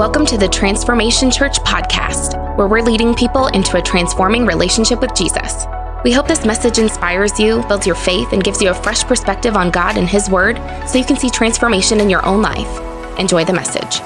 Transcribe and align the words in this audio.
Welcome 0.00 0.24
to 0.28 0.38
the 0.38 0.48
Transformation 0.48 1.30
Church 1.30 1.58
podcast, 1.58 2.56
where 2.56 2.66
we're 2.66 2.80
leading 2.80 3.14
people 3.14 3.48
into 3.48 3.76
a 3.76 3.82
transforming 3.82 4.46
relationship 4.46 5.02
with 5.02 5.14
Jesus. 5.14 5.66
We 6.04 6.10
hope 6.10 6.26
this 6.26 6.46
message 6.46 6.78
inspires 6.78 7.38
you, 7.38 7.62
builds 7.68 7.86
your 7.86 7.96
faith, 7.96 8.32
and 8.32 8.42
gives 8.42 8.62
you 8.62 8.70
a 8.70 8.74
fresh 8.74 9.04
perspective 9.04 9.56
on 9.56 9.70
God 9.70 9.98
and 9.98 10.08
His 10.08 10.30
Word 10.30 10.56
so 10.88 10.96
you 10.96 11.04
can 11.04 11.18
see 11.18 11.28
transformation 11.28 12.00
in 12.00 12.08
your 12.08 12.24
own 12.24 12.40
life. 12.40 13.18
Enjoy 13.18 13.44
the 13.44 13.52
message. 13.52 13.98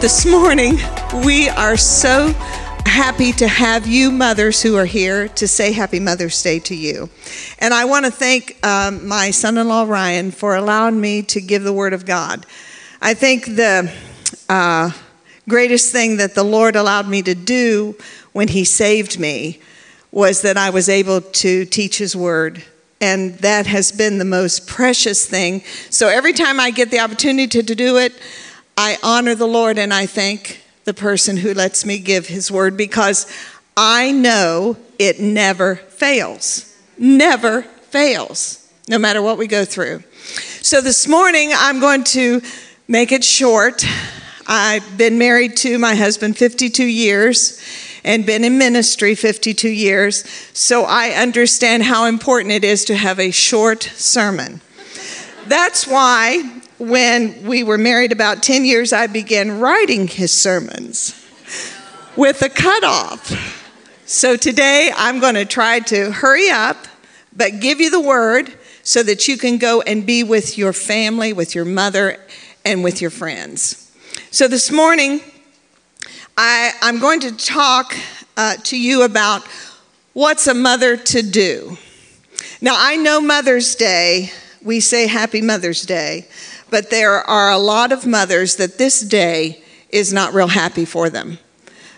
This 0.00 0.26
morning, 0.26 0.78
we 1.24 1.48
are 1.50 1.76
so 1.76 2.32
happy 2.84 3.30
to 3.34 3.46
have 3.46 3.86
you 3.86 4.10
mothers 4.10 4.60
who 4.60 4.74
are 4.74 4.86
here 4.86 5.28
to 5.28 5.46
say 5.46 5.70
Happy 5.70 6.00
Mother's 6.00 6.42
Day 6.42 6.58
to 6.58 6.74
you. 6.74 7.10
And 7.60 7.72
I 7.72 7.84
want 7.84 8.06
to 8.06 8.10
thank 8.10 8.58
um, 8.66 9.06
my 9.06 9.30
son 9.30 9.56
in 9.56 9.68
law, 9.68 9.84
Ryan, 9.84 10.32
for 10.32 10.56
allowing 10.56 11.00
me 11.00 11.22
to 11.22 11.40
give 11.40 11.62
the 11.62 11.72
Word 11.72 11.92
of 11.92 12.04
God. 12.04 12.44
I 13.00 13.14
think 13.14 13.44
the 13.44 13.92
uh, 14.48 14.90
greatest 15.48 15.92
thing 15.92 16.16
that 16.16 16.34
the 16.34 16.42
Lord 16.42 16.74
allowed 16.74 17.08
me 17.08 17.22
to 17.22 17.34
do 17.34 17.96
when 18.32 18.48
He 18.48 18.64
saved 18.64 19.20
me 19.20 19.60
was 20.10 20.42
that 20.42 20.56
I 20.56 20.70
was 20.70 20.88
able 20.88 21.20
to 21.20 21.64
teach 21.64 21.98
His 21.98 22.16
Word. 22.16 22.64
And 23.00 23.34
that 23.38 23.66
has 23.66 23.92
been 23.92 24.18
the 24.18 24.24
most 24.24 24.66
precious 24.66 25.24
thing. 25.24 25.62
So 25.90 26.08
every 26.08 26.32
time 26.32 26.58
I 26.58 26.72
get 26.72 26.90
the 26.90 26.98
opportunity 26.98 27.62
to 27.62 27.74
do 27.74 27.98
it, 27.98 28.12
I 28.76 28.98
honor 29.04 29.36
the 29.36 29.46
Lord 29.46 29.78
and 29.78 29.94
I 29.94 30.06
thank 30.06 30.64
the 30.84 30.94
person 30.94 31.36
who 31.36 31.54
lets 31.54 31.84
me 31.84 31.98
give 31.98 32.26
His 32.26 32.50
Word 32.50 32.76
because 32.76 33.32
I 33.76 34.10
know 34.10 34.76
it 34.98 35.20
never 35.20 35.76
fails. 35.76 36.76
Never 36.98 37.62
fails, 37.62 38.68
no 38.88 38.98
matter 38.98 39.22
what 39.22 39.38
we 39.38 39.46
go 39.46 39.64
through. 39.64 40.02
So 40.62 40.80
this 40.80 41.06
morning, 41.06 41.52
I'm 41.54 41.78
going 41.78 42.02
to 42.04 42.42
make 42.90 43.12
it 43.12 43.22
short. 43.22 43.84
I've 44.46 44.96
been 44.96 45.18
married 45.18 45.58
to 45.58 45.78
my 45.78 45.94
husband 45.94 46.38
52 46.38 46.82
years 46.82 47.62
and 48.02 48.24
been 48.24 48.44
in 48.44 48.56
ministry 48.56 49.14
52 49.14 49.68
years, 49.68 50.26
so 50.54 50.84
I 50.84 51.10
understand 51.10 51.82
how 51.82 52.06
important 52.06 52.52
it 52.52 52.64
is 52.64 52.86
to 52.86 52.96
have 52.96 53.20
a 53.20 53.30
short 53.30 53.82
sermon. 53.82 54.62
That's 55.46 55.86
why 55.86 56.62
when 56.78 57.44
we 57.44 57.62
were 57.62 57.76
married 57.76 58.10
about 58.10 58.42
10 58.42 58.64
years, 58.64 58.94
I 58.94 59.06
began 59.06 59.60
writing 59.60 60.08
his 60.08 60.32
sermons 60.32 61.12
with 62.16 62.40
a 62.40 62.48
cutoff. 62.48 64.06
So 64.06 64.34
today 64.34 64.90
I'm 64.96 65.20
going 65.20 65.34
to 65.34 65.44
try 65.44 65.80
to 65.80 66.10
hurry 66.10 66.48
up, 66.48 66.78
but 67.36 67.60
give 67.60 67.82
you 67.82 67.90
the 67.90 68.00
word 68.00 68.50
so 68.82 69.02
that 69.02 69.28
you 69.28 69.36
can 69.36 69.58
go 69.58 69.82
and 69.82 70.06
be 70.06 70.24
with 70.24 70.56
your 70.56 70.72
family, 70.72 71.34
with 71.34 71.54
your 71.54 71.66
mother, 71.66 72.18
and 72.68 72.84
with 72.84 73.00
your 73.00 73.10
friends. 73.10 73.90
So 74.30 74.46
this 74.46 74.70
morning, 74.70 75.22
I, 76.36 76.72
am 76.82 77.00
going 77.00 77.20
to 77.20 77.34
talk 77.34 77.96
uh, 78.36 78.56
to 78.64 78.78
you 78.78 79.04
about 79.04 79.42
what's 80.12 80.46
a 80.46 80.52
mother 80.52 80.98
to 80.98 81.22
do. 81.22 81.78
Now, 82.60 82.74
I 82.76 82.96
know 82.96 83.22
Mother's 83.22 83.74
Day, 83.74 84.32
we 84.62 84.80
say 84.80 85.06
Happy 85.06 85.40
Mother's 85.40 85.86
Day, 85.86 86.28
but 86.68 86.90
there 86.90 87.14
are 87.22 87.50
a 87.50 87.56
lot 87.56 87.90
of 87.90 88.06
mothers 88.06 88.56
that 88.56 88.76
this 88.76 89.00
day 89.00 89.62
is 89.88 90.12
not 90.12 90.34
real 90.34 90.48
happy 90.48 90.84
for 90.84 91.08
them. 91.08 91.38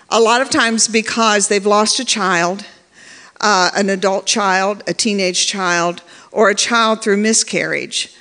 A 0.09 0.21
lot 0.21 0.41
of 0.41 0.51
times 0.51 0.87
because 0.87 1.48
they've 1.48 1.67
lost 1.67 1.98
a 1.98 2.05
child, 2.05 2.65
uh, 3.41 3.73
an 3.75 3.91
adult 3.91 4.25
child, 4.25 4.85
a 4.87 4.95
teenage 4.95 5.48
child, 5.48 6.05
or 6.31 6.48
a 6.48 6.55
child 6.55 7.03
through 7.03 7.17
miscarriage 7.17 8.15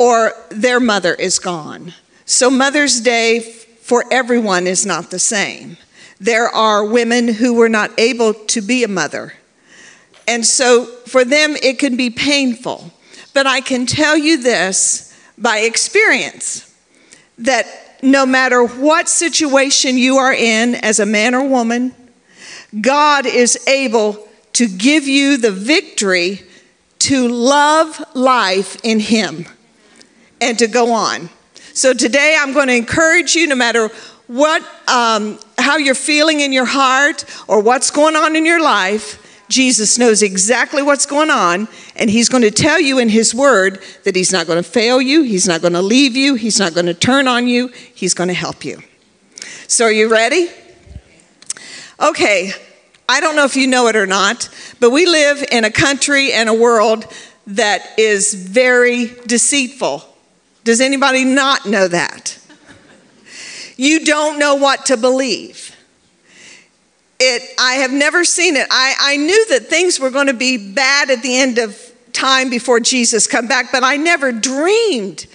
or 0.00 0.32
their 0.48 0.80
mother 0.80 1.12
is 1.12 1.38
gone. 1.38 1.92
So, 2.24 2.48
Mother's 2.48 3.02
Day 3.02 3.40
for 3.40 4.06
everyone 4.10 4.66
is 4.66 4.86
not 4.86 5.10
the 5.10 5.18
same. 5.18 5.76
There 6.18 6.48
are 6.48 6.82
women 6.82 7.28
who 7.28 7.52
were 7.52 7.68
not 7.68 7.90
able 7.98 8.32
to 8.32 8.62
be 8.62 8.82
a 8.82 8.88
mother. 8.88 9.34
And 10.26 10.46
so, 10.46 10.86
for 10.86 11.22
them, 11.22 11.54
it 11.62 11.78
can 11.78 11.98
be 11.98 12.08
painful. 12.08 12.90
But 13.34 13.46
I 13.46 13.60
can 13.60 13.84
tell 13.84 14.16
you 14.16 14.42
this 14.42 15.14
by 15.36 15.58
experience 15.58 16.74
that 17.36 17.66
no 18.02 18.24
matter 18.24 18.64
what 18.64 19.06
situation 19.06 19.98
you 19.98 20.16
are 20.16 20.32
in 20.32 20.76
as 20.76 20.98
a 20.98 21.04
man 21.04 21.34
or 21.34 21.46
woman, 21.46 21.94
God 22.80 23.26
is 23.26 23.68
able 23.68 24.26
to 24.54 24.66
give 24.66 25.06
you 25.06 25.36
the 25.36 25.52
victory 25.52 26.40
to 27.00 27.28
love 27.28 28.02
life 28.14 28.78
in 28.82 28.98
Him 29.00 29.44
and 30.40 30.58
to 30.58 30.66
go 30.66 30.92
on. 30.92 31.28
So 31.72 31.94
today 31.94 32.36
I'm 32.38 32.52
going 32.52 32.68
to 32.68 32.76
encourage 32.76 33.34
you 33.34 33.46
no 33.46 33.54
matter 33.54 33.90
what, 34.26 34.62
um, 34.88 35.38
how 35.58 35.76
you're 35.76 35.94
feeling 35.94 36.40
in 36.40 36.52
your 36.52 36.64
heart 36.64 37.24
or 37.48 37.60
what's 37.60 37.90
going 37.90 38.16
on 38.16 38.36
in 38.36 38.46
your 38.46 38.62
life, 38.62 39.26
Jesus 39.48 39.98
knows 39.98 40.22
exactly 40.22 40.80
what's 40.80 41.06
going 41.06 41.30
on, 41.30 41.66
and 41.96 42.08
He's 42.08 42.28
going 42.28 42.44
to 42.44 42.52
tell 42.52 42.80
you 42.80 43.00
in 43.00 43.08
His 43.08 43.34
Word 43.34 43.82
that 44.04 44.14
He's 44.14 44.32
not 44.32 44.46
going 44.46 44.62
to 44.62 44.68
fail 44.68 45.02
you, 45.02 45.22
He's 45.22 45.48
not 45.48 45.60
going 45.60 45.72
to 45.72 45.82
leave 45.82 46.16
you, 46.16 46.36
He's 46.36 46.60
not 46.60 46.72
going 46.72 46.86
to 46.86 46.94
turn 46.94 47.26
on 47.26 47.48
you, 47.48 47.68
He's 47.92 48.14
going 48.14 48.28
to 48.28 48.34
help 48.34 48.64
you. 48.64 48.80
So, 49.66 49.86
are 49.86 49.92
you 49.92 50.08
ready? 50.08 50.48
Okay, 52.00 52.52
I 53.08 53.20
don't 53.20 53.34
know 53.34 53.44
if 53.44 53.56
you 53.56 53.66
know 53.66 53.88
it 53.88 53.96
or 53.96 54.06
not, 54.06 54.48
but 54.78 54.90
we 54.90 55.04
live 55.04 55.44
in 55.50 55.64
a 55.64 55.70
country 55.70 56.32
and 56.32 56.48
a 56.48 56.54
world 56.54 57.04
that 57.48 57.98
is 57.98 58.32
very 58.32 59.06
deceitful. 59.26 60.09
Does 60.70 60.80
anybody 60.80 61.24
not 61.24 61.66
know 61.66 61.88
that? 61.88 62.38
You 63.76 64.04
don't 64.04 64.38
know 64.38 64.54
what 64.54 64.86
to 64.86 64.96
believe. 64.96 65.74
It, 67.18 67.42
I 67.58 67.72
have 67.78 67.90
never 67.90 68.24
seen 68.24 68.54
it. 68.54 68.68
I, 68.70 68.94
I 69.00 69.16
knew 69.16 69.46
that 69.48 69.66
things 69.66 69.98
were 69.98 70.10
going 70.10 70.28
to 70.28 70.32
be 70.32 70.72
bad 70.72 71.10
at 71.10 71.22
the 71.22 71.36
end 71.36 71.58
of 71.58 71.76
time 72.12 72.50
before 72.50 72.78
Jesus 72.78 73.26
come 73.26 73.48
back, 73.48 73.72
but 73.72 73.82
I 73.82 73.96
never 73.96 74.30
dreamed 74.30 75.26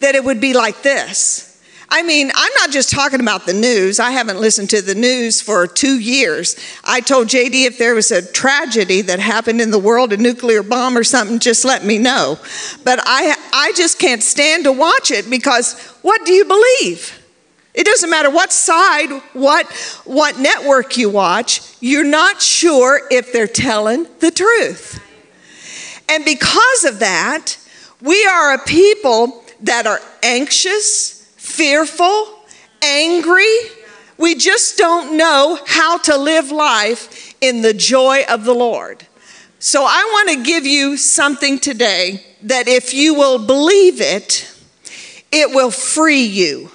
that 0.00 0.16
it 0.16 0.24
would 0.24 0.40
be 0.40 0.54
like 0.54 0.82
this. 0.82 1.49
I 1.92 2.02
mean, 2.04 2.30
I'm 2.32 2.52
not 2.60 2.70
just 2.70 2.90
talking 2.90 3.20
about 3.20 3.46
the 3.46 3.52
news. 3.52 3.98
I 3.98 4.12
haven't 4.12 4.40
listened 4.40 4.70
to 4.70 4.80
the 4.80 4.94
news 4.94 5.40
for 5.40 5.66
two 5.66 5.98
years. 5.98 6.56
I 6.84 7.00
told 7.00 7.26
JD 7.26 7.66
if 7.66 7.78
there 7.78 7.96
was 7.96 8.12
a 8.12 8.24
tragedy 8.30 9.00
that 9.02 9.18
happened 9.18 9.60
in 9.60 9.72
the 9.72 9.78
world, 9.78 10.12
a 10.12 10.16
nuclear 10.16 10.62
bomb 10.62 10.96
or 10.96 11.02
something, 11.02 11.40
just 11.40 11.64
let 11.64 11.84
me 11.84 11.98
know. 11.98 12.38
But 12.84 13.00
I, 13.02 13.34
I 13.52 13.72
just 13.74 13.98
can't 13.98 14.22
stand 14.22 14.64
to 14.64 14.72
watch 14.72 15.10
it 15.10 15.28
because 15.28 15.80
what 16.02 16.24
do 16.24 16.32
you 16.32 16.44
believe? 16.44 17.16
It 17.74 17.84
doesn't 17.84 18.10
matter 18.10 18.30
what 18.30 18.52
side, 18.52 19.10
what, 19.32 19.66
what 20.04 20.38
network 20.38 20.96
you 20.96 21.10
watch, 21.10 21.60
you're 21.80 22.04
not 22.04 22.40
sure 22.40 23.00
if 23.10 23.32
they're 23.32 23.48
telling 23.48 24.06
the 24.20 24.30
truth. 24.30 25.02
And 26.08 26.24
because 26.24 26.84
of 26.84 27.00
that, 27.00 27.56
we 28.00 28.24
are 28.26 28.54
a 28.54 28.58
people 28.58 29.44
that 29.62 29.86
are 29.86 30.00
anxious 30.22 31.19
fearful, 31.50 32.38
angry. 32.82 33.56
We 34.16 34.34
just 34.34 34.76
don't 34.76 35.16
know 35.16 35.58
how 35.66 35.98
to 35.98 36.16
live 36.16 36.50
life 36.50 37.34
in 37.40 37.62
the 37.62 37.74
joy 37.74 38.24
of 38.28 38.44
the 38.44 38.54
Lord. 38.54 39.06
So 39.58 39.84
I 39.84 40.08
want 40.12 40.38
to 40.38 40.44
give 40.44 40.64
you 40.64 40.96
something 40.96 41.58
today 41.58 42.24
that 42.42 42.68
if 42.68 42.94
you 42.94 43.14
will 43.14 43.44
believe 43.44 44.00
it, 44.00 44.50
it 45.32 45.50
will 45.50 45.70
free 45.70 46.24
you 46.24 46.70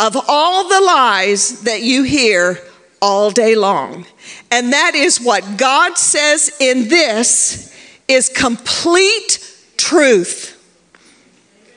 of 0.00 0.16
all 0.28 0.68
the 0.68 0.80
lies 0.80 1.62
that 1.62 1.82
you 1.82 2.02
hear 2.02 2.58
all 3.00 3.30
day 3.30 3.54
long. 3.54 4.06
And 4.50 4.72
that 4.72 4.94
is 4.94 5.20
what 5.20 5.56
God 5.56 5.96
says 5.96 6.56
in 6.60 6.88
this 6.88 7.74
is 8.08 8.28
complete 8.28 9.38
truth. 9.76 10.54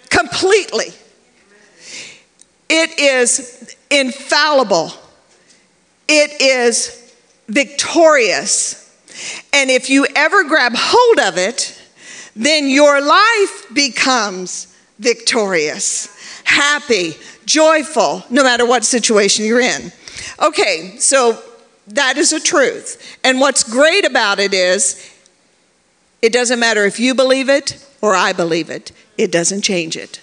Completely. 0.10 0.88
It 2.74 2.98
is 3.00 3.76
infallible. 3.90 4.94
It 6.08 6.40
is 6.40 7.14
victorious. 7.50 8.78
And 9.52 9.70
if 9.70 9.90
you 9.90 10.08
ever 10.16 10.46
grab 10.46 10.72
hold 10.74 11.20
of 11.20 11.38
it, 11.38 11.78
then 12.34 12.70
your 12.70 13.02
life 13.02 13.66
becomes 13.74 14.74
victorious, 15.00 16.08
happy, 16.46 17.16
joyful, 17.46 18.24
no 18.30 18.42
matter 18.42 18.66
what 18.66 18.86
situation 18.86 19.44
you're 19.44 19.60
in. 19.60 19.92
Okay, 20.42 20.96
so 20.98 21.44
that 21.90 22.16
is 22.16 22.32
a 22.32 22.40
truth. 22.40 23.18
And 23.22 23.42
what's 23.42 23.64
great 23.64 24.06
about 24.06 24.40
it 24.40 24.54
is 24.54 25.14
it 26.22 26.32
doesn't 26.32 26.62
matter 26.62 26.86
if 26.86 27.02
you 27.02 27.16
believe 27.16 27.50
it 27.50 27.86
or 28.02 28.16
I 28.16 28.32
believe 28.32 28.70
it, 28.70 28.94
it 29.18 29.30
doesn't 29.30 29.64
change 29.64 29.98
it. 29.98 30.22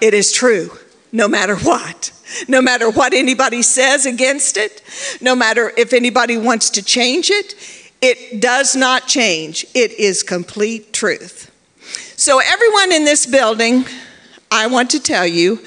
It 0.00 0.14
is 0.14 0.30
true 0.30 0.78
no 1.12 1.28
matter 1.28 1.56
what. 1.56 2.10
No 2.48 2.62
matter 2.62 2.90
what 2.90 3.12
anybody 3.12 3.60
says 3.60 4.06
against 4.06 4.56
it, 4.56 4.82
no 5.20 5.36
matter 5.36 5.72
if 5.76 5.92
anybody 5.92 6.38
wants 6.38 6.70
to 6.70 6.82
change 6.82 7.30
it, 7.30 7.54
it 8.00 8.40
does 8.40 8.74
not 8.74 9.06
change. 9.06 9.66
It 9.74 9.92
is 9.92 10.22
complete 10.22 10.92
truth. 10.92 11.50
So, 12.16 12.40
everyone 12.40 12.92
in 12.92 13.04
this 13.04 13.26
building, 13.26 13.84
I 14.50 14.66
want 14.66 14.90
to 14.90 15.00
tell 15.00 15.26
you, 15.26 15.60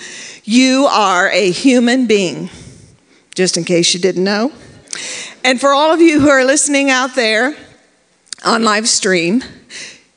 You 0.43 0.87
are 0.89 1.29
a 1.29 1.51
human 1.51 2.07
being, 2.07 2.49
just 3.35 3.57
in 3.57 3.63
case 3.63 3.93
you 3.93 3.99
didn't 3.99 4.23
know. 4.23 4.51
And 5.43 5.59
for 5.59 5.69
all 5.69 5.93
of 5.93 6.01
you 6.01 6.19
who 6.19 6.29
are 6.29 6.43
listening 6.43 6.89
out 6.89 7.15
there 7.15 7.55
on 8.43 8.63
live 8.63 8.87
stream, 8.87 9.43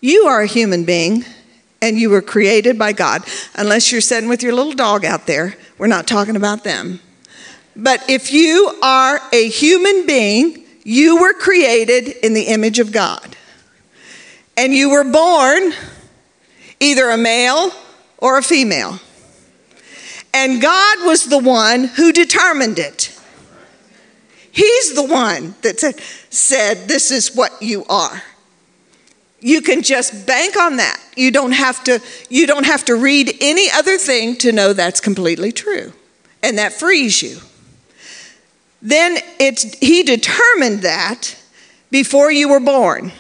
you 0.01 0.25
are 0.25 0.41
a 0.41 0.47
human 0.47 0.85
being 0.85 1.25
and 1.81 1.99
you 1.99 2.11
were 2.11 2.23
created 2.23 2.79
by 2.79 2.93
God. 2.93 3.23
Unless 3.55 3.93
you're 3.93 4.01
sitting 4.01 4.29
with 4.29 4.43
your 4.43 4.53
little 4.53 4.73
dog 4.73 5.05
out 5.05 5.27
there, 5.27 5.57
we're 5.79 5.87
not 5.87 6.07
talking 6.07 6.37
about 6.37 6.65
them. 6.65 7.01
But 7.77 8.09
if 8.09 8.33
you 8.33 8.77
are 8.83 9.21
a 9.33 9.49
human 9.49 10.07
being, 10.07 10.65
you 10.85 11.21
were 11.21 11.33
created 11.33 12.09
in 12.25 12.35
the 12.35 12.45
image 12.45 12.79
of 12.79 12.93
God. 12.93 13.37
And 14.57 14.75
you 14.75 14.91
were 14.91 15.05
born 15.05 15.73
either 16.81 17.11
a 17.11 17.17
male 17.17 17.71
or 18.19 18.39
a 18.39 18.43
female. 18.43 18.99
And 20.35 20.61
God 20.61 21.07
was 21.07 21.27
the 21.27 21.39
one 21.39 21.85
who 21.85 22.13
determined 22.13 22.79
it. 22.79 23.15
He's 24.51 24.95
the 24.95 25.05
one 25.05 25.55
that 25.63 25.79
said, 26.31 26.89
This 26.89 27.11
is 27.11 27.35
what 27.37 27.53
you 27.63 27.85
are. 27.89 28.23
You 29.41 29.63
can 29.63 29.83
just 29.83 30.27
bank 30.27 30.57
on 30.57 30.77
that. 30.77 31.01
You 31.17 31.31
don't 31.31 31.53
have 31.53 31.85
to 31.85 32.01
you 32.29 32.47
don't 32.47 32.67
have 32.67 32.85
to 32.87 32.97
read 32.97 33.37
any 33.41 33.71
other 33.71 33.99
thing 33.99 34.37
to 34.39 34.53
know 34.53 34.73
that's 34.73 35.01
completely 35.01 35.53
true. 35.53 35.93
And 36.43 36.59
that 36.59 36.73
frees 36.73 37.23
you. 37.23 37.39
Then 38.83 39.19
it's 39.39 39.79
he 39.79 40.03
determined 40.03 40.83
that 40.83 41.37
before 41.91 42.31
you 42.31 42.49
were 42.49 42.61
born. 42.61 43.13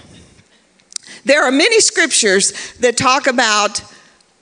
There 1.24 1.44
are 1.44 1.50
many 1.50 1.80
scriptures 1.80 2.72
that 2.80 2.96
talk 2.96 3.26
about 3.26 3.82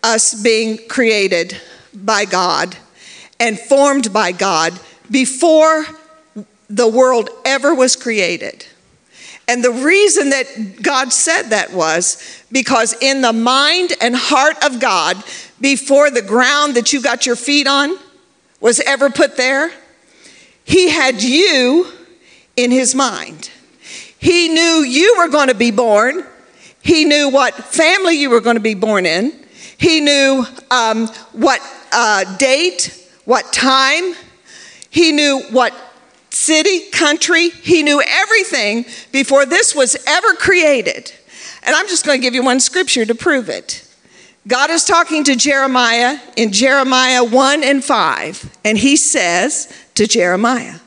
us 0.02 0.40
being 0.40 0.78
created 0.88 1.60
by 1.92 2.24
God 2.24 2.76
and 3.40 3.58
formed 3.58 4.12
by 4.12 4.32
God 4.32 4.78
before 5.10 5.84
the 6.68 6.88
world 6.88 7.30
ever 7.44 7.74
was 7.74 7.96
created. 7.96 8.66
And 9.48 9.62
the 9.62 9.70
reason 9.70 10.30
that 10.30 10.82
God 10.82 11.12
said 11.12 11.50
that 11.50 11.72
was 11.72 12.42
because 12.50 12.94
in 13.00 13.20
the 13.20 13.32
mind 13.32 13.92
and 14.00 14.16
heart 14.16 14.56
of 14.64 14.80
God, 14.80 15.22
before 15.60 16.10
the 16.10 16.22
ground 16.22 16.74
that 16.74 16.92
you 16.92 17.00
got 17.00 17.26
your 17.26 17.36
feet 17.36 17.68
on 17.68 17.96
was 18.60 18.80
ever 18.80 19.08
put 19.08 19.36
there, 19.36 19.70
He 20.64 20.88
had 20.88 21.22
you 21.22 21.86
in 22.56 22.72
His 22.72 22.94
mind. 22.94 23.50
He 24.18 24.48
knew 24.48 24.82
you 24.82 25.14
were 25.18 25.28
going 25.28 25.48
to 25.48 25.54
be 25.54 25.70
born, 25.70 26.24
He 26.82 27.04
knew 27.04 27.28
what 27.28 27.54
family 27.54 28.14
you 28.14 28.30
were 28.30 28.40
going 28.40 28.56
to 28.56 28.60
be 28.60 28.74
born 28.74 29.06
in, 29.06 29.32
He 29.78 30.00
knew 30.00 30.44
um, 30.72 31.06
what 31.32 31.60
uh, 31.92 32.36
date, 32.36 33.08
what 33.24 33.52
time, 33.52 34.14
He 34.90 35.12
knew 35.12 35.42
what 35.50 35.72
city, 36.36 36.90
country. 36.90 37.48
He 37.48 37.82
knew 37.82 38.02
everything 38.06 38.84
before 39.10 39.46
this 39.46 39.74
was 39.74 39.96
ever 40.06 40.34
created. 40.34 41.12
And 41.62 41.74
I'm 41.74 41.88
just 41.88 42.04
going 42.04 42.20
to 42.20 42.22
give 42.22 42.34
you 42.34 42.44
one 42.44 42.60
scripture 42.60 43.04
to 43.04 43.14
prove 43.14 43.48
it. 43.48 43.82
God 44.46 44.70
is 44.70 44.84
talking 44.84 45.24
to 45.24 45.34
Jeremiah 45.34 46.20
in 46.36 46.52
Jeremiah 46.52 47.24
1 47.24 47.64
and 47.64 47.82
5, 47.82 48.58
and 48.64 48.78
he 48.78 48.96
says 48.96 49.72
to 49.96 50.06
Jeremiah, 50.06 50.78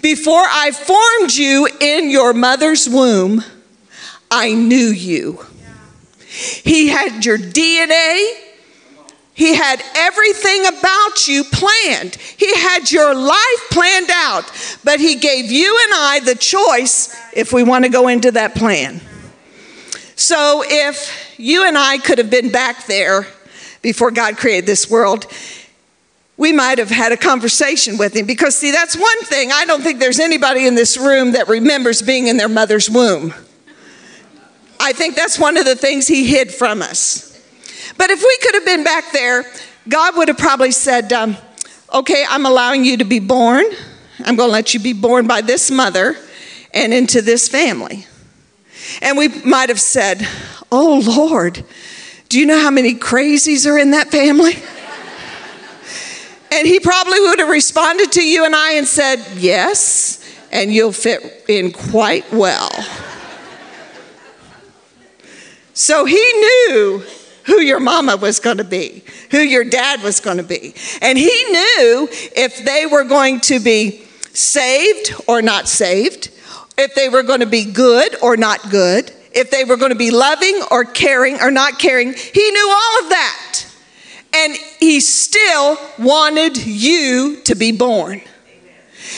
Before 0.00 0.44
I 0.46 0.70
formed 0.70 1.32
you 1.32 1.68
in 1.80 2.10
your 2.10 2.32
mother's 2.32 2.88
womb, 2.88 3.42
I 4.30 4.52
knew 4.52 4.76
you. 4.76 5.44
He 6.28 6.88
had 6.88 7.24
your 7.24 7.36
DNA, 7.36 8.32
he 9.40 9.54
had 9.54 9.82
everything 9.94 10.66
about 10.66 11.26
you 11.26 11.44
planned. 11.44 12.16
He 12.16 12.54
had 12.56 12.92
your 12.92 13.14
life 13.14 13.70
planned 13.70 14.10
out, 14.12 14.44
but 14.84 15.00
He 15.00 15.14
gave 15.14 15.50
you 15.50 15.78
and 15.84 15.94
I 15.94 16.20
the 16.22 16.34
choice 16.34 17.16
if 17.32 17.50
we 17.50 17.62
want 17.62 17.86
to 17.86 17.90
go 17.90 18.08
into 18.08 18.32
that 18.32 18.54
plan. 18.54 19.00
So 20.14 20.62
if 20.66 21.38
you 21.38 21.66
and 21.66 21.78
I 21.78 21.96
could 21.96 22.18
have 22.18 22.28
been 22.28 22.52
back 22.52 22.84
there 22.84 23.26
before 23.80 24.10
God 24.10 24.36
created 24.36 24.66
this 24.66 24.90
world, 24.90 25.24
we 26.36 26.52
might 26.52 26.76
have 26.76 26.90
had 26.90 27.12
a 27.12 27.16
conversation 27.16 27.96
with 27.96 28.14
him 28.14 28.26
because, 28.26 28.58
see, 28.58 28.72
that's 28.72 28.94
one 28.94 29.22
thing. 29.22 29.52
I 29.52 29.64
don't 29.64 29.80
think 29.80 30.00
there's 30.00 30.20
anybody 30.20 30.66
in 30.66 30.74
this 30.74 30.98
room 30.98 31.32
that 31.32 31.48
remembers 31.48 32.02
being 32.02 32.26
in 32.26 32.36
their 32.36 32.50
mother's 32.50 32.90
womb. 32.90 33.32
I 34.78 34.92
think 34.92 35.16
that's 35.16 35.38
one 35.38 35.56
of 35.56 35.64
the 35.64 35.76
things 35.76 36.06
he 36.06 36.26
hid 36.26 36.52
from 36.52 36.82
us. 36.82 37.29
But 37.96 38.10
if 38.10 38.20
we 38.20 38.38
could 38.42 38.54
have 38.54 38.64
been 38.64 38.84
back 38.84 39.12
there, 39.12 39.44
God 39.88 40.16
would 40.16 40.28
have 40.28 40.38
probably 40.38 40.72
said, 40.72 41.12
um, 41.12 41.36
Okay, 41.92 42.24
I'm 42.28 42.46
allowing 42.46 42.84
you 42.84 42.98
to 42.98 43.04
be 43.04 43.18
born. 43.18 43.64
I'm 44.24 44.36
going 44.36 44.48
to 44.48 44.52
let 44.52 44.74
you 44.74 44.80
be 44.80 44.92
born 44.92 45.26
by 45.26 45.40
this 45.40 45.70
mother 45.70 46.16
and 46.72 46.94
into 46.94 47.20
this 47.20 47.48
family. 47.48 48.06
And 49.02 49.18
we 49.18 49.28
might 49.28 49.68
have 49.70 49.80
said, 49.80 50.26
Oh 50.70 51.02
Lord, 51.04 51.64
do 52.28 52.38
you 52.38 52.46
know 52.46 52.60
how 52.60 52.70
many 52.70 52.94
crazies 52.94 53.66
are 53.68 53.76
in 53.76 53.90
that 53.90 54.08
family? 54.08 54.54
and 56.52 56.66
he 56.66 56.78
probably 56.78 57.18
would 57.20 57.40
have 57.40 57.48
responded 57.48 58.12
to 58.12 58.24
you 58.24 58.44
and 58.44 58.54
I 58.54 58.74
and 58.74 58.86
said, 58.86 59.24
Yes, 59.36 60.24
and 60.52 60.72
you'll 60.72 60.92
fit 60.92 61.44
in 61.48 61.72
quite 61.72 62.30
well. 62.32 62.70
so 65.74 66.04
he 66.04 66.14
knew 66.68 67.02
who 67.50 67.60
your 67.60 67.80
mama 67.80 68.16
was 68.16 68.38
going 68.38 68.58
to 68.58 68.64
be, 68.64 69.02
who 69.32 69.40
your 69.40 69.64
dad 69.64 70.02
was 70.04 70.20
going 70.20 70.36
to 70.36 70.44
be. 70.44 70.72
And 71.02 71.18
he 71.18 71.24
knew 71.24 72.08
if 72.36 72.64
they 72.64 72.86
were 72.86 73.02
going 73.02 73.40
to 73.40 73.58
be 73.58 74.04
saved 74.32 75.12
or 75.26 75.42
not 75.42 75.66
saved, 75.66 76.30
if 76.78 76.94
they 76.94 77.08
were 77.08 77.24
going 77.24 77.40
to 77.40 77.46
be 77.46 77.64
good 77.64 78.14
or 78.22 78.36
not 78.36 78.70
good, 78.70 79.12
if 79.32 79.50
they 79.50 79.64
were 79.64 79.76
going 79.76 79.90
to 79.90 79.98
be 79.98 80.12
loving 80.12 80.62
or 80.70 80.84
caring 80.84 81.40
or 81.40 81.50
not 81.50 81.80
caring. 81.80 82.12
He 82.12 82.50
knew 82.50 82.70
all 82.70 83.04
of 83.04 83.10
that. 83.10 83.66
And 84.32 84.56
he 84.78 85.00
still 85.00 85.76
wanted 85.98 86.56
you 86.56 87.40
to 87.42 87.56
be 87.56 87.72
born 87.72 88.22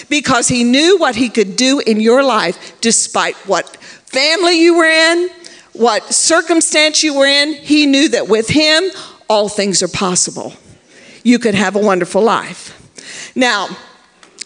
because 0.09 0.49
he 0.49 0.65
knew 0.65 0.97
what 0.97 1.17
he 1.17 1.29
could 1.29 1.55
do 1.57 1.81
in 1.81 2.01
your 2.01 2.23
life 2.23 2.81
despite 2.81 3.37
what 3.47 3.77
family 3.77 4.63
you 4.63 4.75
were 4.75 4.87
in, 4.87 5.29
what 5.73 6.13
circumstance 6.13 7.03
you 7.03 7.15
were 7.15 7.27
in, 7.27 7.55
he 7.55 7.87
knew 7.87 8.09
that 8.11 8.29
with 8.29 8.49
him, 8.49 8.85
all 9.29 9.49
things 9.49 9.83
are 9.83 9.89
possible. 9.89 10.53
You 11.23 11.39
could 11.39 11.55
have 11.55 11.77
a 11.77 11.79
wonderful 11.79 12.23
life. 12.23 12.79
Now, 13.35 13.69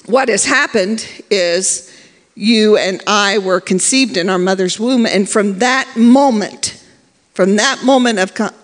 what 0.06 0.28
has 0.28 0.44
happened 0.44 1.06
is 1.30 1.92
you 2.36 2.76
and 2.76 3.02
I 3.06 3.38
were 3.38 3.60
conceived 3.60 4.16
in 4.16 4.28
our 4.28 4.38
mother's 4.38 4.78
womb, 4.78 5.06
and 5.06 5.28
from 5.28 5.58
that 5.58 5.90
moment, 5.96 6.82
from 7.34 7.56
that 7.56 7.82
moment 7.82 8.18
of, 8.18 8.34
con- 8.34 8.54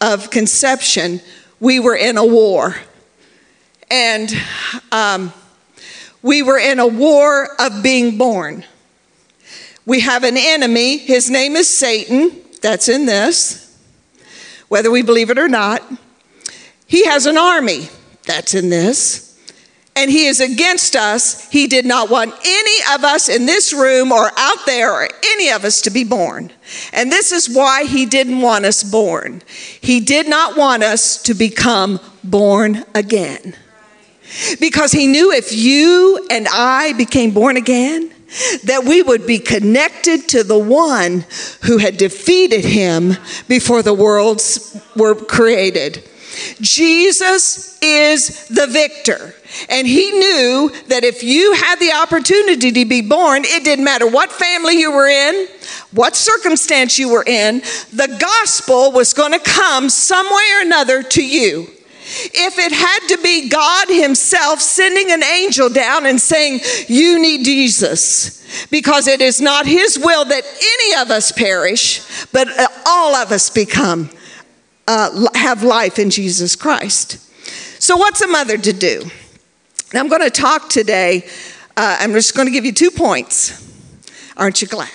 of 0.00 0.30
conception, 0.30 1.20
we 1.60 1.80
were 1.80 1.96
in 1.96 2.18
a 2.18 2.26
war. 2.26 2.76
And 3.90 4.30
um, 4.92 5.32
we 6.22 6.42
were 6.42 6.58
in 6.58 6.80
a 6.80 6.86
war 6.86 7.48
of 7.58 7.82
being 7.82 8.18
born. 8.18 8.64
We 9.86 10.00
have 10.00 10.24
an 10.24 10.36
enemy. 10.36 10.96
His 10.96 11.30
name 11.30 11.56
is 11.56 11.68
Satan. 11.68 12.32
That's 12.62 12.88
in 12.88 13.04
this, 13.04 13.78
whether 14.68 14.90
we 14.90 15.02
believe 15.02 15.28
it 15.28 15.38
or 15.38 15.48
not. 15.48 15.82
He 16.86 17.04
has 17.04 17.26
an 17.26 17.36
army. 17.36 17.88
That's 18.26 18.54
in 18.54 18.70
this. 18.70 19.38
And 19.96 20.10
he 20.10 20.26
is 20.26 20.40
against 20.40 20.96
us. 20.96 21.48
He 21.50 21.66
did 21.66 21.84
not 21.84 22.10
want 22.10 22.34
any 22.44 22.94
of 22.94 23.04
us 23.04 23.28
in 23.28 23.46
this 23.46 23.72
room 23.72 24.10
or 24.10 24.30
out 24.36 24.66
there 24.66 24.92
or 24.92 25.08
any 25.24 25.50
of 25.50 25.64
us 25.64 25.82
to 25.82 25.90
be 25.90 26.02
born. 26.02 26.50
And 26.92 27.12
this 27.12 27.30
is 27.30 27.54
why 27.54 27.84
he 27.84 28.06
didn't 28.06 28.40
want 28.40 28.64
us 28.64 28.82
born. 28.82 29.42
He 29.80 30.00
did 30.00 30.28
not 30.28 30.56
want 30.56 30.82
us 30.82 31.22
to 31.24 31.34
become 31.34 32.00
born 32.24 32.84
again. 32.94 33.54
Because 34.58 34.90
he 34.90 35.06
knew 35.06 35.30
if 35.30 35.52
you 35.52 36.26
and 36.28 36.48
I 36.50 36.94
became 36.94 37.30
born 37.32 37.56
again, 37.56 38.13
that 38.64 38.84
we 38.84 39.02
would 39.02 39.26
be 39.26 39.38
connected 39.38 40.28
to 40.30 40.42
the 40.42 40.58
one 40.58 41.24
who 41.62 41.78
had 41.78 41.96
defeated 41.96 42.64
him 42.64 43.16
before 43.48 43.82
the 43.82 43.94
worlds 43.94 44.80
were 44.96 45.14
created. 45.14 46.08
Jesus 46.60 47.78
is 47.80 48.48
the 48.48 48.66
victor. 48.66 49.34
And 49.68 49.86
he 49.86 50.10
knew 50.10 50.70
that 50.88 51.04
if 51.04 51.22
you 51.22 51.52
had 51.52 51.78
the 51.78 51.92
opportunity 51.92 52.72
to 52.72 52.84
be 52.84 53.02
born, 53.02 53.44
it 53.44 53.64
didn't 53.64 53.84
matter 53.84 54.08
what 54.08 54.32
family 54.32 54.78
you 54.78 54.90
were 54.90 55.06
in, 55.06 55.46
what 55.92 56.16
circumstance 56.16 56.98
you 56.98 57.12
were 57.12 57.24
in, 57.24 57.60
the 57.92 58.16
gospel 58.20 58.90
was 58.90 59.14
going 59.14 59.32
to 59.32 59.38
come 59.38 59.88
some 59.88 60.26
way 60.26 60.44
or 60.58 60.62
another 60.62 61.02
to 61.02 61.24
you. 61.24 61.68
If 62.06 62.58
it 62.58 62.72
had 62.72 63.16
to 63.16 63.22
be 63.22 63.48
God 63.48 63.88
Himself 63.88 64.60
sending 64.60 65.10
an 65.10 65.22
angel 65.22 65.70
down 65.70 66.04
and 66.04 66.20
saying, 66.20 66.60
You 66.86 67.18
need 67.18 67.44
Jesus, 67.44 68.66
because 68.68 69.06
it 69.06 69.22
is 69.22 69.40
not 69.40 69.64
His 69.64 69.98
will 69.98 70.26
that 70.26 70.44
any 70.44 71.00
of 71.00 71.10
us 71.10 71.32
perish, 71.32 72.26
but 72.26 72.48
all 72.86 73.14
of 73.14 73.32
us 73.32 73.48
become, 73.48 74.10
uh, 74.86 75.28
have 75.34 75.62
life 75.62 75.98
in 75.98 76.10
Jesus 76.10 76.56
Christ. 76.56 77.18
So, 77.82 77.96
what's 77.96 78.20
a 78.20 78.28
mother 78.28 78.58
to 78.58 78.72
do? 78.74 79.10
Now, 79.94 80.00
I'm 80.00 80.08
going 80.08 80.22
to 80.22 80.30
talk 80.30 80.68
today. 80.68 81.26
Uh, 81.74 81.96
I'm 82.00 82.12
just 82.12 82.36
going 82.36 82.46
to 82.46 82.52
give 82.52 82.66
you 82.66 82.72
two 82.72 82.90
points. 82.90 83.62
Aren't 84.36 84.60
you 84.60 84.68
glad? 84.68 84.90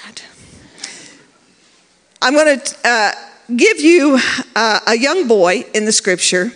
I'm 2.21 2.33
going 2.33 2.59
to 2.59 2.75
uh, 2.85 3.11
give 3.55 3.79
you 3.79 4.19
uh, 4.55 4.79
a 4.85 4.95
young 4.95 5.27
boy 5.27 5.65
in 5.73 5.85
the 5.85 5.91
scripture 5.91 6.51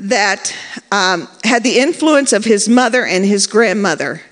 that 0.00 0.54
um, 0.90 1.28
had 1.44 1.62
the 1.62 1.78
influence 1.78 2.32
of 2.32 2.44
his 2.44 2.68
mother 2.68 3.04
and 3.04 3.24
his 3.24 3.46
grandmother 3.46 4.22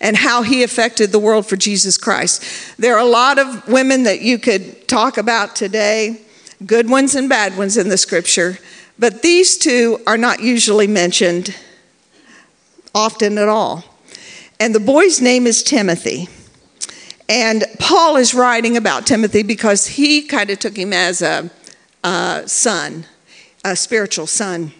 and 0.00 0.16
how 0.16 0.42
he 0.42 0.62
affected 0.62 1.12
the 1.12 1.18
world 1.18 1.46
for 1.46 1.56
Jesus 1.56 1.96
Christ. 1.96 2.42
There 2.78 2.94
are 2.96 3.00
a 3.00 3.08
lot 3.08 3.38
of 3.38 3.68
women 3.68 4.02
that 4.04 4.20
you 4.22 4.38
could 4.38 4.88
talk 4.88 5.16
about 5.18 5.54
today, 5.54 6.20
good 6.64 6.88
ones 6.90 7.14
and 7.14 7.28
bad 7.28 7.56
ones 7.56 7.76
in 7.76 7.88
the 7.88 7.98
scripture, 7.98 8.58
but 8.98 9.22
these 9.22 9.56
two 9.58 10.00
are 10.06 10.18
not 10.18 10.40
usually 10.40 10.86
mentioned 10.86 11.54
often 12.94 13.38
at 13.38 13.48
all. 13.48 13.84
And 14.58 14.74
the 14.74 14.80
boy's 14.80 15.20
name 15.20 15.46
is 15.46 15.62
Timothy. 15.62 16.28
And 17.28 17.64
Paul 17.78 18.16
is 18.16 18.34
writing 18.34 18.76
about 18.76 19.06
Timothy 19.06 19.42
because 19.42 19.86
he 19.86 20.22
kind 20.22 20.50
of 20.50 20.58
took 20.58 20.76
him 20.76 20.92
as 20.92 21.22
a, 21.22 21.50
a 22.04 22.42
son, 22.46 23.06
a 23.64 23.76
spiritual 23.76 24.26
son. 24.26 24.72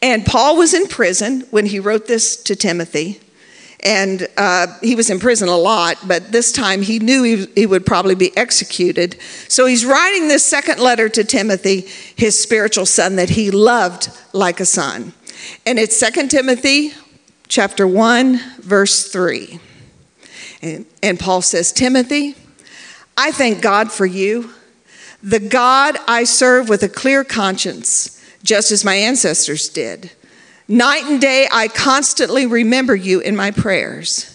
And 0.00 0.24
Paul 0.24 0.56
was 0.56 0.74
in 0.74 0.86
prison 0.86 1.46
when 1.50 1.66
he 1.66 1.78
wrote 1.78 2.06
this 2.06 2.36
to 2.44 2.56
Timothy. 2.56 3.20
And 3.84 4.28
uh, 4.36 4.68
he 4.80 4.94
was 4.94 5.10
in 5.10 5.18
prison 5.18 5.48
a 5.48 5.56
lot, 5.56 5.96
but 6.06 6.30
this 6.30 6.52
time 6.52 6.82
he 6.82 7.00
knew 7.00 7.24
he, 7.24 7.46
he 7.56 7.66
would 7.66 7.84
probably 7.84 8.14
be 8.14 8.36
executed. 8.36 9.20
So 9.48 9.66
he's 9.66 9.84
writing 9.84 10.28
this 10.28 10.44
second 10.44 10.78
letter 10.78 11.08
to 11.08 11.24
Timothy, 11.24 11.88
his 12.14 12.38
spiritual 12.38 12.86
son 12.86 13.16
that 13.16 13.30
he 13.30 13.50
loved 13.50 14.10
like 14.32 14.60
a 14.60 14.66
son. 14.66 15.12
And 15.66 15.80
it's 15.80 15.98
2 15.98 16.28
Timothy 16.28 16.92
chapter 17.48 17.86
1, 17.86 18.38
verse 18.60 19.10
3. 19.10 19.58
And, 20.62 20.86
and 21.02 21.18
Paul 21.18 21.42
says, 21.42 21.72
Timothy, 21.72 22.36
I 23.16 23.32
thank 23.32 23.60
God 23.60 23.90
for 23.92 24.06
you, 24.06 24.52
the 25.22 25.40
God 25.40 25.96
I 26.08 26.24
serve 26.24 26.68
with 26.68 26.82
a 26.82 26.88
clear 26.88 27.24
conscience, 27.24 28.21
just 28.42 28.70
as 28.70 28.84
my 28.84 28.94
ancestors 28.94 29.68
did. 29.68 30.12
Night 30.68 31.04
and 31.04 31.20
day, 31.20 31.48
I 31.50 31.68
constantly 31.68 32.46
remember 32.46 32.94
you 32.94 33.20
in 33.20 33.36
my 33.36 33.50
prayers. 33.50 34.28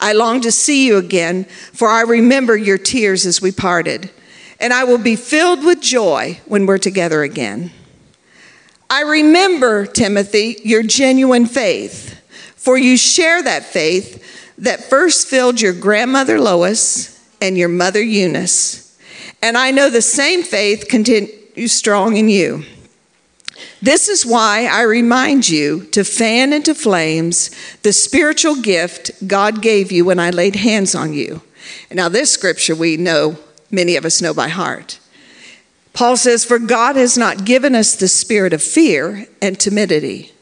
I 0.00 0.12
long 0.12 0.40
to 0.42 0.52
see 0.52 0.86
you 0.86 0.96
again, 0.98 1.44
for 1.44 1.88
I 1.88 2.02
remember 2.02 2.56
your 2.56 2.78
tears 2.78 3.24
as 3.24 3.40
we 3.40 3.52
parted, 3.52 4.10
and 4.60 4.72
I 4.72 4.84
will 4.84 4.98
be 4.98 5.16
filled 5.16 5.64
with 5.64 5.80
joy 5.80 6.40
when 6.46 6.66
we're 6.66 6.78
together 6.78 7.22
again. 7.22 7.70
I 8.88 9.02
remember, 9.02 9.86
Timothy, 9.86 10.58
your 10.64 10.82
genuine 10.82 11.46
faith, 11.46 12.20
for 12.56 12.78
you 12.78 12.96
share 12.96 13.42
that 13.42 13.64
faith 13.64 14.22
that 14.58 14.84
first 14.84 15.28
filled 15.28 15.60
your 15.60 15.72
grandmother 15.72 16.40
Lois 16.40 17.24
and 17.40 17.56
your 17.56 17.68
mother 17.68 18.02
Eunice. 18.02 18.98
And 19.42 19.56
I 19.56 19.70
know 19.70 19.90
the 19.90 20.02
same 20.02 20.42
faith 20.42 20.86
continues 20.88 21.72
strong 21.72 22.16
in 22.16 22.28
you. 22.28 22.64
This 23.80 24.08
is 24.08 24.26
why 24.26 24.66
I 24.66 24.82
remind 24.82 25.48
you 25.48 25.84
to 25.86 26.04
fan 26.04 26.52
into 26.52 26.74
flames 26.74 27.50
the 27.82 27.92
spiritual 27.92 28.60
gift 28.60 29.10
God 29.26 29.62
gave 29.62 29.92
you 29.92 30.04
when 30.04 30.18
I 30.18 30.30
laid 30.30 30.56
hands 30.56 30.94
on 30.94 31.12
you. 31.12 31.42
Now, 31.90 32.08
this 32.08 32.30
scripture 32.30 32.74
we 32.74 32.96
know, 32.96 33.38
many 33.70 33.96
of 33.96 34.04
us 34.04 34.22
know 34.22 34.34
by 34.34 34.48
heart. 34.48 34.98
Paul 35.92 36.16
says, 36.16 36.44
For 36.44 36.58
God 36.58 36.96
has 36.96 37.16
not 37.16 37.44
given 37.44 37.74
us 37.74 37.94
the 37.94 38.08
spirit 38.08 38.52
of 38.52 38.62
fear 38.62 39.26
and 39.40 39.58
timidity, 39.58 40.32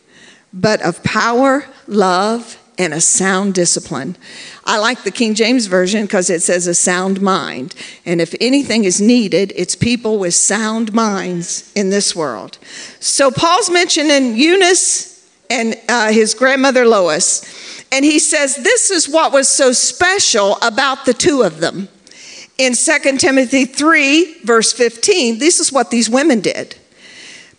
but 0.53 0.83
of 0.83 1.03
power, 1.05 1.67
love, 1.87 2.59
and 2.79 2.93
a 2.93 3.01
sound 3.01 3.55
discipline. 3.55 4.17
I 4.65 4.79
like 4.79 5.05
the 5.05 5.11
King 5.11 5.35
James 5.35 5.67
Version 5.67 6.03
because 6.03 6.31
it 6.31 6.43
says 6.43 6.67
a 6.67 6.75
sound 6.75 7.21
mind. 7.21 7.75
And 8.05 8.21
if 8.21 8.35
anything 8.41 8.85
is 8.85 9.01
needed, 9.01 9.53
it's 9.57 9.77
people 9.77 10.19
with 10.19 10.35
sound 10.35 10.93
minds 10.93 11.73
in 11.75 11.91
this 11.91 12.17
world. 12.17 12.59
So 13.01 13.31
Paul's 13.31 13.71
mentioning 13.71 14.37
Eunice 14.37 15.15
and 15.51 15.77
uh, 15.89 16.13
his 16.13 16.35
grandmother 16.35 16.87
Lois. 16.87 17.45
And 17.93 18.05
he 18.05 18.19
says 18.19 18.57
this 18.57 18.91
is 18.91 19.09
what 19.09 19.33
was 19.33 19.49
so 19.49 19.73
special 19.73 20.59
about 20.63 21.05
the 21.05 21.15
two 21.15 21.43
of 21.43 21.61
them. 21.61 21.89
In 22.57 22.75
2 22.75 23.19
Timothy 23.19 23.65
3, 23.65 24.43
verse 24.45 24.73
15, 24.73 25.39
this 25.39 25.59
is 25.59 25.73
what 25.73 25.91
these 25.91 26.09
women 26.09 26.41
did. 26.41 26.77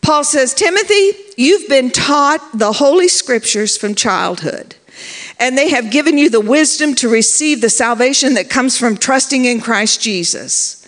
Paul 0.02 0.24
says, 0.24 0.54
Timothy, 0.54 1.12
you've 1.36 1.68
been 1.68 1.90
taught 1.90 2.40
the 2.54 2.74
Holy 2.74 3.08
Scriptures 3.08 3.76
from 3.76 3.96
childhood 3.96 4.76
and 5.40 5.58
they 5.58 5.70
have 5.70 5.92
given 5.92 6.18
you 6.18 6.30
the 6.30 6.42
wisdom 6.42 6.96
to 6.96 7.10
receive 7.10 7.62
the 7.62 7.70
salvation 7.70 8.36
that 8.36 8.50
comes 8.50 8.78
from 8.78 8.98
trusting 8.98 9.46
in 9.46 9.62
Christ 9.62 10.02
Jesus. 10.02 10.86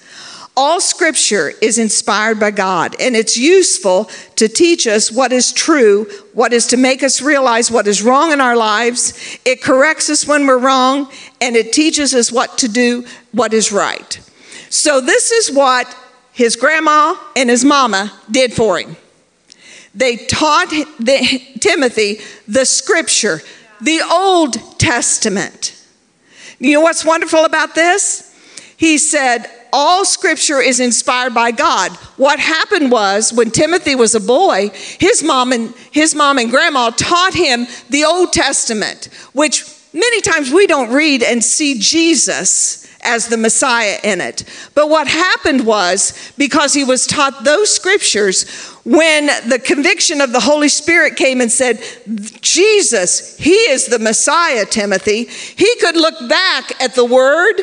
All 0.60 0.82
scripture 0.82 1.54
is 1.62 1.78
inspired 1.78 2.40
by 2.40 2.50
God, 2.50 2.96
and 3.00 3.16
it's 3.16 3.38
useful 3.38 4.10
to 4.38 4.48
teach 4.48 4.88
us 4.88 5.12
what 5.12 5.32
is 5.32 5.54
true, 5.54 6.10
what 6.34 6.52
is 6.52 6.66
to 6.68 6.78
make 6.78 7.04
us 7.04 7.22
realize 7.22 7.70
what 7.70 7.86
is 7.86 8.02
wrong 8.02 8.32
in 8.32 8.42
our 8.42 8.56
lives. 8.56 9.38
It 9.46 9.62
corrects 9.62 10.10
us 10.10 10.26
when 10.26 10.48
we're 10.48 10.58
wrong, 10.58 11.12
and 11.40 11.56
it 11.56 11.74
teaches 11.74 12.16
us 12.16 12.32
what 12.32 12.58
to 12.58 12.68
do, 12.68 13.06
what 13.34 13.54
is 13.54 13.72
right. 13.72 14.20
So, 14.72 15.00
this 15.00 15.32
is 15.32 15.56
what 15.56 15.96
his 16.34 16.56
grandma 16.56 17.16
and 17.36 17.52
his 17.52 17.64
mama 17.64 18.12
did 18.32 18.52
for 18.52 18.80
him. 18.80 18.98
They 19.94 20.18
taught 20.18 20.70
Timothy 21.60 22.20
the 22.48 22.66
scripture, 22.66 23.42
the 23.82 24.02
Old 24.12 24.80
Testament. 24.80 25.74
You 26.60 26.74
know 26.74 26.82
what's 26.82 27.06
wonderful 27.06 27.46
about 27.46 27.76
this? 27.76 28.24
He 28.78 28.98
said, 28.98 29.46
all 29.74 30.06
scripture 30.06 30.60
is 30.60 30.80
inspired 30.80 31.34
by 31.34 31.52
God. 31.52 31.92
What 32.16 32.40
happened 32.40 32.92
was 32.92 33.34
when 33.34 33.52
Timothy 33.52 33.96
was 33.96 34.16
a 34.16 34.20
boy, 34.20 34.70
his 35.00 35.24
mom 35.24 35.52
and 35.52 35.74
his 35.92 36.16
mom 36.16 36.38
and 36.38 36.50
grandma 36.50 36.92
taught 36.92 37.34
him 37.34 37.68
the 37.90 38.06
Old 38.06 38.34
Testament, 38.34 39.10
which 39.34 39.66
many 39.94 40.22
times 40.22 40.52
we 40.52 40.68
don't 40.68 40.94
read 40.94 41.22
and 41.22 41.44
see 41.44 41.80
Jesus 41.80 42.87
as 43.08 43.28
the 43.28 43.38
Messiah 43.38 43.98
in 44.04 44.22
it. 44.22 44.44
But 44.76 44.90
what 44.90 45.08
happened 45.08 45.66
was 45.66 46.32
because 46.38 46.74
he 46.74 46.84
was 46.84 47.08
taught 47.08 47.44
those 47.44 47.74
scriptures, 47.74 48.46
when 48.84 49.28
the 49.50 49.60
conviction 49.60 50.22
of 50.22 50.32
the 50.32 50.40
Holy 50.40 50.70
Spirit 50.70 51.18
came 51.18 51.42
and 51.42 51.52
said, 51.52 51.84
Jesus, 52.42 53.38
He 53.38 53.52
is 53.52 53.88
the 53.88 54.00
Messiah, 54.00 54.66
Timothy, 54.66 55.26
he 55.26 55.76
could 55.82 55.96
look 55.98 56.30
back 56.30 56.82
at 56.82 56.96
the 56.96 57.04
word 57.04 57.56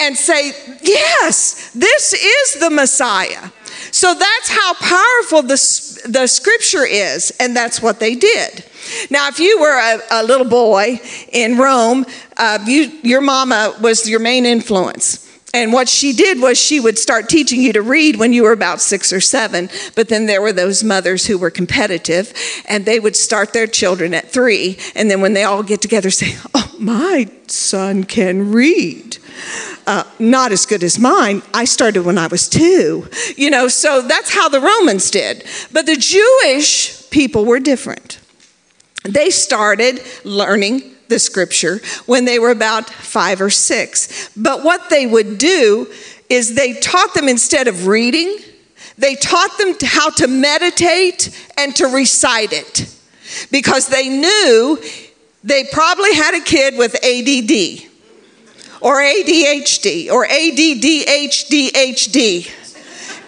and 0.00 0.16
say, 0.16 0.52
Yes, 0.82 1.70
this 1.72 2.14
is 2.14 2.60
the 2.60 2.70
Messiah. 2.70 3.50
So 3.90 4.14
that's 4.14 4.48
how 4.48 4.74
powerful 4.74 5.42
the, 5.42 6.08
the 6.08 6.26
scripture 6.26 6.84
is, 6.84 7.32
and 7.40 7.56
that's 7.56 7.82
what 7.82 8.00
they 8.00 8.14
did. 8.14 8.64
Now, 9.10 9.28
if 9.28 9.38
you 9.38 9.60
were 9.60 9.78
a, 9.78 10.00
a 10.10 10.22
little 10.24 10.48
boy 10.48 11.00
in 11.32 11.58
Rome, 11.58 12.04
uh, 12.36 12.58
you, 12.66 12.92
your 13.02 13.20
mama 13.20 13.76
was 13.80 14.08
your 14.08 14.20
main 14.20 14.46
influence. 14.46 15.31
And 15.54 15.72
what 15.72 15.88
she 15.88 16.14
did 16.14 16.40
was 16.40 16.58
she 16.58 16.80
would 16.80 16.98
start 16.98 17.28
teaching 17.28 17.60
you 17.60 17.74
to 17.74 17.82
read 17.82 18.16
when 18.16 18.32
you 18.32 18.44
were 18.44 18.52
about 18.52 18.80
six 18.80 19.12
or 19.12 19.20
seven. 19.20 19.68
But 19.94 20.08
then 20.08 20.24
there 20.24 20.40
were 20.40 20.52
those 20.52 20.82
mothers 20.82 21.26
who 21.26 21.36
were 21.36 21.50
competitive 21.50 22.32
and 22.66 22.86
they 22.86 22.98
would 22.98 23.16
start 23.16 23.52
their 23.52 23.66
children 23.66 24.14
at 24.14 24.30
three. 24.30 24.78
And 24.94 25.10
then 25.10 25.20
when 25.20 25.34
they 25.34 25.44
all 25.44 25.62
get 25.62 25.82
together, 25.82 26.10
say, 26.10 26.36
Oh, 26.54 26.74
my 26.78 27.30
son 27.48 28.04
can 28.04 28.50
read. 28.52 29.18
Uh, 29.86 30.04
not 30.18 30.52
as 30.52 30.64
good 30.64 30.82
as 30.82 30.98
mine. 30.98 31.42
I 31.52 31.66
started 31.66 32.04
when 32.04 32.16
I 32.16 32.28
was 32.28 32.48
two. 32.48 33.08
You 33.36 33.50
know, 33.50 33.68
so 33.68 34.00
that's 34.00 34.32
how 34.32 34.48
the 34.48 34.60
Romans 34.60 35.10
did. 35.10 35.44
But 35.70 35.84
the 35.84 35.96
Jewish 35.96 37.10
people 37.10 37.44
were 37.44 37.60
different. 37.60 38.20
They 39.04 39.30
started 39.30 40.00
learning 40.24 40.91
the 41.12 41.18
scripture 41.18 41.80
when 42.06 42.24
they 42.24 42.38
were 42.38 42.50
about 42.50 42.88
five 42.88 43.40
or 43.40 43.50
six. 43.50 44.30
But 44.36 44.64
what 44.64 44.88
they 44.90 45.06
would 45.06 45.38
do 45.38 45.92
is 46.28 46.54
they 46.54 46.72
taught 46.72 47.12
them 47.14 47.28
instead 47.28 47.68
of 47.68 47.86
reading, 47.86 48.38
they 48.96 49.14
taught 49.14 49.58
them 49.58 49.74
how 49.82 50.10
to 50.10 50.26
meditate 50.26 51.30
and 51.56 51.76
to 51.76 51.86
recite 51.86 52.52
it 52.52 52.92
because 53.50 53.88
they 53.88 54.08
knew 54.08 54.78
they 55.44 55.64
probably 55.64 56.14
had 56.14 56.34
a 56.34 56.40
kid 56.40 56.78
with 56.78 56.94
ADD 56.96 57.82
or 58.80 59.00
ADHD 59.00 60.10
or 60.10 60.26
ADDHDHD 60.26 61.02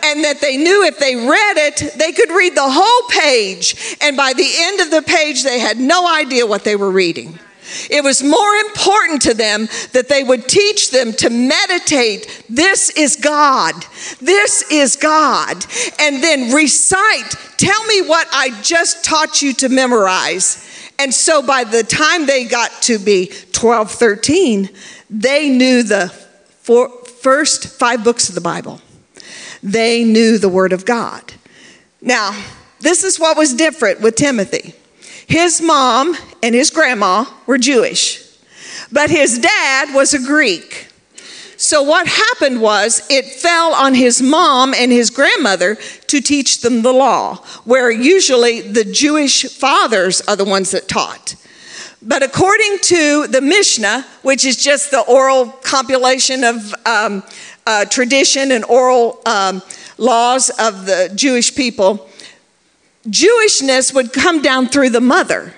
and 0.04 0.22
that 0.22 0.40
they 0.40 0.56
knew 0.58 0.84
if 0.84 0.98
they 0.98 1.16
read 1.16 1.56
it, 1.56 1.94
they 1.98 2.12
could 2.12 2.30
read 2.30 2.54
the 2.54 2.68
whole 2.68 3.08
page. 3.08 3.96
And 4.02 4.16
by 4.16 4.34
the 4.34 4.48
end 4.54 4.80
of 4.80 4.90
the 4.90 5.00
page, 5.02 5.42
they 5.42 5.58
had 5.58 5.78
no 5.78 6.06
idea 6.06 6.46
what 6.46 6.62
they 6.62 6.76
were 6.76 6.90
reading. 6.90 7.38
It 7.90 8.04
was 8.04 8.22
more 8.22 8.54
important 8.56 9.22
to 9.22 9.34
them 9.34 9.68
that 9.92 10.08
they 10.08 10.22
would 10.22 10.48
teach 10.48 10.90
them 10.90 11.12
to 11.14 11.30
meditate. 11.30 12.44
This 12.48 12.90
is 12.90 13.16
God. 13.16 13.74
This 14.20 14.62
is 14.70 14.96
God. 14.96 15.64
And 15.98 16.22
then 16.22 16.52
recite. 16.52 17.34
Tell 17.56 17.84
me 17.84 18.02
what 18.02 18.28
I 18.32 18.60
just 18.62 19.04
taught 19.04 19.42
you 19.42 19.52
to 19.54 19.68
memorize. 19.68 20.64
And 20.98 21.12
so 21.12 21.42
by 21.42 21.64
the 21.64 21.82
time 21.82 22.26
they 22.26 22.44
got 22.44 22.70
to 22.82 22.98
be 22.98 23.32
12, 23.52 23.90
13, 23.90 24.68
they 25.10 25.48
knew 25.48 25.82
the 25.82 26.08
four, 26.08 26.88
first 27.04 27.66
five 27.66 28.04
books 28.04 28.28
of 28.28 28.34
the 28.34 28.40
Bible. 28.40 28.80
They 29.62 30.04
knew 30.04 30.38
the 30.38 30.48
Word 30.48 30.72
of 30.72 30.84
God. 30.84 31.32
Now, 32.00 32.38
this 32.80 33.02
is 33.02 33.18
what 33.18 33.36
was 33.36 33.54
different 33.54 34.02
with 34.02 34.14
Timothy. 34.14 34.74
His 35.26 35.60
mom 35.60 36.16
and 36.42 36.54
his 36.54 36.70
grandma 36.70 37.24
were 37.46 37.58
Jewish, 37.58 38.22
but 38.92 39.10
his 39.10 39.38
dad 39.38 39.94
was 39.94 40.14
a 40.14 40.18
Greek. 40.18 40.88
So, 41.56 41.82
what 41.82 42.06
happened 42.06 42.60
was 42.60 43.06
it 43.08 43.24
fell 43.24 43.74
on 43.74 43.94
his 43.94 44.20
mom 44.20 44.74
and 44.74 44.90
his 44.90 45.10
grandmother 45.10 45.76
to 46.08 46.20
teach 46.20 46.60
them 46.60 46.82
the 46.82 46.92
law, 46.92 47.36
where 47.64 47.90
usually 47.90 48.60
the 48.60 48.84
Jewish 48.84 49.44
fathers 49.44 50.20
are 50.22 50.36
the 50.36 50.44
ones 50.44 50.72
that 50.72 50.88
taught. 50.88 51.36
But 52.02 52.22
according 52.22 52.78
to 52.82 53.28
the 53.28 53.40
Mishnah, 53.40 54.04
which 54.22 54.44
is 54.44 54.62
just 54.62 54.90
the 54.90 55.00
oral 55.00 55.46
compilation 55.62 56.44
of 56.44 56.74
um, 56.84 57.22
uh, 57.66 57.86
tradition 57.86 58.52
and 58.52 58.64
oral 58.66 59.22
um, 59.24 59.62
laws 59.96 60.50
of 60.58 60.84
the 60.84 61.10
Jewish 61.14 61.54
people, 61.54 62.10
Jewishness 63.08 63.94
would 63.94 64.12
come 64.12 64.42
down 64.42 64.68
through 64.68 64.90
the 64.90 65.00
mother. 65.00 65.54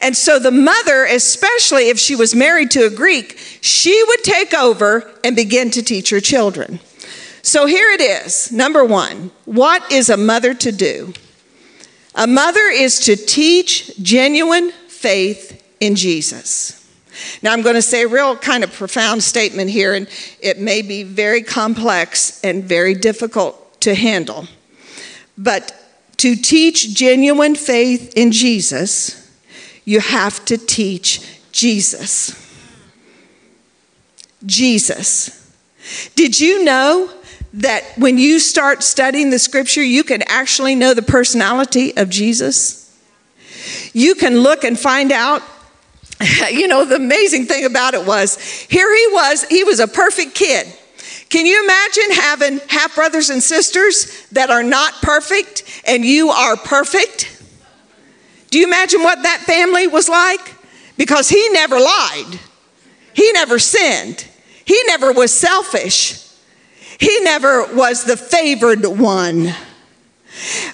And 0.00 0.16
so 0.16 0.38
the 0.38 0.50
mother, 0.50 1.04
especially 1.04 1.88
if 1.88 1.98
she 1.98 2.16
was 2.16 2.34
married 2.34 2.70
to 2.72 2.86
a 2.86 2.90
Greek, 2.90 3.38
she 3.60 4.02
would 4.08 4.22
take 4.24 4.54
over 4.54 5.10
and 5.22 5.36
begin 5.36 5.70
to 5.72 5.82
teach 5.82 6.10
her 6.10 6.20
children. 6.20 6.80
So 7.42 7.66
here 7.66 7.90
it 7.90 8.00
is. 8.00 8.52
Number 8.52 8.84
one, 8.84 9.30
what 9.44 9.90
is 9.90 10.08
a 10.08 10.16
mother 10.16 10.54
to 10.54 10.72
do? 10.72 11.12
A 12.14 12.26
mother 12.26 12.60
is 12.60 13.00
to 13.00 13.16
teach 13.16 13.96
genuine 14.02 14.70
faith 14.88 15.62
in 15.80 15.96
Jesus. 15.96 16.78
Now, 17.42 17.52
I'm 17.52 17.62
going 17.62 17.74
to 17.74 17.82
say 17.82 18.04
a 18.04 18.08
real 18.08 18.36
kind 18.36 18.64
of 18.64 18.72
profound 18.72 19.22
statement 19.22 19.70
here, 19.70 19.94
and 19.94 20.08
it 20.40 20.58
may 20.58 20.82
be 20.82 21.02
very 21.02 21.42
complex 21.42 22.40
and 22.44 22.64
very 22.64 22.94
difficult 22.94 23.80
to 23.82 23.94
handle. 23.94 24.46
But 25.36 25.81
to 26.22 26.36
teach 26.36 26.94
genuine 26.94 27.56
faith 27.56 28.12
in 28.14 28.30
Jesus, 28.30 29.28
you 29.84 29.98
have 29.98 30.44
to 30.44 30.56
teach 30.56 31.20
Jesus. 31.50 32.38
Jesus. 34.46 35.52
Did 36.14 36.38
you 36.38 36.62
know 36.62 37.10
that 37.54 37.82
when 37.98 38.18
you 38.18 38.38
start 38.38 38.84
studying 38.84 39.30
the 39.30 39.38
scripture, 39.40 39.82
you 39.82 40.04
can 40.04 40.22
actually 40.28 40.76
know 40.76 40.94
the 40.94 41.02
personality 41.02 41.96
of 41.96 42.08
Jesus? 42.08 42.96
You 43.92 44.14
can 44.14 44.38
look 44.38 44.62
and 44.62 44.78
find 44.78 45.10
out. 45.10 45.42
You 46.52 46.68
know, 46.68 46.84
the 46.84 46.94
amazing 46.94 47.46
thing 47.46 47.64
about 47.64 47.94
it 47.94 48.06
was 48.06 48.38
here 48.70 48.94
he 48.94 49.06
was, 49.12 49.42
he 49.48 49.64
was 49.64 49.80
a 49.80 49.88
perfect 49.88 50.36
kid. 50.36 50.72
Can 51.32 51.46
you 51.46 51.64
imagine 51.64 52.10
having 52.10 52.60
half 52.68 52.94
brothers 52.94 53.30
and 53.30 53.42
sisters 53.42 54.26
that 54.32 54.50
are 54.50 54.62
not 54.62 54.92
perfect 55.00 55.64
and 55.86 56.04
you 56.04 56.28
are 56.28 56.58
perfect? 56.58 57.42
Do 58.50 58.58
you 58.58 58.66
imagine 58.66 59.02
what 59.02 59.22
that 59.22 59.38
family 59.38 59.86
was 59.86 60.10
like? 60.10 60.54
Because 60.98 61.30
he 61.30 61.48
never 61.48 61.80
lied, 61.80 62.38
he 63.14 63.32
never 63.32 63.58
sinned, 63.58 64.26
he 64.66 64.78
never 64.86 65.10
was 65.10 65.32
selfish, 65.32 66.22
he 66.98 67.20
never 67.20 67.74
was 67.74 68.04
the 68.04 68.18
favored 68.18 68.84
one. 68.84 69.54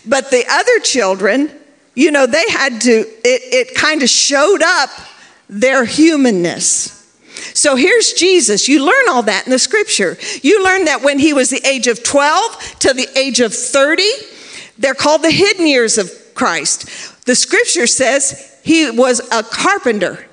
But 0.05 0.33
the 0.33 0.45
other 0.51 0.81
children, 0.81 1.53
you 1.95 2.11
know, 2.11 2.27
they 2.27 2.51
had 2.51 2.81
to, 2.81 2.91
it, 2.91 3.69
it 3.69 3.75
kind 3.77 4.03
of 4.03 4.09
showed 4.09 4.63
up 4.63 4.91
their 5.49 5.85
humanness. 5.85 6.98
So 7.55 7.77
here's 7.77 8.13
Jesus. 8.13 8.69
You 8.69 8.85
learn 8.85 9.09
all 9.11 9.23
that 9.23 9.47
in 9.47 9.51
the 9.51 9.59
scripture. 9.59 10.17
You 10.43 10.63
learn 10.65 10.85
that 10.87 11.03
when 11.03 11.19
he 11.19 11.33
was 11.33 11.51
the 11.51 11.65
age 11.67 11.87
of 11.87 12.03
12 12.03 12.79
to 12.81 12.93
the 12.93 13.09
age 13.19 13.41
of 13.41 13.55
30, 13.55 14.03
they're 14.79 14.95
called 14.95 15.23
the 15.23 15.31
hidden 15.31 15.67
years 15.67 15.99
of 15.99 16.11
Christ. 16.35 17.25
The 17.27 17.35
scripture 17.35 17.87
says 17.87 18.57
he 18.63 18.91
was 18.91 19.21
a 19.33 19.43
carpenter. 19.43 20.27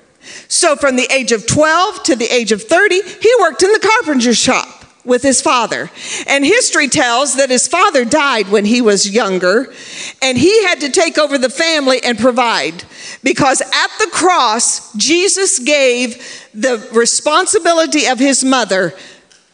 So 0.48 0.76
from 0.76 0.96
the 0.96 1.08
age 1.12 1.32
of 1.32 1.46
12 1.46 2.02
to 2.04 2.16
the 2.16 2.26
age 2.26 2.52
of 2.52 2.62
30, 2.62 3.02
he 3.02 3.32
worked 3.40 3.62
in 3.62 3.72
the 3.72 3.80
carpenter 3.80 4.34
shop 4.34 4.75
with 5.06 5.22
his 5.22 5.40
father. 5.40 5.90
And 6.26 6.44
history 6.44 6.88
tells 6.88 7.36
that 7.36 7.50
his 7.50 7.66
father 7.66 8.04
died 8.04 8.48
when 8.48 8.64
he 8.64 8.82
was 8.82 9.08
younger, 9.08 9.72
and 10.20 10.36
he 10.36 10.64
had 10.64 10.80
to 10.80 10.90
take 10.90 11.16
over 11.18 11.38
the 11.38 11.48
family 11.48 12.02
and 12.02 12.18
provide. 12.18 12.84
Because 13.22 13.60
at 13.60 13.90
the 13.98 14.10
cross, 14.12 14.92
Jesus 14.94 15.58
gave 15.58 16.16
the 16.52 16.86
responsibility 16.92 18.06
of 18.06 18.18
his 18.18 18.44
mother 18.44 18.94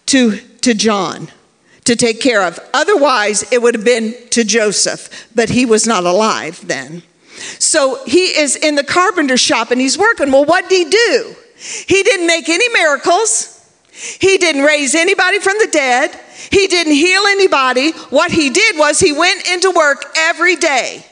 to, 0.06 0.38
to 0.62 0.74
John 0.74 1.28
to 1.84 1.96
take 1.96 2.20
care 2.20 2.42
of. 2.42 2.58
Otherwise, 2.72 3.44
it 3.52 3.60
would 3.60 3.74
have 3.74 3.84
been 3.84 4.14
to 4.30 4.44
Joseph, 4.44 5.28
but 5.34 5.50
he 5.50 5.66
was 5.66 5.86
not 5.86 6.04
alive 6.04 6.66
then. 6.66 7.02
So 7.58 8.04
he 8.04 8.26
is 8.38 8.56
in 8.56 8.76
the 8.76 8.84
carpenter 8.84 9.36
shop 9.36 9.70
and 9.70 9.80
he's 9.80 9.98
working. 9.98 10.30
Well, 10.30 10.44
what 10.44 10.68
did 10.68 10.86
he 10.86 10.90
do? 10.90 11.34
He 11.56 12.02
didn't 12.02 12.26
make 12.26 12.48
any 12.48 12.68
miracles. 12.68 13.51
He 13.92 14.38
didn't 14.38 14.62
raise 14.62 14.94
anybody 14.94 15.38
from 15.38 15.55
the 15.59 15.68
dead. 15.70 16.18
He 16.50 16.66
didn't 16.66 16.94
heal 16.94 17.22
anybody. 17.26 17.92
What 18.11 18.31
he 18.31 18.50
did 18.50 18.78
was 18.78 18.98
he 18.98 19.12
went 19.12 19.46
into 19.48 19.70
work 19.70 20.12
every 20.16 20.57
day. 20.57 21.05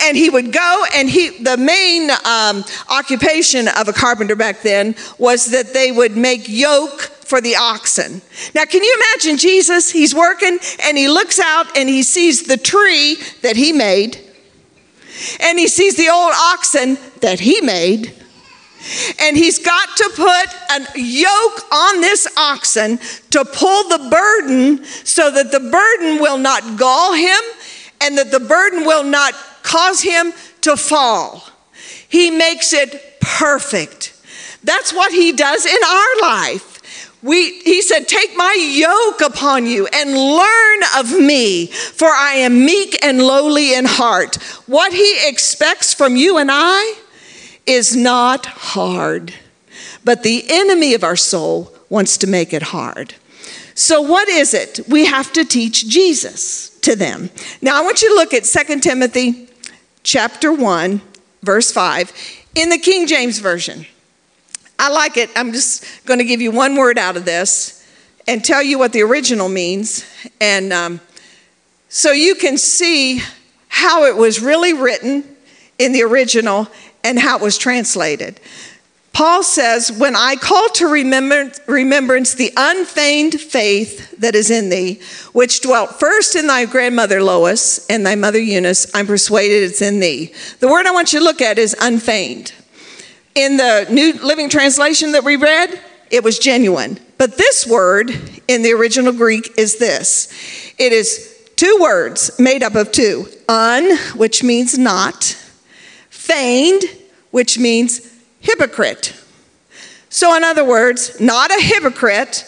And 0.00 0.16
he 0.16 0.28
would 0.28 0.52
go, 0.52 0.84
and 0.94 1.08
he, 1.08 1.28
the 1.28 1.56
main 1.56 2.10
um, 2.24 2.64
occupation 2.88 3.68
of 3.68 3.86
a 3.86 3.92
carpenter 3.92 4.34
back 4.34 4.62
then 4.62 4.96
was 5.18 5.52
that 5.52 5.72
they 5.72 5.92
would 5.92 6.16
make 6.16 6.48
yoke 6.48 7.00
for 7.00 7.40
the 7.40 7.54
oxen. 7.54 8.20
Now, 8.54 8.64
can 8.64 8.82
you 8.82 8.96
imagine 8.96 9.36
Jesus? 9.36 9.92
He's 9.92 10.14
working, 10.14 10.58
and 10.82 10.98
he 10.98 11.08
looks 11.08 11.38
out 11.38 11.76
and 11.76 11.88
he 11.88 12.02
sees 12.02 12.44
the 12.44 12.56
tree 12.56 13.18
that 13.42 13.54
he 13.54 13.72
made 13.72 14.18
and 15.40 15.58
he 15.58 15.68
sees 15.68 15.96
the 15.96 16.08
old 16.08 16.32
oxen 16.34 16.98
that 17.20 17.40
he 17.40 17.60
made. 17.60 18.14
And 19.20 19.36
he's 19.36 19.58
got 19.58 19.96
to 19.96 20.10
put 20.14 20.46
a 20.70 21.00
yoke 21.00 21.72
on 21.72 22.00
this 22.00 22.28
oxen 22.36 22.98
to 23.30 23.44
pull 23.44 23.88
the 23.88 24.08
burden 24.10 24.84
so 24.84 25.30
that 25.30 25.50
the 25.50 25.60
burden 25.60 26.20
will 26.20 26.38
not 26.38 26.78
gall 26.78 27.12
him 27.12 27.40
and 28.00 28.16
that 28.18 28.30
the 28.30 28.40
burden 28.40 28.84
will 28.84 29.04
not 29.04 29.34
cause 29.62 30.02
him 30.02 30.32
to 30.62 30.76
fall. 30.76 31.44
He 32.08 32.30
makes 32.30 32.72
it 32.72 33.20
perfect. 33.20 34.14
That's 34.64 34.92
what 34.92 35.12
he 35.12 35.32
does 35.32 35.66
in 35.66 35.78
our 35.84 36.20
life. 36.22 36.78
We, 37.22 37.58
he 37.60 37.82
said, 37.82 38.06
Take 38.06 38.36
my 38.36 38.54
yoke 38.58 39.20
upon 39.20 39.66
you 39.66 39.88
and 39.92 40.10
learn 40.12 40.80
of 40.98 41.18
me, 41.18 41.66
for 41.66 42.08
I 42.08 42.34
am 42.36 42.64
meek 42.64 43.04
and 43.04 43.18
lowly 43.18 43.74
in 43.74 43.84
heart. 43.86 44.36
What 44.66 44.92
he 44.92 45.28
expects 45.28 45.92
from 45.92 46.16
you 46.16 46.38
and 46.38 46.48
I 46.52 46.94
is 47.68 47.94
not 47.94 48.46
hard, 48.46 49.34
but 50.04 50.22
the 50.22 50.44
enemy 50.48 50.94
of 50.94 51.04
our 51.04 51.16
soul 51.16 51.72
wants 51.90 52.16
to 52.18 52.26
make 52.26 52.52
it 52.52 52.62
hard. 52.62 53.14
So, 53.74 54.00
what 54.00 54.28
is 54.28 54.54
it? 54.54 54.80
We 54.88 55.04
have 55.04 55.32
to 55.34 55.44
teach 55.44 55.86
Jesus 55.88 56.70
to 56.80 56.96
them. 56.96 57.30
Now, 57.62 57.78
I 57.78 57.84
want 57.84 58.02
you 58.02 58.08
to 58.08 58.14
look 58.14 58.34
at 58.34 58.44
2 58.44 58.80
Timothy 58.80 59.48
chapter 60.02 60.52
1, 60.52 61.00
verse 61.42 61.70
5 61.70 62.12
in 62.54 62.70
the 62.70 62.78
King 62.78 63.06
James 63.06 63.38
Version. 63.38 63.86
I 64.78 64.90
like 64.90 65.16
it. 65.16 65.30
I'm 65.36 65.52
just 65.52 65.84
going 66.06 66.18
to 66.18 66.24
give 66.24 66.40
you 66.40 66.50
one 66.50 66.76
word 66.76 66.98
out 66.98 67.16
of 67.16 67.24
this 67.24 67.86
and 68.26 68.44
tell 68.44 68.62
you 68.62 68.78
what 68.78 68.92
the 68.92 69.02
original 69.02 69.48
means. 69.48 70.04
And 70.40 70.72
um, 70.72 71.00
so 71.88 72.12
you 72.12 72.34
can 72.34 72.58
see 72.58 73.20
how 73.68 74.04
it 74.04 74.16
was 74.16 74.40
really 74.40 74.72
written 74.72 75.24
in 75.78 75.92
the 75.92 76.02
original 76.02 76.68
and 77.08 77.18
how 77.18 77.38
it 77.38 77.42
was 77.42 77.56
translated. 77.56 78.38
Paul 79.14 79.42
says, 79.42 79.90
When 79.90 80.14
I 80.14 80.36
call 80.36 80.68
to 80.74 80.86
remembrance 80.86 82.34
the 82.34 82.52
unfeigned 82.56 83.40
faith 83.40 84.16
that 84.20 84.34
is 84.34 84.50
in 84.50 84.68
thee, 84.68 85.00
which 85.32 85.60
dwelt 85.60 85.98
first 85.98 86.36
in 86.36 86.46
thy 86.46 86.66
grandmother 86.66 87.22
Lois 87.22 87.84
and 87.88 88.06
thy 88.06 88.14
mother 88.14 88.38
Eunice, 88.38 88.94
I'm 88.94 89.06
persuaded 89.06 89.64
it's 89.64 89.82
in 89.82 90.00
thee. 90.00 90.32
The 90.60 90.68
word 90.68 90.86
I 90.86 90.92
want 90.92 91.12
you 91.12 91.18
to 91.18 91.24
look 91.24 91.40
at 91.40 91.58
is 91.58 91.74
unfeigned. 91.80 92.52
In 93.34 93.56
the 93.56 93.86
New 93.90 94.12
Living 94.22 94.50
Translation 94.50 95.12
that 95.12 95.24
we 95.24 95.36
read, 95.36 95.80
it 96.10 96.22
was 96.22 96.38
genuine. 96.38 97.00
But 97.16 97.38
this 97.38 97.66
word 97.66 98.10
in 98.46 98.62
the 98.62 98.72
original 98.72 99.12
Greek 99.12 99.58
is 99.58 99.78
this 99.78 100.32
it 100.78 100.92
is 100.92 101.34
two 101.56 101.78
words 101.80 102.38
made 102.38 102.62
up 102.62 102.74
of 102.74 102.92
two 102.92 103.26
un, 103.48 103.96
which 104.14 104.44
means 104.44 104.78
not, 104.78 105.24
feigned, 106.10 106.84
which 107.30 107.58
means 107.58 108.12
hypocrite. 108.40 109.14
So, 110.08 110.34
in 110.34 110.44
other 110.44 110.64
words, 110.64 111.20
not 111.20 111.50
a 111.50 111.62
hypocrite 111.62 112.44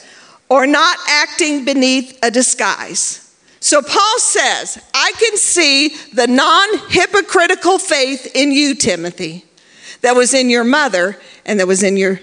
or 0.49 0.67
not 0.67 0.99
acting 1.09 1.65
beneath 1.65 2.19
a 2.23 2.31
disguise. 2.31 3.35
So, 3.61 3.83
Paul 3.83 4.19
says, 4.19 4.83
I 4.95 5.13
can 5.19 5.37
see 5.37 5.89
the 6.15 6.27
non 6.27 6.79
hypocritical 6.89 7.79
faith 7.79 8.31
in 8.35 8.53
you, 8.53 8.75
Timothy, 8.75 9.45
that 10.01 10.17
was 10.17 10.33
in 10.33 10.49
your 10.49 10.65
mother 10.65 11.19
and 11.45 11.61
that 11.61 11.67
was 11.67 11.83
in 11.83 11.97
your. 11.97 12.21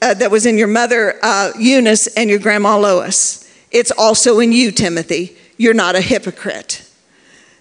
Uh, 0.00 0.14
that 0.14 0.30
was 0.30 0.46
in 0.46 0.56
your 0.56 0.68
mother 0.68 1.16
uh, 1.20 1.50
Eunice 1.58 2.06
and 2.06 2.30
your 2.30 2.38
grandma 2.38 2.78
Lois. 2.78 3.44
It's 3.72 3.90
also 3.90 4.38
in 4.38 4.52
you, 4.52 4.70
Timothy. 4.70 5.36
You're 5.56 5.74
not 5.74 5.96
a 5.96 6.00
hypocrite. 6.00 6.88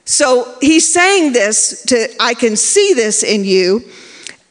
So 0.06 0.56
he's 0.62 0.92
saying 0.92 1.34
this 1.34 1.84
to, 1.86 2.08
I 2.20 2.34
can 2.34 2.56
see 2.56 2.94
this 2.94 3.24
in 3.24 3.46
you. 3.46 3.84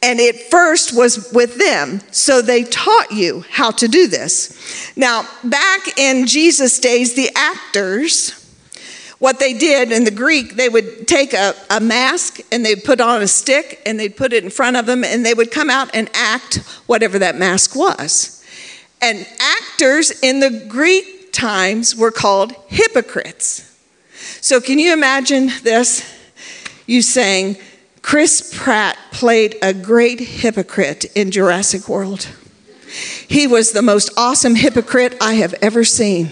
And 0.03 0.19
it 0.19 0.51
first 0.51 0.93
was 0.95 1.31
with 1.31 1.57
them. 1.57 2.01
So 2.11 2.41
they 2.41 2.65
taught 2.65 3.11
you 3.11 3.45
how 3.49 3.71
to 3.71 3.87
do 3.87 4.07
this. 4.07 4.91
Now, 4.97 5.25
back 5.45 5.97
in 5.97 6.27
Jesus' 6.27 6.77
days, 6.77 7.15
the 7.15 7.29
actors, 7.33 8.43
what 9.19 9.39
they 9.39 9.53
did 9.53 9.93
in 9.93 10.03
the 10.03 10.11
Greek, 10.11 10.57
they 10.57 10.67
would 10.67 11.07
take 11.07 11.33
a, 11.33 11.55
a 11.69 11.79
mask 11.79 12.41
and 12.51 12.65
they'd 12.65 12.83
put 12.83 12.99
on 12.99 13.21
a 13.21 13.27
stick 13.27 13.81
and 13.85 13.97
they'd 13.97 14.17
put 14.17 14.33
it 14.33 14.43
in 14.43 14.49
front 14.49 14.75
of 14.75 14.85
them 14.85 15.05
and 15.05 15.25
they 15.25 15.33
would 15.33 15.49
come 15.49 15.69
out 15.69 15.89
and 15.93 16.09
act 16.13 16.57
whatever 16.87 17.17
that 17.19 17.37
mask 17.37 17.73
was. 17.73 18.43
And 19.01 19.25
actors 19.39 20.11
in 20.21 20.41
the 20.41 20.65
Greek 20.67 21.31
times 21.31 21.95
were 21.95 22.11
called 22.11 22.53
hypocrites. 22.67 23.69
So, 24.41 24.59
can 24.59 24.79
you 24.79 24.91
imagine 24.91 25.49
this? 25.63 26.09
You 26.85 27.01
saying, 27.01 27.55
Chris 28.03 28.53
Pratt 28.55 28.97
played 29.11 29.55
a 29.63 29.73
great 29.73 30.19
hypocrite 30.19 31.05
in 31.15 31.31
Jurassic 31.31 31.89
World. 31.89 32.27
He 33.27 33.47
was 33.47 33.71
the 33.71 33.81
most 33.81 34.11
awesome 34.15 34.53
hypocrite 34.53 35.17
I 35.19 35.33
have 35.35 35.55
ever 35.63 35.83
seen. 35.83 36.31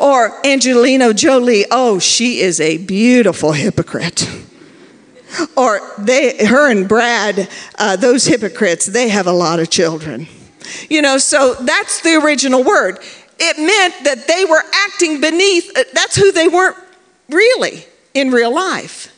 Or 0.00 0.44
Angelina 0.44 1.14
Jolie, 1.14 1.66
oh, 1.70 2.00
she 2.00 2.40
is 2.40 2.58
a 2.58 2.78
beautiful 2.78 3.52
hypocrite. 3.52 4.28
Or 5.56 5.80
they, 5.98 6.44
her 6.46 6.70
and 6.70 6.88
Brad, 6.88 7.48
uh, 7.78 7.94
those 7.94 8.26
hypocrites, 8.26 8.86
they 8.86 9.10
have 9.10 9.28
a 9.28 9.32
lot 9.32 9.60
of 9.60 9.70
children. 9.70 10.26
You 10.90 11.02
know, 11.02 11.18
so 11.18 11.54
that's 11.54 12.00
the 12.00 12.16
original 12.16 12.64
word 12.64 12.98
it 13.38 13.56
meant 13.56 14.04
that 14.04 14.26
they 14.26 14.44
were 14.44 14.62
acting 14.86 15.20
beneath, 15.20 15.70
uh, 15.76 15.84
that's 15.92 16.16
who 16.16 16.32
they 16.32 16.48
weren't 16.48 16.76
really 17.28 17.84
in 18.14 18.30
real 18.30 18.52
life. 18.52 19.14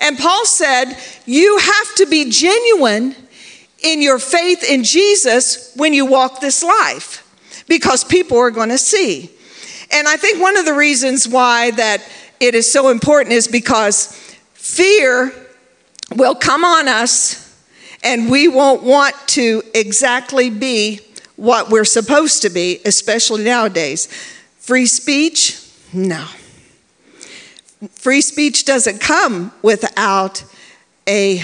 And 0.00 0.18
Paul 0.18 0.44
said, 0.44 0.96
You 1.26 1.58
have 1.58 1.94
to 1.96 2.06
be 2.06 2.30
genuine 2.30 3.14
in 3.82 4.00
your 4.00 4.18
faith 4.18 4.62
in 4.62 4.84
Jesus 4.84 5.72
when 5.76 5.92
you 5.92 6.06
walk 6.06 6.40
this 6.40 6.62
life 6.62 7.28
because 7.68 8.04
people 8.04 8.38
are 8.38 8.50
going 8.50 8.68
to 8.68 8.78
see. 8.78 9.30
And 9.90 10.08
I 10.08 10.16
think 10.16 10.40
one 10.40 10.56
of 10.56 10.64
the 10.64 10.74
reasons 10.74 11.28
why 11.28 11.72
that 11.72 12.02
it 12.40 12.54
is 12.54 12.70
so 12.70 12.88
important 12.88 13.34
is 13.34 13.46
because 13.46 14.06
fear 14.54 15.32
will 16.16 16.34
come 16.34 16.64
on 16.64 16.88
us 16.88 17.42
and 18.02 18.30
we 18.30 18.48
won't 18.48 18.82
want 18.82 19.14
to 19.28 19.62
exactly 19.74 20.50
be 20.50 21.00
what 21.36 21.70
we're 21.70 21.84
supposed 21.84 22.42
to 22.42 22.50
be, 22.50 22.80
especially 22.84 23.44
nowadays. 23.44 24.06
Free 24.58 24.86
speech? 24.86 25.58
No. 25.92 26.26
Free 27.90 28.20
speech 28.20 28.64
doesn't 28.64 29.00
come 29.00 29.52
without 29.62 30.44
a. 31.08 31.42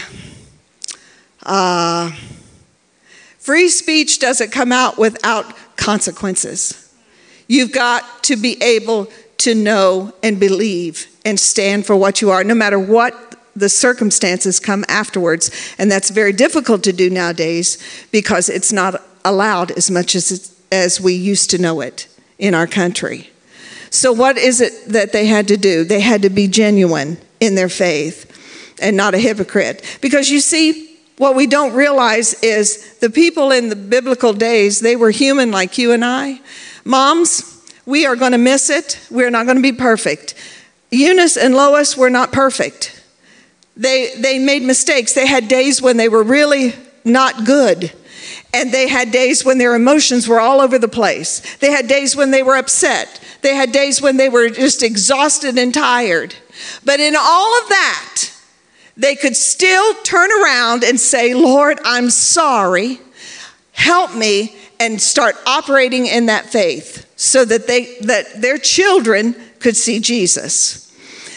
Uh, 1.44 2.12
free 3.38 3.68
speech 3.68 4.18
doesn't 4.20 4.52
come 4.52 4.70
out 4.70 4.98
without 4.98 5.54
consequences. 5.76 6.94
You've 7.48 7.72
got 7.72 8.22
to 8.24 8.36
be 8.36 8.62
able 8.62 9.08
to 9.38 9.54
know 9.54 10.12
and 10.22 10.38
believe 10.38 11.06
and 11.24 11.40
stand 11.40 11.86
for 11.86 11.96
what 11.96 12.20
you 12.20 12.30
are, 12.30 12.44
no 12.44 12.54
matter 12.54 12.78
what 12.78 13.36
the 13.56 13.68
circumstances 13.68 14.60
come 14.60 14.84
afterwards. 14.88 15.50
And 15.78 15.90
that's 15.90 16.10
very 16.10 16.32
difficult 16.32 16.84
to 16.84 16.92
do 16.92 17.10
nowadays 17.10 17.78
because 18.12 18.48
it's 18.48 18.72
not 18.72 19.02
allowed 19.24 19.72
as 19.72 19.90
much 19.90 20.14
as, 20.14 20.56
as 20.70 21.00
we 21.00 21.14
used 21.14 21.50
to 21.50 21.58
know 21.58 21.80
it 21.80 22.06
in 22.38 22.54
our 22.54 22.66
country. 22.66 23.30
So, 23.90 24.12
what 24.12 24.36
is 24.36 24.60
it 24.60 24.92
that 24.92 25.12
they 25.12 25.26
had 25.26 25.48
to 25.48 25.56
do? 25.56 25.84
They 25.84 26.00
had 26.00 26.22
to 26.22 26.30
be 26.30 26.48
genuine 26.48 27.18
in 27.40 27.54
their 27.54 27.68
faith 27.68 28.26
and 28.80 28.96
not 28.96 29.14
a 29.14 29.18
hypocrite. 29.18 29.98
Because 30.00 30.30
you 30.30 30.40
see, 30.40 30.96
what 31.16 31.34
we 31.34 31.46
don't 31.46 31.74
realize 31.74 32.34
is 32.42 32.98
the 32.98 33.10
people 33.10 33.50
in 33.50 33.68
the 33.68 33.76
biblical 33.76 34.32
days, 34.32 34.80
they 34.80 34.96
were 34.96 35.10
human 35.10 35.50
like 35.50 35.76
you 35.78 35.92
and 35.92 36.04
I. 36.04 36.40
Moms, 36.84 37.64
we 37.86 38.06
are 38.06 38.16
going 38.16 38.32
to 38.32 38.38
miss 38.38 38.70
it. 38.70 39.00
We're 39.10 39.30
not 39.30 39.46
going 39.46 39.56
to 39.56 39.62
be 39.62 39.72
perfect. 39.72 40.34
Eunice 40.90 41.36
and 41.36 41.54
Lois 41.54 41.96
were 41.96 42.10
not 42.10 42.32
perfect. 42.32 43.02
They, 43.76 44.14
they 44.16 44.38
made 44.38 44.62
mistakes. 44.62 45.12
They 45.14 45.26
had 45.26 45.48
days 45.48 45.82
when 45.82 45.96
they 45.96 46.08
were 46.08 46.22
really 46.22 46.74
not 47.04 47.44
good. 47.44 47.92
And 48.58 48.72
they 48.72 48.88
had 48.88 49.12
days 49.12 49.44
when 49.44 49.58
their 49.58 49.76
emotions 49.76 50.26
were 50.26 50.40
all 50.40 50.60
over 50.60 50.80
the 50.80 50.88
place. 50.88 51.56
They 51.58 51.70
had 51.70 51.86
days 51.86 52.16
when 52.16 52.32
they 52.32 52.42
were 52.42 52.56
upset. 52.56 53.20
They 53.40 53.54
had 53.54 53.70
days 53.70 54.02
when 54.02 54.16
they 54.16 54.28
were 54.28 54.48
just 54.48 54.82
exhausted 54.82 55.56
and 55.56 55.72
tired. 55.72 56.34
But 56.84 56.98
in 56.98 57.14
all 57.16 57.62
of 57.62 57.68
that, 57.68 58.32
they 58.96 59.14
could 59.14 59.36
still 59.36 59.94
turn 60.02 60.30
around 60.42 60.82
and 60.82 60.98
say, 60.98 61.34
Lord, 61.34 61.78
I'm 61.84 62.10
sorry. 62.10 62.98
Help 63.70 64.16
me 64.16 64.56
and 64.80 65.00
start 65.00 65.36
operating 65.46 66.06
in 66.06 66.26
that 66.26 66.46
faith 66.46 67.08
so 67.14 67.44
that 67.44 67.68
they 67.68 67.96
that 68.00 68.42
their 68.42 68.58
children 68.58 69.36
could 69.60 69.76
see 69.76 70.00
Jesus. 70.00 70.92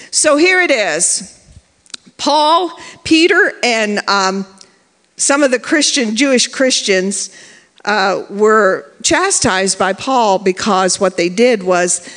So 0.10 0.38
here 0.38 0.60
it 0.60 0.72
is. 0.72 1.38
Paul, 2.18 2.72
Peter, 3.04 3.54
and 3.64 4.00
um, 4.08 4.48
some 5.22 5.44
of 5.44 5.52
the 5.52 5.60
Christian, 5.60 6.16
Jewish 6.16 6.48
Christians, 6.48 7.30
uh, 7.86 8.26
were 8.30 8.92
chastised 9.04 9.78
by 9.78 9.94
Paul 9.94 10.40
because 10.40 11.00
what 11.00 11.16
they 11.16 11.30
did 11.30 11.62
was 11.62 12.08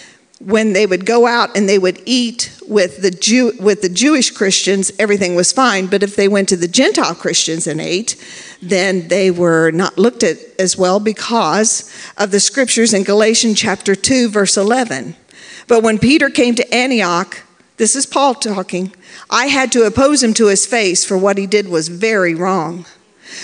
when 0.40 0.72
they 0.72 0.86
would 0.86 1.04
go 1.04 1.26
out 1.26 1.56
and 1.56 1.68
they 1.68 1.78
would 1.78 2.02
eat 2.06 2.58
with 2.66 3.02
the 3.02 3.10
Jew, 3.10 3.52
with 3.60 3.82
the 3.82 3.88
Jewish 3.90 4.30
Christians, 4.30 4.90
everything 4.98 5.34
was 5.34 5.52
fine. 5.52 5.86
But 5.86 6.02
if 6.02 6.16
they 6.16 6.28
went 6.28 6.48
to 6.48 6.56
the 6.56 6.68
Gentile 6.68 7.14
Christians 7.14 7.66
and 7.66 7.80
ate, 7.80 8.16
then 8.62 9.08
they 9.08 9.30
were 9.30 9.70
not 9.70 9.98
looked 9.98 10.22
at 10.22 10.38
as 10.58 10.76
well 10.76 10.98
because 10.98 11.90
of 12.16 12.30
the 12.30 12.40
scriptures 12.40 12.94
in 12.94 13.04
Galatians 13.04 13.58
chapter 13.58 13.94
2, 13.94 14.30
verse 14.30 14.56
11. 14.56 15.14
But 15.68 15.82
when 15.82 15.98
Peter 15.98 16.30
came 16.30 16.54
to 16.54 16.74
Antioch, 16.74 17.42
this 17.76 17.96
is 17.96 18.06
Paul 18.06 18.34
talking, 18.34 18.92
I 19.30 19.46
had 19.46 19.72
to 19.72 19.84
oppose 19.84 20.22
him 20.22 20.34
to 20.34 20.46
his 20.46 20.66
face, 20.66 21.04
for 21.04 21.18
what 21.18 21.38
he 21.38 21.46
did 21.46 21.68
was 21.68 21.88
very 21.88 22.34
wrong. 22.34 22.86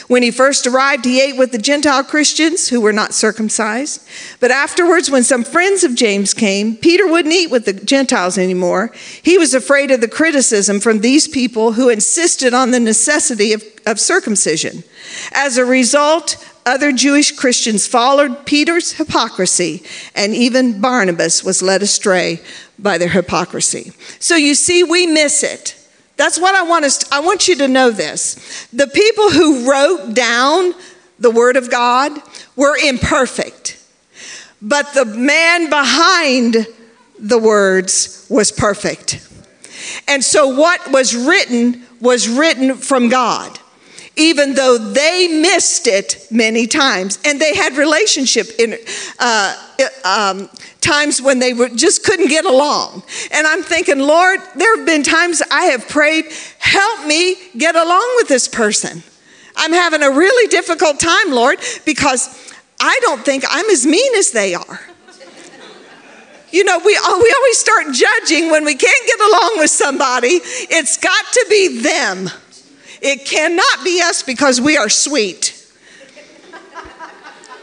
When 0.09 0.23
he 0.23 0.31
first 0.31 0.67
arrived, 0.67 1.05
he 1.05 1.21
ate 1.21 1.37
with 1.37 1.53
the 1.53 1.59
Gentile 1.59 2.05
Christians 2.05 2.69
who 2.69 2.81
were 2.81 2.93
not 2.93 3.15
circumcised. 3.15 4.07
But 4.39 4.51
afterwards, 4.51 5.11
when 5.11 5.25
some 5.25 5.43
friends 5.43 5.85
of 5.85 5.95
James 5.95 6.35
came, 6.35 6.77
Peter 6.77 7.07
wouldn't 7.07 7.35
eat 7.35 7.51
with 7.51 7.65
the 7.65 7.73
Gentiles 7.73 8.39
anymore. 8.39 8.93
He 9.23 9.39
was 9.39 9.55
afraid 9.55 9.91
of 9.91 10.01
the 10.01 10.09
criticism 10.09 10.81
from 10.81 11.01
these 11.01 11.27
people 11.27 11.73
who 11.73 11.89
insisted 11.89 12.55
on 12.55 12.71
the 12.71 12.81
necessity 12.81 13.53
of, 13.53 13.65
of 13.87 13.99
circumcision. 13.99 14.85
As 15.33 15.57
a 15.57 15.65
result, 15.65 16.37
other 16.71 16.93
Jewish 16.93 17.33
Christians 17.33 17.87
followed 17.87 18.47
Peter's 18.47 18.93
hypocrisy, 18.93 19.83
and 20.15 20.35
even 20.35 20.81
Barnabas 20.81 21.43
was 21.43 21.63
led 21.63 21.83
astray 21.83 22.41
by 22.79 22.97
their 22.97 23.09
hypocrisy. 23.09 23.93
So 24.21 24.37
you 24.37 24.55
see, 24.55 24.85
we 24.85 25.07
miss 25.07 25.43
it. 25.43 25.77
That's 26.17 26.39
what 26.39 26.55
I 26.55 26.63
want 26.63 26.85
us 26.85 26.99
to, 26.99 27.15
I 27.15 27.21
want 27.21 27.49
you 27.49 27.57
to 27.57 27.69
know 27.69 27.91
this. 27.91 28.69
The 28.73 28.87
people 28.87 29.31
who 29.31 29.69
wrote 29.69 30.15
down 30.15 30.75
the 31.19 31.31
word 31.31 31.57
of 31.57 31.71
God 31.71 32.13
were 32.55 32.77
imperfect. 32.77 33.83
But 34.63 34.95
the 34.95 35.05
man 35.05 35.71
behind 35.71 36.67
the 37.19 37.39
words 37.39 38.27
was 38.31 38.53
perfect. 38.53 39.27
And 40.07 40.23
so 40.23 40.49
what 40.49 40.93
was 40.93 41.17
written 41.17 41.85
was 42.01 42.29
written 42.29 42.77
from 42.77 43.09
God 43.09 43.59
even 44.17 44.55
though 44.55 44.77
they 44.77 45.29
missed 45.29 45.87
it 45.87 46.27
many 46.31 46.67
times 46.67 47.19
and 47.25 47.41
they 47.41 47.55
had 47.55 47.77
relationship 47.77 48.47
in 48.59 48.77
uh, 49.19 49.57
um, 50.05 50.49
times 50.81 51.23
when 51.23 51.39
they 51.39 51.53
were, 51.53 51.69
just 51.69 52.05
couldn't 52.05 52.29
get 52.29 52.45
along 52.45 53.03
and 53.33 53.47
i'm 53.47 53.63
thinking 53.63 53.99
lord 53.99 54.41
there 54.57 54.77
have 54.77 54.87
been 54.87 55.03
times 55.03 55.43
i 55.51 55.65
have 55.65 55.89
prayed 55.89 56.25
help 56.59 57.07
me 57.07 57.37
get 57.57 57.77
along 57.77 58.13
with 58.17 58.29
this 58.29 58.49
person 58.49 59.03
i'm 59.57 59.73
having 59.73 60.03
a 60.03 60.11
really 60.11 60.49
difficult 60.49 60.99
time 60.99 61.31
lord 61.31 61.59
because 61.85 62.53
i 62.81 62.99
don't 63.03 63.25
think 63.25 63.45
i'm 63.49 63.67
as 63.67 63.87
mean 63.87 64.15
as 64.17 64.33
they 64.33 64.55
are 64.55 64.81
you 66.53 66.65
know, 66.65 66.79
we, 66.79 66.87
we 66.87 66.95
always 66.97 67.59
start 67.59 67.87
judging 67.93 68.51
when 68.51 68.65
we 68.65 68.75
can't 68.75 69.07
get 69.07 69.21
along 69.21 69.53
with 69.59 69.71
somebody. 69.71 70.41
It's 70.43 70.97
got 70.97 71.25
to 71.33 71.47
be 71.49 71.81
them. 71.81 72.29
It 73.01 73.25
cannot 73.25 73.85
be 73.85 74.03
us 74.03 74.23
because 74.23 74.61
we 74.61 74.77
are 74.77 74.89
sweet. 74.89 75.57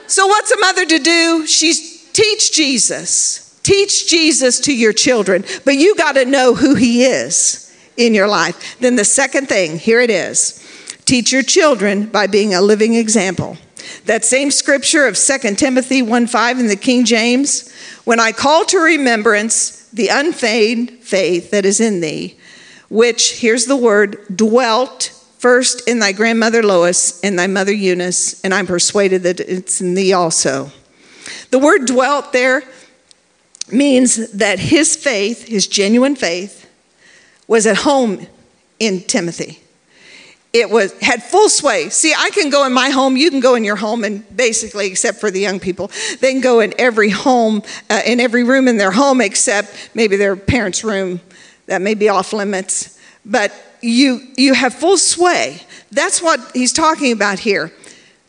So, 0.07 0.25
what's 0.27 0.51
a 0.51 0.59
mother 0.59 0.85
to 0.85 0.99
do? 0.99 1.45
She's 1.45 2.11
teach 2.11 2.53
Jesus. 2.53 3.59
Teach 3.61 4.07
Jesus 4.09 4.61
to 4.61 4.73
your 4.73 4.93
children, 4.93 5.43
but 5.65 5.75
you 5.75 5.93
got 5.95 6.13
to 6.13 6.23
know 6.23 6.55
who 6.55 6.75
he 6.75 7.03
is 7.03 7.75
in 7.97 8.13
your 8.13 8.27
life. 8.27 8.79
Then 8.79 8.95
the 8.95 9.03
second 9.03 9.49
thing, 9.49 9.77
here 9.77 9.99
it 9.99 10.09
is. 10.09 10.63
Teach 11.03 11.33
your 11.33 11.43
children 11.43 12.05
by 12.05 12.27
being 12.27 12.53
a 12.53 12.61
living 12.61 12.95
example. 12.95 13.57
That 14.05 14.23
same 14.23 14.51
scripture 14.51 15.05
of 15.05 15.17
2 15.17 15.55
Timothy 15.55 16.01
1 16.01 16.27
5 16.27 16.59
in 16.59 16.67
the 16.67 16.75
King 16.77 17.03
James, 17.03 17.71
when 18.05 18.19
I 18.19 18.31
call 18.31 18.63
to 18.65 18.79
remembrance 18.79 19.87
the 19.89 20.07
unfeigned 20.07 20.91
faith 21.01 21.51
that 21.51 21.65
is 21.65 21.81
in 21.81 21.99
thee, 21.99 22.37
which, 22.89 23.39
here's 23.39 23.65
the 23.65 23.75
word, 23.75 24.17
dwelt 24.33 25.11
first 25.37 25.87
in 25.87 25.99
thy 25.99 26.11
grandmother 26.11 26.63
Lois 26.63 27.19
and 27.21 27.37
thy 27.37 27.47
mother 27.47 27.73
Eunice, 27.73 28.41
and 28.41 28.53
I'm 28.53 28.67
persuaded 28.67 29.23
that 29.23 29.39
it's 29.39 29.81
in 29.81 29.93
thee 29.93 30.13
also. 30.13 30.71
The 31.51 31.59
word 31.59 31.85
dwelt 31.85 32.33
there 32.33 32.63
means 33.71 34.31
that 34.31 34.59
his 34.59 34.95
faith, 34.95 35.47
his 35.47 35.67
genuine 35.67 36.15
faith, 36.15 36.69
was 37.47 37.65
at 37.65 37.77
home 37.77 38.27
in 38.79 39.01
Timothy. 39.01 39.59
It 40.53 40.69
was 40.69 40.97
had 41.01 41.21
full 41.21 41.49
sway. 41.49 41.89
See, 41.89 42.13
I 42.17 42.29
can 42.31 42.49
go 42.49 42.65
in 42.65 42.73
my 42.73 42.89
home, 42.89 43.17
you 43.17 43.29
can 43.29 43.41
go 43.41 43.55
in 43.55 43.63
your 43.63 43.75
home, 43.75 44.03
and 44.03 44.25
basically, 44.35 44.87
except 44.87 45.19
for 45.19 45.29
the 45.29 45.39
young 45.39 45.59
people, 45.59 45.91
they 46.19 46.31
can 46.31 46.41
go 46.41 46.61
in 46.61 46.73
every 46.79 47.09
home, 47.09 47.61
uh, 47.89 48.01
in 48.05 48.19
every 48.19 48.43
room 48.43 48.67
in 48.67 48.77
their 48.77 48.91
home, 48.91 49.21
except 49.21 49.91
maybe 49.93 50.15
their 50.15 50.35
parents' 50.35 50.83
room. 50.83 51.19
That 51.67 51.81
may 51.81 51.95
be 51.95 52.07
off 52.09 52.31
limits. 52.31 52.97
But 53.25 53.53
you, 53.81 54.21
you 54.37 54.53
have 54.53 54.73
full 54.73 54.97
sway. 54.97 55.61
That's 55.91 56.21
what 56.21 56.39
he's 56.53 56.73
talking 56.73 57.11
about 57.11 57.39
here. 57.39 57.71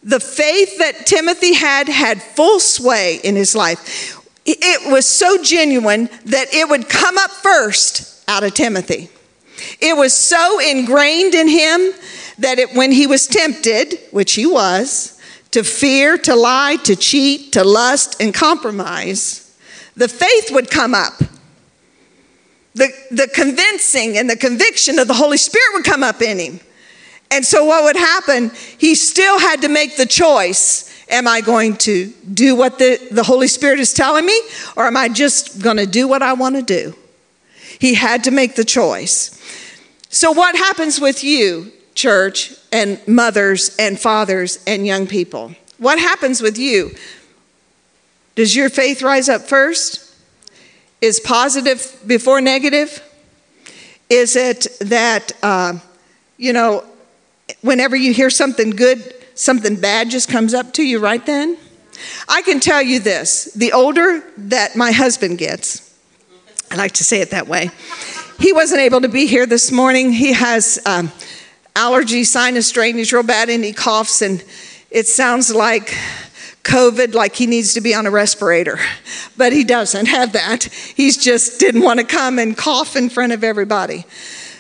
The 0.03 0.21
faith 0.21 0.79
that 0.79 1.07
Timothy 1.07 1.55
had 1.55 1.89
had 1.89 2.23
full 2.23 2.61
sway 2.61 3.21
in 3.23 3.37
his 3.37 3.55
life. 3.55 4.17
It 4.47 4.91
was 4.91 5.07
so 5.07 5.43
genuine 5.43 6.09
that 6.27 6.55
it 6.55 6.69
would 6.69 6.89
come 6.89 7.19
up 7.19 7.31
first 7.31 8.25
out 8.29 8.45
of 8.45 8.55
Timothy. 8.55 9.11
It 9.81 9.97
was 9.97 10.15
so 10.15 10.61
ingrained 10.61 11.35
in 11.35 11.49
him 11.49 11.93
that 12.39 12.59
it, 12.59 12.75
when 12.75 12.93
he 12.93 13.07
was 13.07 13.27
tempted, 13.27 13.99
which 14.11 14.35
he 14.35 14.47
was, 14.47 15.21
to 15.51 15.65
fear, 15.65 16.17
to 16.19 16.35
lie, 16.35 16.77
to 16.85 16.95
cheat, 16.95 17.53
to 17.53 17.65
lust, 17.65 18.21
and 18.21 18.33
compromise, 18.33 19.57
the 19.97 20.09
faith 20.09 20.51
would 20.53 20.71
come 20.71 20.95
up 20.95 21.21
the, 22.79 22.93
the 23.11 23.29
convincing 23.29 24.17
and 24.17 24.29
the 24.29 24.37
conviction 24.37 24.99
of 24.99 25.09
the 25.09 25.15
Holy 25.15 25.37
Spirit 25.37 25.75
would 25.75 25.85
come 25.85 26.03
up 26.03 26.23
in 26.23 26.39
him. 26.39 26.61
And 27.31 27.45
so, 27.45 27.65
what 27.65 27.85
would 27.85 27.97
happen? 27.97 28.51
He 28.79 28.95
still 28.95 29.39
had 29.39 29.61
to 29.63 29.69
make 29.69 29.97
the 29.97 30.07
choice 30.07 30.89
Am 31.11 31.27
I 31.27 31.41
going 31.41 31.77
to 31.79 32.13
do 32.33 32.55
what 32.55 32.79
the, 32.79 33.01
the 33.11 33.23
Holy 33.23 33.49
Spirit 33.49 33.81
is 33.81 33.95
telling 33.95 34.27
me, 34.27 34.39
or 34.77 34.85
am 34.85 34.97
I 34.97 35.09
just 35.09 35.63
going 35.63 35.79
to 35.79 35.87
do 35.87 36.07
what 36.07 36.21
I 36.23 36.35
want 36.35 36.57
to 36.57 36.63
do? 36.63 36.95
He 37.79 37.95
had 37.95 38.25
to 38.25 38.31
make 38.31 38.57
the 38.57 38.65
choice. 38.65 39.35
So, 40.11 40.33
what 40.33 40.57
happens 40.57 41.01
with 41.01 41.25
you, 41.25 41.73
church, 41.95 42.55
and 42.73 43.01
mothers, 43.09 43.75
and 43.79 43.99
fathers, 43.99 44.59
and 44.67 44.87
young 44.87 45.07
people? 45.07 45.55
What 45.79 45.99
happens 45.99 46.43
with 46.43 46.59
you? 46.59 46.95
Does 48.35 48.55
your 48.55 48.69
faith 48.69 49.03
rise 49.03 49.29
up 49.29 49.43
first? 49.43 50.08
Is 51.01 51.21
positive 51.21 51.97
before 52.07 52.41
negative? 52.41 53.03
Is 54.11 54.35
it 54.37 54.67
that, 54.81 55.33
uh, 55.43 55.75
you 56.37 56.53
know, 56.53 56.85
whenever 57.61 57.95
you 57.95 58.13
hear 58.13 58.31
something 58.31 58.71
good, 58.71 59.15
something 59.35 59.77
bad 59.77 60.11
just 60.11 60.29
comes 60.29 60.55
up 60.55 60.73
to 60.75 60.83
you 60.83 60.99
right 60.99 61.25
then? 61.25 61.57
I 62.29 62.43
can 62.43 62.61
tell 62.61 62.83
you 62.83 63.01
this 63.01 63.45
the 63.55 63.73
older 63.73 64.23
that 64.39 64.77
my 64.77 64.93
husband 64.93 65.39
gets, 65.39 65.95
I 66.71 66.77
like 66.77 66.93
to 66.93 67.05
say 67.05 67.21
it 67.21 67.31
that 67.31 67.49
way, 67.49 67.71
he 68.39 68.53
wasn't 68.53 68.81
able 68.81 69.01
to 69.01 69.09
be 69.09 69.27
here 69.27 69.47
this 69.47 69.71
morning. 69.71 70.13
He 70.13 70.33
has 70.33 70.79
um, 70.87 71.13
allergy, 71.75 72.25
sinus 72.25 72.71
drainage 72.71 73.13
real 73.13 73.23
bad, 73.23 73.49
and 73.49 73.65
he 73.65 73.73
coughs, 73.73 74.23
and 74.23 74.43
it 74.91 75.07
sounds 75.07 75.55
like 75.55 75.95
COVID 76.69 77.15
like 77.15 77.35
he 77.35 77.47
needs 77.47 77.73
to 77.75 77.81
be 77.81 77.95
on 77.95 78.07
a 78.07 78.11
respirator, 78.11 78.79
but 79.39 79.55
he 79.55 79.65
doesn't 79.65 80.07
have 80.07 80.35
that. 80.35 80.65
He's 80.65 81.17
just 81.17 81.59
didn't 81.59 81.81
want 81.81 81.99
to 81.99 82.05
come 82.05 82.39
and 82.39 82.57
cough 82.57 82.95
in 82.95 83.09
front 83.09 83.33
of 83.33 83.43
everybody. 83.43 84.05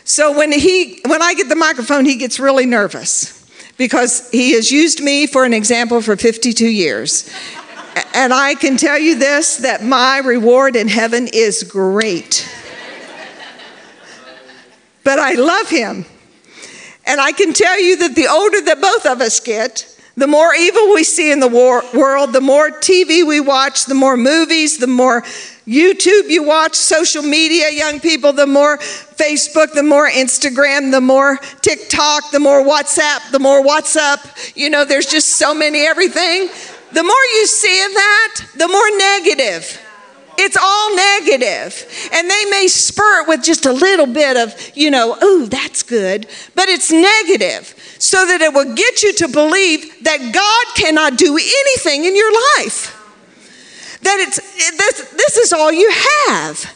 So 0.05 0.37
when 0.37 0.51
he 0.51 1.01
when 1.05 1.23
I 1.23 1.35
get 1.35 1.51
the 1.51 1.57
microphone, 1.57 2.07
he 2.07 2.17
gets 2.17 2.41
really 2.41 2.65
nervous 2.65 3.35
because 3.77 4.29
he 4.31 4.55
has 4.55 4.73
used 4.73 5.03
me 5.03 5.27
for 5.27 5.45
an 5.45 5.53
example 5.53 6.01
for 6.01 6.17
52 6.17 6.67
years. 6.67 7.31
And 8.15 8.33
I 8.33 8.55
can 8.55 8.79
tell 8.79 8.99
you 8.99 9.19
this 9.19 9.59
that 9.59 9.85
my 9.85 10.19
reward 10.19 10.77
in 10.77 10.89
heaven 10.89 11.29
is 11.31 11.63
great. 11.63 12.49
But 15.05 15.19
I 15.19 15.35
love 15.35 15.69
him. 15.69 16.07
And 17.07 17.21
I 17.21 17.33
can 17.33 17.53
tell 17.53 17.81
you 17.81 17.97
that 17.99 18.15
the 18.15 18.29
older 18.29 18.61
that 18.63 18.81
both 18.81 19.07
of 19.07 19.21
us 19.21 19.41
get, 19.41 19.98
the 20.19 20.27
more 20.27 20.53
evil 20.53 20.93
we 20.95 21.05
see 21.05 21.31
in 21.31 21.39
the 21.39 21.47
war- 21.47 21.85
world, 21.95 22.33
the 22.33 22.41
more 22.41 22.71
TV 22.71 23.25
we 23.25 23.39
watch, 23.39 23.87
the 23.87 23.95
more 23.95 24.17
movies, 24.17 24.79
the 24.79 24.89
more 24.89 25.23
YouTube 25.65 26.29
you 26.29 26.43
watch, 26.43 26.75
social 26.75 27.23
media, 27.23 27.71
young 27.71 28.01
people, 28.01 28.33
the 28.33 28.47
more 28.47 28.79
Facebook, 28.79 29.75
the 29.75 29.83
more 29.85 30.11
Instagram, 30.11 30.91
the 30.91 31.01
more 31.01 31.37
TikTok, 31.61 32.33
the 32.33 32.41
more 32.41 32.65
WhatsApp, 32.65 33.31
the 33.31 33.39
more 33.39 33.63
WhatsApp. 33.63 34.57
You 34.57 34.71
know, 34.71 34.85
there's 34.85 35.07
just 35.07 35.37
so 35.37 35.55
many 35.55 35.87
everything. 35.87 36.49
The 36.93 37.05
more 37.05 37.25
you 37.35 37.47
see 37.47 37.85
of 37.85 37.93
that, 37.93 38.45
the 38.57 38.67
more 38.67 38.99
negative. 38.99 39.81
It's 40.41 40.57
all 40.57 40.97
negative. 40.97 42.11
And 42.13 42.31
they 42.31 42.45
may 42.51 42.67
spur 42.67 43.23
it 43.23 43.29
with 43.29 43.43
just 43.43 43.67
a 43.67 43.73
little 43.73 44.07
bit 44.07 44.37
of, 44.37 44.55
you 44.75 44.91
know, 44.91 45.17
ooh, 45.23 45.47
that's 45.47 45.83
good, 45.83 46.27
but 46.55 46.69
it's 46.69 46.91
negative 46.91 47.75
so 47.99 48.25
that 48.27 48.41
it 48.41 48.55
will 48.55 48.75
get 48.75 49.03
you 49.03 49.13
to 49.15 49.29
believe 49.29 49.88
that 50.03 50.33
God 50.33 50.77
cannot 50.77 51.17
do 51.17 51.37
anything 51.37 52.05
in 52.05 52.17
your 52.17 52.33
life. 52.59 52.95
That 54.03 54.19
it's 54.21 54.37
this, 54.77 55.11
this 55.11 55.37
is 55.37 55.53
all 55.53 55.73
you 55.73 55.91
have. 56.29 56.75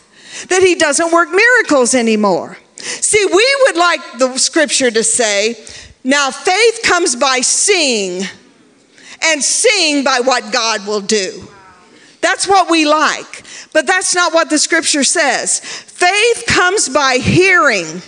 That 0.49 0.63
he 0.63 0.75
doesn't 0.75 1.13
work 1.13 1.31
miracles 1.31 1.95
anymore. 1.95 2.57
See, 2.77 3.25
we 3.25 3.57
would 3.63 3.77
like 3.77 4.01
the 4.19 4.39
scripture 4.39 4.91
to 4.91 5.05
say, 5.05 5.55
now 6.03 6.31
faith 6.31 6.81
comes 6.83 7.15
by 7.15 7.41
seeing, 7.41 8.25
and 9.23 9.43
seeing 9.43 10.03
by 10.03 10.21
what 10.21 10.53
God 10.53 10.87
will 10.87 11.01
do. 11.01 11.49
That's 12.21 12.49
what 12.49 12.71
we 12.71 12.87
like. 12.87 13.45
But 13.73 13.87
that's 13.87 14.15
not 14.15 14.35
what 14.35 14.51
the 14.51 14.59
scripture 14.59 15.05
says. 15.05 15.61
Faith 15.61 16.45
comes 16.47 16.89
by 16.89 17.19
hearing 17.19 18.03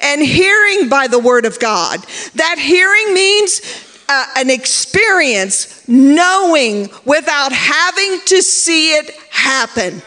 and 0.00 0.22
hearing 0.22 0.88
by 0.88 1.06
the 1.06 1.18
word 1.18 1.44
of 1.44 1.58
God. 1.60 2.00
That 2.34 2.58
hearing 2.58 3.14
means 3.14 3.60
an 4.08 4.50
experience, 4.50 5.86
knowing 5.88 6.88
without 7.04 7.52
having 7.52 8.20
to 8.26 8.42
see 8.42 8.94
it 8.94 9.10
happen. 9.30 10.02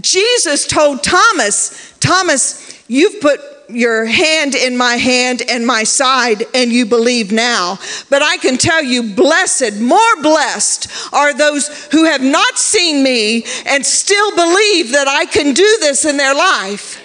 Jesus 0.00 0.66
told 0.66 1.02
Thomas, 1.02 1.94
Thomas, 2.00 2.82
you've 2.88 3.20
put 3.20 3.40
your 3.68 4.04
hand 4.04 4.54
in 4.54 4.76
my 4.76 4.96
hand 4.96 5.42
and 5.48 5.66
my 5.66 5.84
side, 5.84 6.44
and 6.54 6.72
you 6.72 6.86
believe 6.86 7.32
now. 7.32 7.78
But 8.10 8.22
I 8.22 8.36
can 8.36 8.56
tell 8.58 8.82
you, 8.82 9.14
blessed, 9.14 9.80
more 9.80 10.22
blessed 10.22 10.88
are 11.12 11.32
those 11.34 11.86
who 11.86 12.04
have 12.04 12.22
not 12.22 12.58
seen 12.58 13.02
me 13.02 13.44
and 13.66 13.84
still 13.84 14.30
believe 14.32 14.92
that 14.92 15.08
I 15.08 15.26
can 15.26 15.54
do 15.54 15.76
this 15.80 16.04
in 16.04 16.16
their 16.16 16.34
life. 16.34 16.98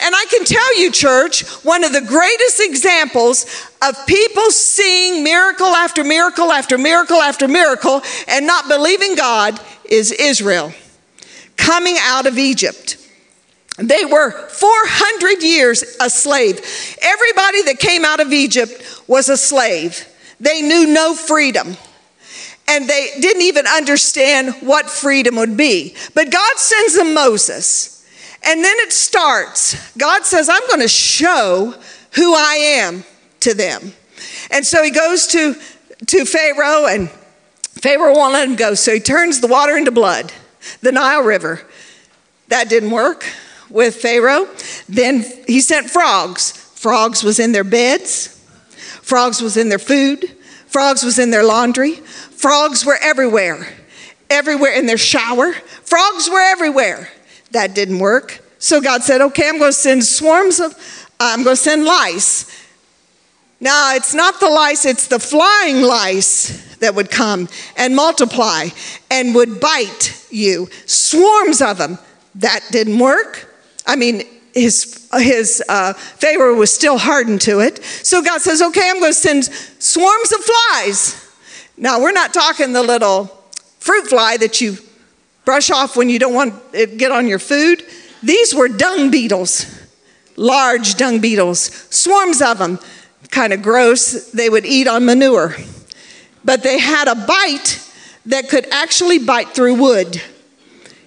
And 0.00 0.14
I 0.14 0.24
can 0.30 0.44
tell 0.44 0.78
you, 0.78 0.90
church, 0.92 1.44
one 1.64 1.84
of 1.84 1.92
the 1.92 2.00
greatest 2.00 2.60
examples 2.60 3.44
of 3.82 4.06
people 4.06 4.50
seeing 4.50 5.24
miracle 5.24 5.66
after 5.66 6.04
miracle 6.04 6.52
after 6.52 6.78
miracle 6.78 7.16
after 7.16 7.48
miracle 7.48 8.02
and 8.28 8.46
not 8.46 8.68
believing 8.68 9.16
God 9.16 9.60
is 9.84 10.12
Israel 10.12 10.72
coming 11.56 11.96
out 12.00 12.26
of 12.26 12.38
Egypt. 12.38 12.96
They 13.78 14.04
were 14.04 14.30
400 14.30 15.42
years 15.42 15.96
a 16.00 16.10
slave. 16.10 16.60
Everybody 17.00 17.62
that 17.64 17.78
came 17.78 18.04
out 18.04 18.20
of 18.20 18.32
Egypt 18.32 19.02
was 19.06 19.28
a 19.28 19.36
slave. 19.36 20.06
They 20.40 20.62
knew 20.62 20.86
no 20.86 21.14
freedom. 21.14 21.76
And 22.66 22.88
they 22.88 23.10
didn't 23.20 23.42
even 23.42 23.66
understand 23.66 24.54
what 24.60 24.90
freedom 24.90 25.36
would 25.36 25.56
be. 25.56 25.94
But 26.14 26.30
God 26.30 26.56
sends 26.56 26.96
them 26.96 27.14
Moses. 27.14 27.97
And 28.44 28.64
then 28.64 28.76
it 28.78 28.92
starts. 28.92 29.96
God 29.96 30.24
says, 30.24 30.48
I'm 30.48 30.66
going 30.68 30.80
to 30.80 30.88
show 30.88 31.74
who 32.12 32.34
I 32.34 32.54
am 32.80 33.04
to 33.40 33.54
them. 33.54 33.92
And 34.50 34.66
so 34.66 34.82
he 34.82 34.90
goes 34.90 35.26
to, 35.28 35.54
to 36.06 36.24
Pharaoh, 36.24 36.86
and 36.86 37.10
Pharaoh 37.80 38.14
won't 38.14 38.32
let 38.32 38.48
him 38.48 38.56
go. 38.56 38.74
So 38.74 38.94
he 38.94 39.00
turns 39.00 39.40
the 39.40 39.48
water 39.48 39.76
into 39.76 39.90
blood, 39.90 40.32
the 40.80 40.92
Nile 40.92 41.22
River. 41.22 41.62
That 42.48 42.68
didn't 42.68 42.90
work 42.90 43.24
with 43.68 43.96
Pharaoh. 43.96 44.48
Then 44.88 45.24
he 45.46 45.60
sent 45.60 45.90
frogs. 45.90 46.52
Frogs 46.52 47.22
was 47.22 47.38
in 47.38 47.52
their 47.52 47.64
beds. 47.64 48.34
Frogs 49.02 49.40
was 49.40 49.56
in 49.56 49.68
their 49.68 49.78
food. 49.78 50.36
Frogs 50.66 51.02
was 51.02 51.18
in 51.18 51.30
their 51.30 51.44
laundry. 51.44 51.94
Frogs 51.94 52.84
were 52.84 52.98
everywhere. 53.00 53.68
Everywhere 54.30 54.72
in 54.72 54.86
their 54.86 54.98
shower. 54.98 55.52
Frogs 55.52 56.28
were 56.30 56.40
everywhere. 56.40 57.10
That 57.52 57.74
didn't 57.74 57.98
work. 57.98 58.44
So 58.58 58.80
God 58.80 59.02
said, 59.02 59.20
okay, 59.20 59.48
I'm 59.48 59.58
going 59.58 59.70
to 59.70 59.76
send 59.76 60.04
swarms 60.04 60.60
of, 60.60 60.74
I'm 61.20 61.44
going 61.44 61.56
to 61.56 61.62
send 61.62 61.84
lice. 61.84 62.46
Now, 63.60 63.94
it's 63.94 64.14
not 64.14 64.40
the 64.40 64.48
lice, 64.48 64.84
it's 64.84 65.08
the 65.08 65.18
flying 65.18 65.82
lice 65.82 66.76
that 66.76 66.94
would 66.94 67.10
come 67.10 67.48
and 67.76 67.94
multiply 67.96 68.68
and 69.10 69.34
would 69.34 69.60
bite 69.60 70.26
you. 70.30 70.68
Swarms 70.86 71.60
of 71.60 71.78
them. 71.78 71.98
That 72.36 72.60
didn't 72.70 72.98
work. 72.98 73.52
I 73.86 73.96
mean, 73.96 74.22
his, 74.54 75.08
his 75.14 75.62
uh, 75.68 75.92
Pharaoh 75.92 76.54
was 76.54 76.72
still 76.72 76.98
hardened 76.98 77.40
to 77.42 77.60
it. 77.60 77.82
So 77.82 78.22
God 78.22 78.40
says, 78.40 78.62
okay, 78.62 78.88
I'm 78.90 79.00
going 79.00 79.12
to 79.12 79.18
send 79.18 79.44
swarms 79.44 80.32
of 80.32 80.40
flies. 80.40 81.24
Now, 81.76 82.00
we're 82.00 82.12
not 82.12 82.32
talking 82.34 82.72
the 82.72 82.82
little 82.82 83.26
fruit 83.78 84.08
fly 84.08 84.36
that 84.36 84.60
you 84.60 84.76
brush 85.48 85.70
off 85.70 85.96
when 85.96 86.10
you 86.10 86.18
don't 86.18 86.34
want 86.34 86.52
it 86.74 86.98
get 86.98 87.10
on 87.10 87.26
your 87.26 87.38
food. 87.38 87.82
These 88.22 88.54
were 88.54 88.68
dung 88.68 89.10
beetles, 89.10 89.64
large 90.36 90.96
dung 90.96 91.20
beetles, 91.20 91.58
swarms 91.88 92.42
of 92.42 92.58
them, 92.58 92.78
kind 93.30 93.54
of 93.54 93.62
gross. 93.62 94.30
They 94.30 94.50
would 94.50 94.66
eat 94.66 94.86
on 94.86 95.06
manure. 95.06 95.56
But 96.44 96.62
they 96.62 96.78
had 96.78 97.08
a 97.08 97.14
bite 97.14 97.82
that 98.26 98.50
could 98.50 98.66
actually 98.70 99.20
bite 99.20 99.54
through 99.54 99.76
wood. 99.76 100.20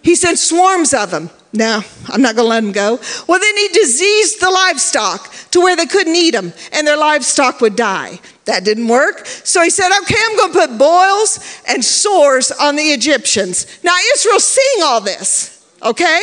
He 0.01 0.15
sent 0.15 0.39
swarms 0.39 0.91
of 0.95 1.11
them. 1.11 1.29
No, 1.53 1.83
I'm 2.07 2.23
not 2.23 2.35
going 2.35 2.45
to 2.45 2.49
let 2.49 2.61
them 2.61 2.71
go. 2.71 2.99
Well, 3.27 3.39
then 3.39 3.57
he 3.57 3.67
diseased 3.67 4.41
the 4.41 4.49
livestock 4.49 5.31
to 5.51 5.59
where 5.59 5.75
they 5.75 5.85
couldn't 5.85 6.15
eat 6.15 6.31
them 6.31 6.51
and 6.73 6.87
their 6.87 6.97
livestock 6.97 7.61
would 7.61 7.75
die. 7.75 8.19
That 8.51 8.65
didn't 8.65 8.89
work. 8.89 9.25
So 9.25 9.61
he 9.61 9.69
said, 9.69 9.97
okay, 10.01 10.17
I'm 10.19 10.35
going 10.35 10.51
to 10.51 10.59
put 10.59 10.77
boils 10.77 11.39
and 11.69 11.81
sores 11.83 12.51
on 12.51 12.75
the 12.75 12.83
Egyptians. 12.83 13.65
Now, 13.81 13.95
Israel's 14.13 14.43
seeing 14.43 14.83
all 14.83 14.99
this, 14.99 15.65
okay? 15.81 16.21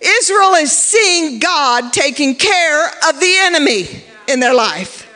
Israel 0.00 0.52
is 0.54 0.70
seeing 0.70 1.40
God 1.40 1.92
taking 1.92 2.36
care 2.36 2.86
of 3.08 3.18
the 3.18 3.34
enemy 3.40 3.88
in 4.28 4.38
their 4.38 4.54
life. 4.54 5.12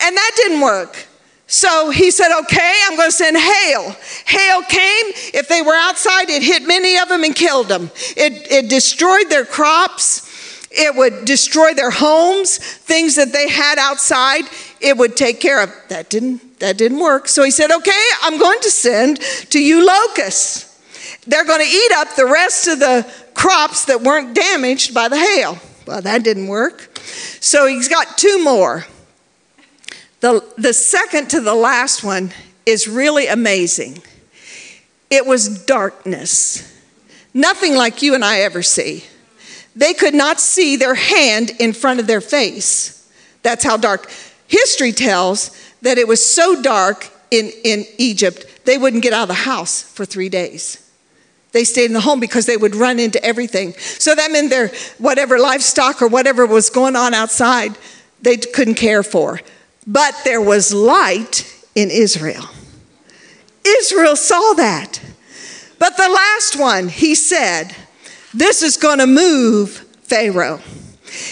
And 0.00 0.16
that 0.16 0.32
didn't 0.36 0.60
work. 0.60 1.04
So 1.48 1.90
he 1.90 2.12
said, 2.12 2.28
Okay, 2.42 2.82
I'm 2.86 2.96
going 2.96 3.08
to 3.08 3.12
send 3.12 3.36
hail. 3.36 3.96
Hail 4.26 4.62
came. 4.62 5.06
If 5.34 5.48
they 5.48 5.62
were 5.62 5.74
outside, 5.74 6.30
it 6.30 6.44
hit 6.44 6.62
many 6.62 6.96
of 6.98 7.08
them 7.08 7.24
and 7.24 7.34
killed 7.34 7.66
them. 7.66 7.90
It, 8.16 8.52
it 8.52 8.70
destroyed 8.70 9.30
their 9.30 9.44
crops. 9.44 10.22
It 10.70 10.94
would 10.94 11.24
destroy 11.24 11.72
their 11.72 11.90
homes, 11.90 12.58
things 12.58 13.16
that 13.16 13.32
they 13.32 13.48
had 13.48 13.78
outside. 13.78 14.44
It 14.80 14.96
would 14.96 15.16
take 15.16 15.40
care 15.40 15.62
of. 15.62 15.72
That 15.88 16.10
didn't, 16.10 16.60
that 16.60 16.76
didn't 16.76 17.00
work. 17.00 17.28
So 17.28 17.42
he 17.42 17.50
said, 17.50 17.70
Okay, 17.70 18.06
I'm 18.22 18.38
going 18.38 18.60
to 18.60 18.70
send 18.70 19.20
to 19.50 19.62
you 19.62 19.86
locusts. 19.86 20.64
They're 21.26 21.44
going 21.44 21.60
to 21.60 21.66
eat 21.66 21.92
up 21.96 22.14
the 22.14 22.26
rest 22.26 22.68
of 22.68 22.78
the 22.78 23.10
crops 23.34 23.86
that 23.86 24.02
weren't 24.02 24.34
damaged 24.34 24.94
by 24.94 25.08
the 25.08 25.18
hail. 25.18 25.58
Well, 25.86 26.02
that 26.02 26.22
didn't 26.22 26.48
work. 26.48 26.96
So 27.40 27.66
he's 27.66 27.88
got 27.88 28.18
two 28.18 28.42
more. 28.42 28.86
The, 30.20 30.44
the 30.56 30.72
second 30.72 31.30
to 31.30 31.40
the 31.40 31.54
last 31.54 32.02
one 32.02 32.32
is 32.64 32.88
really 32.88 33.26
amazing. 33.26 34.02
It 35.10 35.26
was 35.26 35.64
darkness, 35.64 36.74
nothing 37.32 37.76
like 37.76 38.02
you 38.02 38.14
and 38.14 38.24
I 38.24 38.40
ever 38.40 38.62
see. 38.62 39.04
They 39.76 39.92
could 39.92 40.14
not 40.14 40.40
see 40.40 40.76
their 40.76 40.94
hand 40.94 41.52
in 41.60 41.72
front 41.72 42.00
of 42.00 42.06
their 42.06 42.22
face. 42.22 43.08
That's 43.42 43.62
how 43.62 43.76
dark. 43.76 44.10
History 44.48 44.92
tells 44.92 45.50
that 45.82 45.98
it 45.98 46.08
was 46.08 46.24
so 46.24 46.60
dark 46.62 47.10
in, 47.30 47.50
in 47.64 47.84
Egypt, 47.98 48.46
they 48.64 48.78
wouldn't 48.78 49.02
get 49.02 49.12
out 49.12 49.22
of 49.22 49.28
the 49.28 49.34
house 49.34 49.82
for 49.82 50.04
three 50.04 50.28
days. 50.28 50.82
They 51.52 51.64
stayed 51.64 51.86
in 51.86 51.92
the 51.92 52.00
home 52.00 52.20
because 52.20 52.46
they 52.46 52.56
would 52.56 52.74
run 52.74 52.98
into 52.98 53.22
everything. 53.24 53.72
So 53.74 54.14
that 54.14 54.30
meant 54.30 54.50
their 54.50 54.68
whatever 54.98 55.38
livestock 55.38 56.02
or 56.02 56.08
whatever 56.08 56.44
was 56.44 56.70
going 56.70 56.96
on 56.96 57.14
outside, 57.14 57.76
they 58.20 58.36
couldn't 58.36 58.74
care 58.74 59.02
for. 59.02 59.40
But 59.86 60.14
there 60.24 60.40
was 60.40 60.74
light 60.74 61.50
in 61.74 61.90
Israel. 61.90 62.44
Israel 63.64 64.16
saw 64.16 64.52
that. 64.54 65.00
But 65.78 65.96
the 65.96 66.08
last 66.08 66.56
one, 66.56 66.88
he 66.88 67.14
said, 67.14 67.74
this 68.34 68.62
is 68.62 68.76
going 68.76 68.98
to 68.98 69.06
move 69.06 69.78
Pharaoh. 70.02 70.60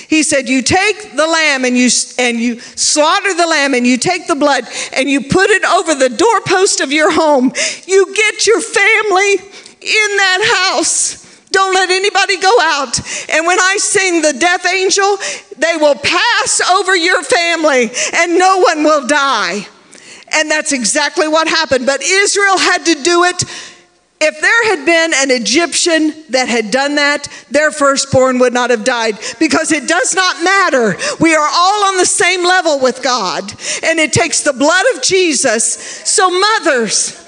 He 0.09 0.23
said, 0.23 0.49
You 0.49 0.63
take 0.63 1.17
the 1.17 1.27
lamb 1.27 1.65
and 1.65 1.77
you, 1.77 1.89
and 2.19 2.39
you 2.39 2.61
slaughter 2.61 3.35
the 3.35 3.47
lamb 3.47 3.75
and 3.75 3.87
you 3.87 3.97
take 3.97 4.27
the 4.27 4.35
blood 4.35 4.65
and 4.93 5.09
you 5.09 5.23
put 5.23 5.51
it 5.51 5.65
over 5.65 5.95
the 5.95 6.09
doorpost 6.09 6.81
of 6.81 6.93
your 6.93 7.13
home. 7.13 7.53
You 7.87 8.15
get 8.15 8.47
your 8.47 8.61
family 8.61 9.33
in 9.81 10.17
that 10.17 10.73
house. 10.75 11.25
Don't 11.51 11.73
let 11.73 11.91
anybody 11.91 12.37
go 12.39 12.57
out. 12.61 12.99
And 13.31 13.47
when 13.47 13.61
I 13.61 13.77
sing 13.79 14.23
the 14.23 14.33
death 14.33 14.67
angel, 14.67 15.17
they 15.57 15.77
will 15.77 15.95
pass 15.95 16.61
over 16.73 16.97
your 16.97 17.23
family 17.23 17.91
and 18.15 18.39
no 18.39 18.59
one 18.59 18.83
will 18.83 19.07
die. 19.07 19.67
And 20.33 20.51
that's 20.51 20.73
exactly 20.73 21.29
what 21.29 21.47
happened. 21.47 21.87
But 21.87 22.03
Israel 22.03 22.59
had 22.59 22.85
to 22.87 23.03
do 23.03 23.25
it. 23.25 23.45
If 24.21 24.41
there 24.41 24.77
had 24.77 24.87
been 24.87 25.13
an 25.15 25.31
Egyptian 25.31 26.15
that 26.31 26.49
had 26.49 26.71
done 26.71 26.95
that, 26.95 27.29
their 27.51 27.71
firstborn 27.71 28.39
would 28.39 28.55
not 28.55 28.71
have 28.71 28.85
died 28.85 29.19
because 29.39 29.73
it 29.73 29.89
does 29.89 30.15
not 30.15 30.43
matter. 30.43 30.97
We 31.21 31.35
are 31.35 31.49
all 31.53 31.85
on 31.89 31.99
the 31.99 32.07
same 32.07 32.43
level 32.43 32.81
with 32.81 33.03
God, 33.03 33.43
and 33.83 33.99
it 33.99 34.13
takes 34.13 34.43
the 34.43 34.53
blood 34.53 34.85
of 34.95 35.03
Jesus. 35.03 35.65
So, 35.75 36.31
mothers, 36.31 37.21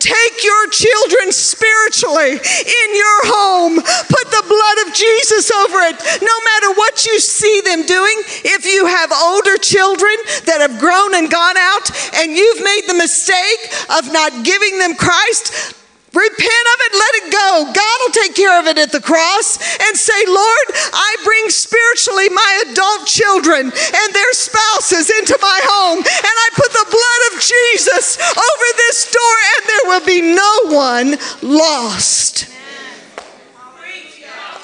Take 0.00 0.42
your 0.42 0.66
children 0.70 1.30
spiritually 1.30 2.32
in 2.32 2.88
your 2.96 3.20
home. 3.28 3.76
Put 3.76 4.26
the 4.32 4.44
blood 4.48 4.88
of 4.88 4.94
Jesus 4.94 5.52
over 5.52 5.76
it. 5.92 6.00
No 6.24 6.36
matter 6.40 6.72
what 6.72 7.04
you 7.04 7.20
see 7.20 7.60
them 7.60 7.84
doing, 7.84 8.16
if 8.42 8.64
you 8.64 8.86
have 8.86 9.12
older 9.12 9.58
children 9.58 10.16
that 10.46 10.64
have 10.64 10.80
grown 10.80 11.14
and 11.14 11.30
gone 11.30 11.58
out 11.58 12.16
and 12.16 12.32
you've 12.32 12.64
made 12.64 12.84
the 12.88 12.94
mistake 12.94 13.60
of 13.92 14.10
not 14.10 14.42
giving 14.42 14.78
them 14.78 14.94
Christ, 14.94 15.76
Repent 16.12 16.66
of 16.74 16.78
it, 16.86 16.92
let 16.98 17.14
it 17.22 17.32
go. 17.32 17.72
God 17.72 17.96
will 18.02 18.10
take 18.10 18.34
care 18.34 18.58
of 18.58 18.66
it 18.66 18.78
at 18.78 18.90
the 18.90 19.00
cross 19.00 19.58
and 19.86 19.96
say, 19.96 20.26
Lord, 20.26 20.66
I 20.92 21.16
bring 21.22 21.48
spiritually 21.50 22.28
my 22.30 22.62
adult 22.66 23.06
children 23.06 23.70
and 23.70 24.08
their 24.12 24.32
spouses 24.32 25.08
into 25.08 25.38
my 25.40 25.60
home, 25.62 25.98
and 25.98 26.06
I 26.06 26.48
put 26.54 26.72
the 26.72 26.86
blood 26.90 27.22
of 27.30 27.40
Jesus 27.40 28.18
over 28.18 28.66
this 28.76 29.10
door, 29.12 29.36
and 29.54 29.62
there 29.70 29.86
will 29.86 30.06
be 30.06 30.20
no 30.34 30.76
one 30.76 31.16
lost. 31.42 32.48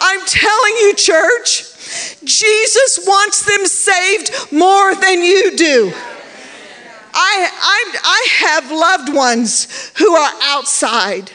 I'm 0.00 0.20
telling 0.26 0.74
you, 0.80 0.94
church, 0.94 1.62
Jesus 2.24 3.06
wants 3.06 3.44
them 3.44 3.66
saved 3.66 4.52
more 4.52 4.94
than 4.94 5.22
you 5.22 5.56
do. 5.56 5.92
I, 7.18 7.50
I, 7.50 7.98
I 8.05 8.26
have 8.46 8.70
loved 8.70 9.14
ones 9.14 9.92
who 9.96 10.14
are 10.14 10.33
outside. 10.42 11.31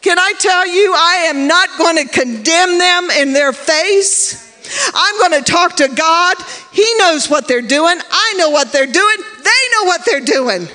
Can 0.00 0.18
I 0.18 0.32
tell 0.38 0.66
you, 0.66 0.94
I 0.94 1.26
am 1.28 1.48
not 1.48 1.68
going 1.76 1.96
to 1.96 2.08
condemn 2.08 2.78
them 2.78 3.10
in 3.10 3.32
their 3.32 3.52
face. 3.52 4.46
I'm 4.94 5.18
going 5.18 5.42
to 5.42 5.50
talk 5.50 5.76
to 5.76 5.88
God. 5.88 6.36
He 6.72 6.86
knows 6.98 7.28
what 7.28 7.48
they're 7.48 7.62
doing. 7.62 7.98
I 8.10 8.34
know 8.36 8.50
what 8.50 8.72
they're 8.72 8.86
doing. 8.86 9.16
They 9.18 9.62
know 9.72 9.84
what 9.84 10.04
they're 10.04 10.20
doing. 10.20 10.68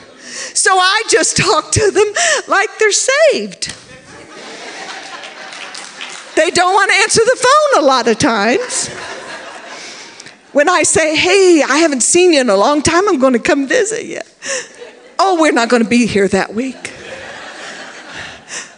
So 0.53 0.71
I 0.77 1.03
just 1.10 1.38
talk 1.38 1.71
to 1.71 1.91
them 1.91 2.08
like 2.47 2.69
they're 2.79 2.91
saved. 2.91 3.73
They 6.36 6.49
don't 6.49 6.73
want 6.73 6.91
to 6.91 6.97
answer 6.97 7.21
the 7.23 7.38
phone 7.38 7.84
a 7.84 7.86
lot 7.86 8.08
of 8.08 8.17
times. 8.17 8.89
When 10.53 10.69
I 10.69 10.83
say, 10.83 11.15
hey, 11.15 11.63
I 11.67 11.77
haven't 11.77 12.01
seen 12.01 12.31
you 12.31 12.41
in 12.41 12.49
a 12.49 12.55
long 12.55 12.81
time, 12.81 13.09
I'm 13.09 13.19
going 13.19 13.33
to 13.33 13.39
come 13.39 13.67
visit 13.67 14.05
you. 14.05 14.21
Oh, 15.17 15.41
we're 15.41 15.51
not 15.51 15.67
going 15.67 15.83
to 15.83 15.89
be 15.89 16.05
here 16.05 16.27
that 16.27 16.53
week. 16.53 16.91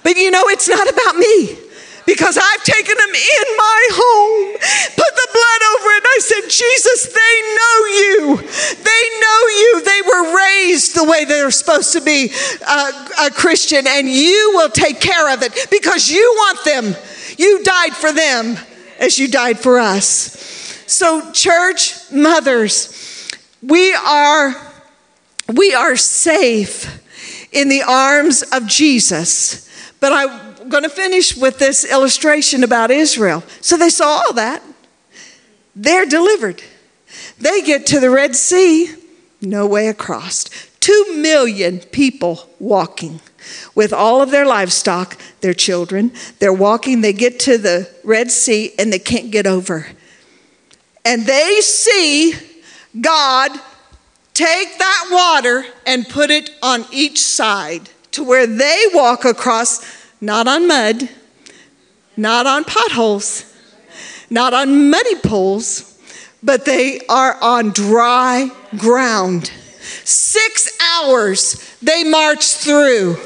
But 0.02 0.16
you 0.16 0.32
know, 0.32 0.44
it's 0.48 0.70
not 0.70 0.88
about 0.90 1.18
me 1.18 1.58
because 2.06 2.38
I've 2.38 2.64
taken 2.64 2.96
them 2.96 3.10
in 3.10 3.58
my 3.58 3.88
home, 3.92 4.54
put 4.54 5.16
the 5.16 5.28
blood 5.34 5.62
over 5.74 5.90
it. 5.98 6.04
I 6.06 6.20
said, 6.22 6.50
Jesus, 6.50 7.12
they 7.12 7.36
know 7.58 7.78
you. 7.92 8.38
They 8.86 9.04
know 9.20 9.42
you. 9.60 9.82
They 9.84 10.02
were 10.08 10.38
raised 10.38 10.96
the 10.96 11.04
way 11.04 11.26
they're 11.26 11.52
supposed 11.52 11.94
to 11.94 12.02
be 12.02 12.32
uh, 12.66 13.10
a 13.26 13.32
Christian, 13.32 13.86
and 13.88 14.08
you 14.08 14.52
will 14.54 14.70
take 14.70 15.02
care 15.02 15.34
of 15.34 15.42
it 15.42 15.68
because 15.70 16.10
you 16.10 16.24
want 16.38 16.64
them. 16.64 16.96
You 17.38 17.64
died 17.64 17.96
for 17.96 18.14
them 18.14 18.58
as 19.00 19.20
you 19.20 19.28
died 19.28 19.60
for 19.60 19.80
us. 19.80 20.55
So, 20.88 21.32
church 21.32 22.12
mothers, 22.12 23.30
we 23.62 23.94
are 23.94 24.56
we 25.54 25.74
are 25.74 25.96
safe 25.96 27.02
in 27.52 27.70
the 27.70 27.84
arms 27.84 28.44
of 28.44 28.68
Jesus. 28.68 29.70
But 30.00 30.12
I'm 30.12 30.70
going 30.70 30.84
to 30.84 30.90
finish 30.90 31.36
with 31.38 31.60
this 31.60 31.90
illustration 31.90 32.64
about 32.64 32.92
Israel. 32.92 33.44
So 33.62 33.78
they 33.78 33.90
saw 33.90 34.24
all 34.26 34.34
that. 34.34 34.62
They're 35.76 36.06
delivered. 36.06 36.64
They 37.38 37.62
get 37.62 37.86
to 37.88 38.00
the 38.00 38.10
Red 38.10 38.36
Sea, 38.36 38.94
no 39.42 39.68
way 39.68 39.88
across. 39.88 40.46
Two 40.80 41.16
million 41.16 41.80
people 41.80 42.50
walking 42.60 43.20
with 43.74 43.94
all 43.94 44.22
of 44.22 44.32
their 44.32 44.46
livestock, 44.46 45.18
their 45.42 45.54
children. 45.54 46.12
They're 46.40 46.54
walking, 46.54 47.02
they 47.02 47.14
get 47.14 47.40
to 47.42 47.58
the 47.58 47.90
Red 48.04 48.32
Sea, 48.32 48.74
and 48.80 48.92
they 48.92 49.00
can't 49.00 49.32
get 49.32 49.46
over. 49.46 49.88
And 51.06 51.26
they 51.26 51.62
see 51.62 52.34
God 53.00 53.52
take 54.34 54.78
that 54.78 55.08
water 55.12 55.66
and 55.86 56.08
put 56.10 56.32
it 56.32 56.50
on 56.62 56.86
each 56.92 57.22
side 57.22 57.90
to 58.12 58.24
where 58.24 58.48
they 58.48 58.86
walk 58.94 59.24
across, 59.24 60.10
not 60.20 60.48
on 60.48 60.68
mud, 60.68 61.10
not 62.18 62.48
on 62.48 62.64
potholes, 62.64 63.54
not 64.30 64.54
on 64.54 64.90
muddy 64.90 65.16
pools, 65.16 66.00
but 66.42 66.66
they 66.66 67.00
are 67.08 67.38
on 67.42 67.70
dry 67.70 68.50
ground. 68.78 69.52
Six 70.04 70.78
hours 70.82 71.78
they 71.82 72.04
march 72.04 72.56
through 72.56 73.18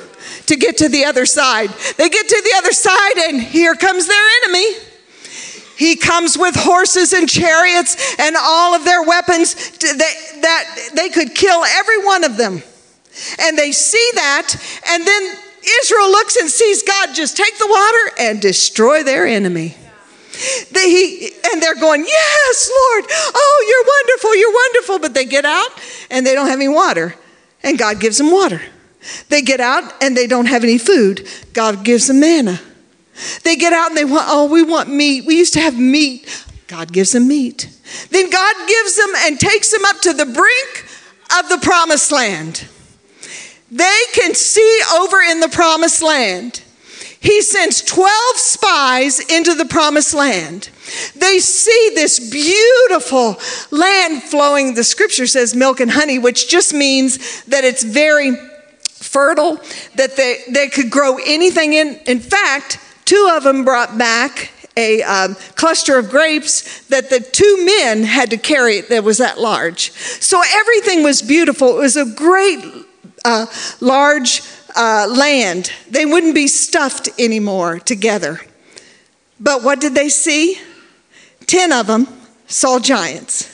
to 0.47 0.55
get 0.55 0.77
to 0.77 0.89
the 0.89 1.05
other 1.05 1.25
side. 1.25 1.69
They 1.97 2.09
get 2.09 2.27
to 2.27 2.41
the 2.43 2.53
other 2.57 2.71
side, 2.71 3.17
and 3.29 3.41
here 3.41 3.75
comes 3.75 4.07
their 4.07 4.27
enemy. 4.43 4.88
He 5.79 5.95
comes 5.95 6.37
with 6.37 6.55
horses 6.57 7.13
and 7.13 7.29
chariots 7.29 7.95
and 8.19 8.35
all 8.37 8.75
of 8.75 8.83
their 8.83 9.01
weapons 9.01 9.55
that 9.79 10.91
they 10.93 11.07
could 11.07 11.33
kill 11.33 11.63
every 11.63 12.03
one 12.03 12.25
of 12.25 12.35
them. 12.35 12.61
And 13.39 13.57
they 13.57 13.71
see 13.71 14.11
that, 14.15 14.55
and 14.89 15.07
then 15.07 15.37
Israel 15.81 16.09
looks 16.09 16.35
and 16.35 16.49
sees 16.49 16.83
God 16.83 17.15
just 17.15 17.37
take 17.37 17.57
the 17.57 17.67
water 17.67 18.15
and 18.19 18.41
destroy 18.41 19.03
their 19.03 19.25
enemy. 19.25 19.75
They, 20.71 20.89
he, 20.89 21.31
and 21.51 21.61
they're 21.61 21.75
going, 21.75 22.03
Yes, 22.05 22.69
Lord. 22.69 23.05
Oh, 23.09 23.65
you're 23.67 23.85
wonderful. 23.87 24.35
You're 24.35 24.53
wonderful. 24.53 24.99
But 24.99 25.13
they 25.13 25.25
get 25.25 25.45
out 25.45 25.69
and 26.09 26.25
they 26.25 26.35
don't 26.35 26.47
have 26.47 26.59
any 26.59 26.69
water. 26.69 27.15
And 27.63 27.77
God 27.77 28.01
gives 28.01 28.17
them 28.17 28.31
water. 28.31 28.61
They 29.29 29.41
get 29.41 29.61
out 29.61 29.93
and 30.01 30.15
they 30.15 30.27
don't 30.27 30.45
have 30.45 30.63
any 30.63 30.77
food. 30.77 31.27
God 31.53 31.85
gives 31.85 32.07
them 32.07 32.19
manna. 32.19 32.59
They 33.43 33.55
get 33.55 33.73
out 33.73 33.89
and 33.89 33.97
they 33.97 34.05
want, 34.05 34.25
oh, 34.27 34.45
we 34.51 34.63
want 34.63 34.89
meat. 34.89 35.25
We 35.25 35.37
used 35.37 35.53
to 35.53 35.61
have 35.61 35.77
meat. 35.77 36.45
God 36.67 36.93
gives 36.93 37.11
them 37.11 37.27
meat. 37.27 37.69
Then 38.11 38.29
God 38.29 38.55
gives 38.67 38.95
them 38.95 39.09
and 39.25 39.39
takes 39.39 39.71
them 39.71 39.83
up 39.85 40.01
to 40.01 40.13
the 40.13 40.25
brink 40.25 40.85
of 41.39 41.49
the 41.49 41.59
promised 41.61 42.11
land. 42.11 42.67
They 43.71 44.01
can 44.13 44.33
see 44.35 44.81
over 44.95 45.17
in 45.21 45.39
the 45.39 45.49
promised 45.49 46.01
land. 46.01 46.63
He 47.21 47.41
sends 47.41 47.81
12 47.81 48.11
spies 48.37 49.19
into 49.19 49.53
the 49.53 49.65
promised 49.65 50.13
land. 50.13 50.69
They 51.15 51.39
see 51.39 51.91
this 51.93 52.31
beautiful 52.31 53.37
land 53.71 54.23
flowing, 54.23 54.73
the 54.73 54.83
scripture 54.83 55.27
says 55.27 55.53
milk 55.53 55.81
and 55.81 55.91
honey, 55.91 56.17
which 56.17 56.49
just 56.49 56.73
means 56.73 57.43
that 57.45 57.63
it's 57.65 57.83
very 57.83 58.35
fertile, 58.87 59.57
that 59.95 60.15
they, 60.15 60.43
they 60.49 60.69
could 60.69 60.89
grow 60.89 61.17
anything 61.25 61.73
in. 61.73 61.99
In 62.07 62.19
fact, 62.19 62.79
two 63.09 63.31
of 63.35 63.43
them 63.43 63.65
brought 63.65 63.97
back 63.97 64.51
a 64.77 65.01
um, 65.01 65.33
cluster 65.55 65.97
of 65.97 66.11
grapes 66.11 66.85
that 66.89 67.09
the 67.09 67.19
two 67.19 67.65
men 67.65 68.03
had 68.03 68.29
to 68.29 68.37
carry 68.37 68.81
that 68.81 69.03
was 69.03 69.17
that 69.17 69.39
large. 69.39 69.91
So 69.91 70.39
everything 70.47 71.01
was 71.01 71.23
beautiful. 71.23 71.69
It 71.69 71.81
was 71.81 71.97
a 71.97 72.05
great, 72.05 72.59
uh, 73.25 73.47
large 73.81 74.43
uh, 74.75 75.07
land. 75.09 75.71
They 75.89 76.05
wouldn't 76.05 76.35
be 76.35 76.47
stuffed 76.47 77.09
anymore 77.17 77.79
together. 77.79 78.41
But 79.39 79.63
what 79.63 79.81
did 79.81 79.95
they 79.95 80.09
see? 80.09 80.59
Ten 81.47 81.73
of 81.73 81.87
them 81.87 82.07
saw 82.45 82.77
giants. 82.77 83.51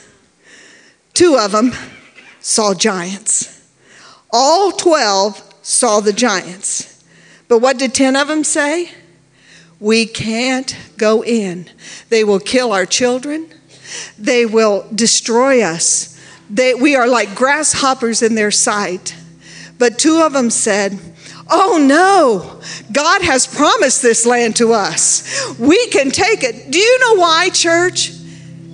Two 1.14 1.38
of 1.38 1.53
them 1.53 1.72
saw 2.41 2.74
giants. 2.74 3.72
All 4.34 4.74
12 4.74 5.41
saw 5.62 6.01
the 6.01 6.12
giants. 6.12 7.01
But 7.47 7.60
what 7.60 7.78
did 7.78 7.93
10 7.93 8.18
of 8.18 8.28
them 8.28 8.43
say? 8.43 8.91
We 9.86 10.07
can't 10.07 10.75
go 10.97 11.23
in. 11.23 11.69
They 12.09 12.23
will 12.23 12.39
kill 12.39 12.73
our 12.73 12.88
children. 12.88 13.53
They 14.17 14.43
will 14.43 14.83
destroy 14.95 15.61
us. 15.61 16.19
They, 16.49 16.73
we 16.73 16.95
are 16.95 17.07
like 17.07 17.36
grasshoppers 17.36 18.23
in 18.23 18.33
their 18.33 18.49
sight. 18.49 19.15
But 19.77 19.99
two 19.99 20.23
of 20.23 20.33
them 20.33 20.49
said, 20.49 20.97
Oh 21.51 21.77
no, 21.79 22.63
God 22.91 23.21
has 23.21 23.45
promised 23.45 24.01
this 24.01 24.25
land 24.25 24.55
to 24.55 24.73
us. 24.73 25.55
We 25.59 25.86
can 25.89 26.09
take 26.09 26.43
it. 26.43 26.71
Do 26.71 26.79
you 26.79 26.99
know 27.01 27.21
why, 27.21 27.49
church? 27.49 28.09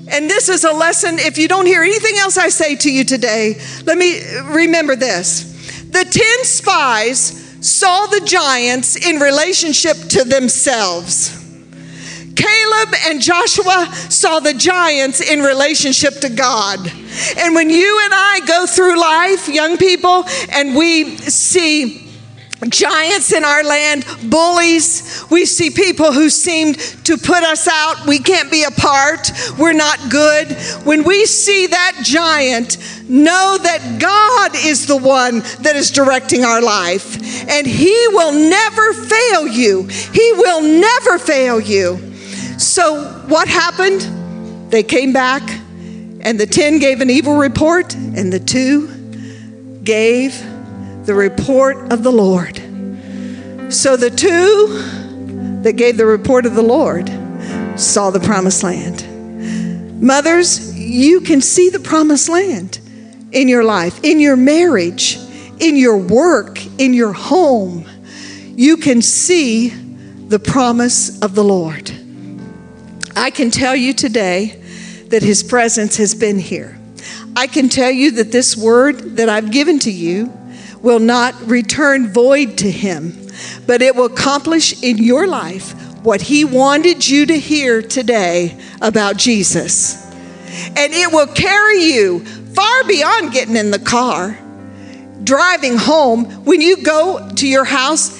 And 0.07 0.29
this 0.29 0.47
is 0.47 0.63
a 0.63 0.71
lesson. 0.71 1.19
If 1.19 1.37
you 1.37 1.49
don't 1.49 1.65
hear 1.65 1.83
anything 1.83 2.19
else 2.19 2.37
I 2.37 2.47
say 2.47 2.77
to 2.77 2.89
you 2.89 3.03
today, 3.03 3.59
let 3.83 3.97
me 3.97 4.21
remember 4.43 4.95
this. 4.95 5.81
The 5.91 6.05
10 6.05 6.45
spies 6.45 7.40
saw 7.61 8.07
the 8.07 8.21
giants 8.25 8.95
in 8.95 9.19
relationship 9.19 9.97
to 10.09 10.23
themselves. 10.23 11.37
Caleb 12.35 12.95
and 13.07 13.21
Joshua 13.21 13.87
saw 14.09 14.39
the 14.39 14.53
giants 14.53 15.21
in 15.21 15.41
relationship 15.41 16.15
to 16.21 16.29
God. 16.29 16.79
And 17.37 17.55
when 17.55 17.69
you 17.69 18.01
and 18.03 18.13
I 18.13 18.41
go 18.47 18.65
through 18.65 18.99
life, 18.99 19.47
young 19.47 19.77
people, 19.77 20.25
and 20.51 20.75
we 20.75 21.17
see 21.17 22.10
giants 22.69 23.33
in 23.33 23.43
our 23.43 23.63
land, 23.63 24.05
bullies. 24.29 25.23
We 25.29 25.45
see 25.45 25.69
people 25.69 26.11
who 26.11 26.29
seem 26.29 26.75
to 26.75 27.17
put 27.17 27.43
us 27.43 27.67
out. 27.67 28.05
We 28.05 28.19
can't 28.19 28.51
be 28.51 28.63
a 28.63 28.71
part. 28.71 29.31
We're 29.57 29.73
not 29.73 29.99
good. 30.09 30.51
When 30.83 31.03
we 31.03 31.25
see 31.25 31.67
that 31.67 31.99
giant, 32.03 32.77
know 33.09 33.57
that 33.61 33.99
God 33.99 34.55
is 34.55 34.87
the 34.87 34.97
one 34.97 35.39
that 35.61 35.75
is 35.75 35.91
directing 35.91 36.43
our 36.43 36.61
life, 36.61 37.17
and 37.49 37.65
He 37.65 38.07
will 38.09 38.33
never 38.33 38.93
fail 38.93 39.47
you. 39.47 39.87
He 39.87 40.31
will 40.33 40.61
never 40.61 41.17
fail 41.17 41.59
you. 41.59 42.13
So, 42.57 43.03
what 43.27 43.47
happened? 43.47 44.01
They 44.71 44.83
came 44.83 45.13
back, 45.13 45.41
and 46.21 46.39
the 46.39 46.45
10 46.45 46.79
gave 46.79 47.01
an 47.01 47.09
evil 47.09 47.35
report, 47.35 47.95
and 47.95 48.31
the 48.31 48.39
two 48.39 48.87
gave 49.83 50.50
the 51.03 51.13
report 51.13 51.91
of 51.91 52.03
the 52.03 52.11
Lord. 52.11 52.57
So 53.73 53.97
the 53.97 54.09
two 54.09 55.61
that 55.63 55.73
gave 55.73 55.97
the 55.97 56.05
report 56.05 56.45
of 56.45 56.55
the 56.55 56.61
Lord 56.61 57.09
saw 57.79 58.11
the 58.11 58.19
promised 58.19 58.63
land. 58.63 60.01
Mothers, 60.01 60.77
you 60.77 61.21
can 61.21 61.41
see 61.41 61.69
the 61.69 61.79
promised 61.79 62.29
land 62.29 62.79
in 63.31 63.47
your 63.47 63.63
life, 63.63 64.03
in 64.03 64.19
your 64.19 64.35
marriage, 64.35 65.17
in 65.59 65.75
your 65.75 65.97
work, 65.97 66.59
in 66.79 66.93
your 66.93 67.13
home. 67.13 67.85
You 68.55 68.77
can 68.77 69.01
see 69.01 69.69
the 69.69 70.39
promise 70.39 71.21
of 71.21 71.35
the 71.35 71.43
Lord. 71.43 71.91
I 73.15 73.29
can 73.29 73.51
tell 73.51 73.75
you 73.75 73.93
today 73.93 74.61
that 75.07 75.23
His 75.23 75.43
presence 75.43 75.97
has 75.97 76.15
been 76.15 76.39
here. 76.39 76.77
I 77.35 77.47
can 77.47 77.69
tell 77.69 77.91
you 77.91 78.11
that 78.11 78.31
this 78.31 78.57
word 78.57 79.17
that 79.17 79.29
I've 79.29 79.51
given 79.51 79.79
to 79.79 79.91
you 79.91 80.31
will 80.81 80.99
not 80.99 81.35
return 81.47 82.11
void 82.11 82.57
to 82.59 82.71
him, 82.71 83.27
but 83.67 83.81
it 83.81 83.95
will 83.95 84.05
accomplish 84.05 84.81
in 84.81 84.97
your 84.97 85.27
life 85.27 85.73
what 86.03 86.21
he 86.21 86.43
wanted 86.43 87.07
you 87.07 87.25
to 87.27 87.37
hear 87.37 87.81
today 87.81 88.57
about 88.81 89.17
Jesus. 89.17 90.03
And 90.75 90.93
it 90.93 91.11
will 91.11 91.27
carry 91.27 91.83
you 91.83 92.19
far 92.19 92.83
beyond 92.85 93.31
getting 93.31 93.55
in 93.55 93.71
the 93.71 93.79
car, 93.79 94.37
driving 95.23 95.77
home. 95.77 96.25
When 96.43 96.59
you 96.59 96.83
go 96.83 97.29
to 97.35 97.47
your 97.47 97.63
house, 97.63 98.19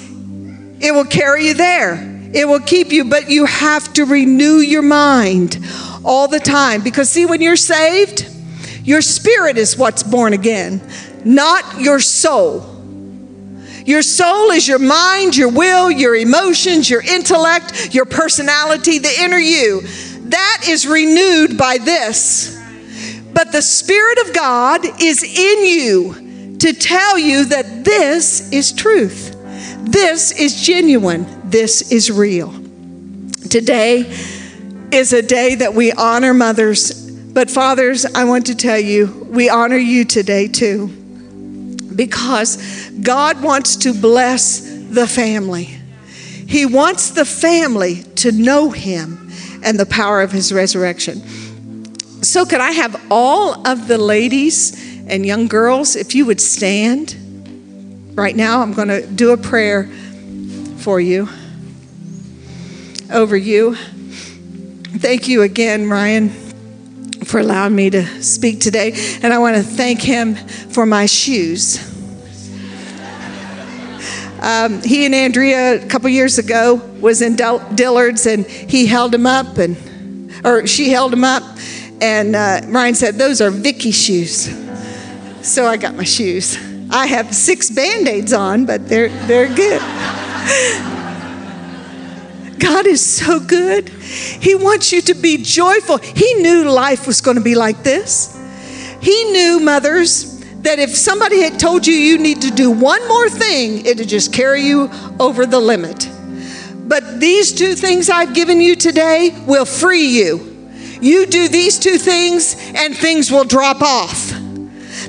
it 0.80 0.94
will 0.94 1.04
carry 1.04 1.48
you 1.48 1.54
there. 1.54 2.08
It 2.32 2.48
will 2.48 2.60
keep 2.60 2.92
you, 2.92 3.04
but 3.04 3.28
you 3.28 3.44
have 3.44 3.92
to 3.94 4.04
renew 4.04 4.56
your 4.58 4.82
mind 4.82 5.58
all 6.04 6.28
the 6.28 6.40
time. 6.40 6.82
Because, 6.82 7.10
see, 7.10 7.26
when 7.26 7.42
you're 7.42 7.56
saved, 7.56 8.28
your 8.84 9.02
spirit 9.02 9.58
is 9.58 9.76
what's 9.76 10.02
born 10.02 10.32
again 10.32 10.80
not 11.24 11.80
your 11.80 12.00
soul. 12.00 12.72
Your 13.84 14.02
soul 14.02 14.50
is 14.50 14.68
your 14.68 14.78
mind, 14.78 15.36
your 15.36 15.50
will, 15.50 15.90
your 15.90 16.14
emotions, 16.14 16.88
your 16.88 17.02
intellect, 17.02 17.94
your 17.94 18.04
personality, 18.04 18.98
the 18.98 19.12
inner 19.20 19.38
you. 19.38 19.80
That 20.28 20.64
is 20.68 20.86
renewed 20.86 21.58
by 21.58 21.78
this. 21.78 22.58
But 23.34 23.50
the 23.50 23.62
Spirit 23.62 24.18
of 24.26 24.34
God 24.34 25.02
is 25.02 25.22
in 25.22 25.64
you 25.64 26.56
to 26.58 26.72
tell 26.72 27.18
you 27.18 27.46
that 27.46 27.84
this 27.84 28.52
is 28.52 28.72
truth. 28.72 29.36
This 29.80 30.30
is 30.32 30.62
genuine. 30.62 31.26
This 31.50 31.90
is 31.90 32.10
real. 32.10 32.52
Today 33.50 34.00
is 34.92 35.12
a 35.12 35.22
day 35.22 35.56
that 35.56 35.74
we 35.74 35.92
honor 35.92 36.34
mothers. 36.34 37.10
But, 37.10 37.50
fathers, 37.50 38.04
I 38.04 38.24
want 38.24 38.46
to 38.46 38.54
tell 38.54 38.78
you, 38.78 39.26
we 39.28 39.48
honor 39.48 39.76
you 39.76 40.04
today 40.04 40.46
too 40.46 41.01
because 41.92 42.90
God 43.02 43.42
wants 43.42 43.76
to 43.76 43.94
bless 43.94 44.60
the 44.60 45.06
family. 45.06 45.70
He 46.46 46.66
wants 46.66 47.10
the 47.10 47.24
family 47.24 48.02
to 48.16 48.32
know 48.32 48.70
Him 48.70 49.30
and 49.62 49.78
the 49.78 49.86
power 49.86 50.20
of 50.20 50.32
His 50.32 50.52
resurrection. 50.52 51.22
So, 52.22 52.44
could 52.44 52.60
I 52.60 52.72
have 52.72 53.00
all 53.10 53.66
of 53.66 53.88
the 53.88 53.98
ladies 53.98 55.06
and 55.08 55.26
young 55.26 55.48
girls, 55.48 55.96
if 55.96 56.14
you 56.14 56.26
would 56.26 56.40
stand 56.40 57.16
right 58.14 58.36
now? 58.36 58.60
I'm 58.60 58.72
going 58.74 58.88
to 58.88 59.06
do 59.06 59.32
a 59.32 59.36
prayer 59.36 59.90
for 60.76 61.00
you, 61.00 61.28
over 63.10 63.36
you. 63.36 63.74
Thank 63.74 65.26
you 65.26 65.42
again, 65.42 65.88
Ryan, 65.88 66.28
for 67.24 67.40
allowing 67.40 67.74
me 67.74 67.90
to 67.90 68.04
speak 68.22 68.60
today. 68.60 68.92
And 69.22 69.32
I 69.32 69.38
want 69.38 69.56
to 69.56 69.62
thank 69.62 70.00
him 70.00 70.34
for 70.34 70.86
my 70.86 71.06
shoes. 71.06 71.88
Um, 74.40 74.82
he 74.82 75.06
and 75.06 75.14
Andrea 75.14 75.80
a 75.80 75.86
couple 75.86 76.08
years 76.10 76.38
ago 76.38 76.74
was 77.00 77.22
in 77.22 77.36
Dillard's 77.36 78.26
and 78.26 78.44
he 78.44 78.86
held 78.86 79.12
them 79.12 79.24
up 79.24 79.58
and 79.58 79.76
or 80.44 80.66
she 80.66 80.90
held 80.90 81.12
them 81.12 81.22
up 81.22 81.44
and 82.00 82.34
uh, 82.34 82.60
Ryan 82.66 82.96
said 82.96 83.14
those 83.14 83.40
are 83.40 83.50
Vicky 83.50 83.92
shoes. 83.92 84.50
So 85.46 85.66
I 85.66 85.76
got 85.76 85.94
my 85.94 86.02
shoes. 86.02 86.58
I 86.90 87.06
have 87.06 87.32
six 87.32 87.70
band-aids 87.70 88.32
on, 88.32 88.66
but 88.66 88.88
they're 88.88 89.10
they're 89.26 89.54
good. 89.54 89.80
God 92.62 92.86
is 92.86 93.04
so 93.04 93.40
good. 93.40 93.88
He 93.88 94.54
wants 94.54 94.92
you 94.92 95.02
to 95.02 95.14
be 95.14 95.38
joyful. 95.38 95.98
He 95.98 96.34
knew 96.34 96.62
life 96.62 97.08
was 97.08 97.20
going 97.20 97.36
to 97.36 97.42
be 97.42 97.56
like 97.56 97.82
this. 97.82 98.38
He 99.00 99.24
knew, 99.32 99.58
mothers, 99.58 100.38
that 100.62 100.78
if 100.78 100.90
somebody 100.90 101.40
had 101.40 101.58
told 101.58 101.88
you 101.88 101.94
you 101.94 102.18
need 102.18 102.42
to 102.42 102.52
do 102.52 102.70
one 102.70 103.06
more 103.08 103.28
thing, 103.28 103.84
it'd 103.84 104.08
just 104.08 104.32
carry 104.32 104.62
you 104.62 104.88
over 105.18 105.44
the 105.44 105.58
limit. 105.58 106.08
But 106.86 107.18
these 107.18 107.52
two 107.52 107.74
things 107.74 108.08
I've 108.08 108.32
given 108.32 108.60
you 108.60 108.76
today 108.76 109.36
will 109.44 109.64
free 109.64 110.06
you. 110.06 110.70
You 111.00 111.26
do 111.26 111.48
these 111.48 111.80
two 111.80 111.98
things, 111.98 112.54
and 112.76 112.96
things 112.96 113.32
will 113.32 113.44
drop 113.44 113.82
off 113.82 114.38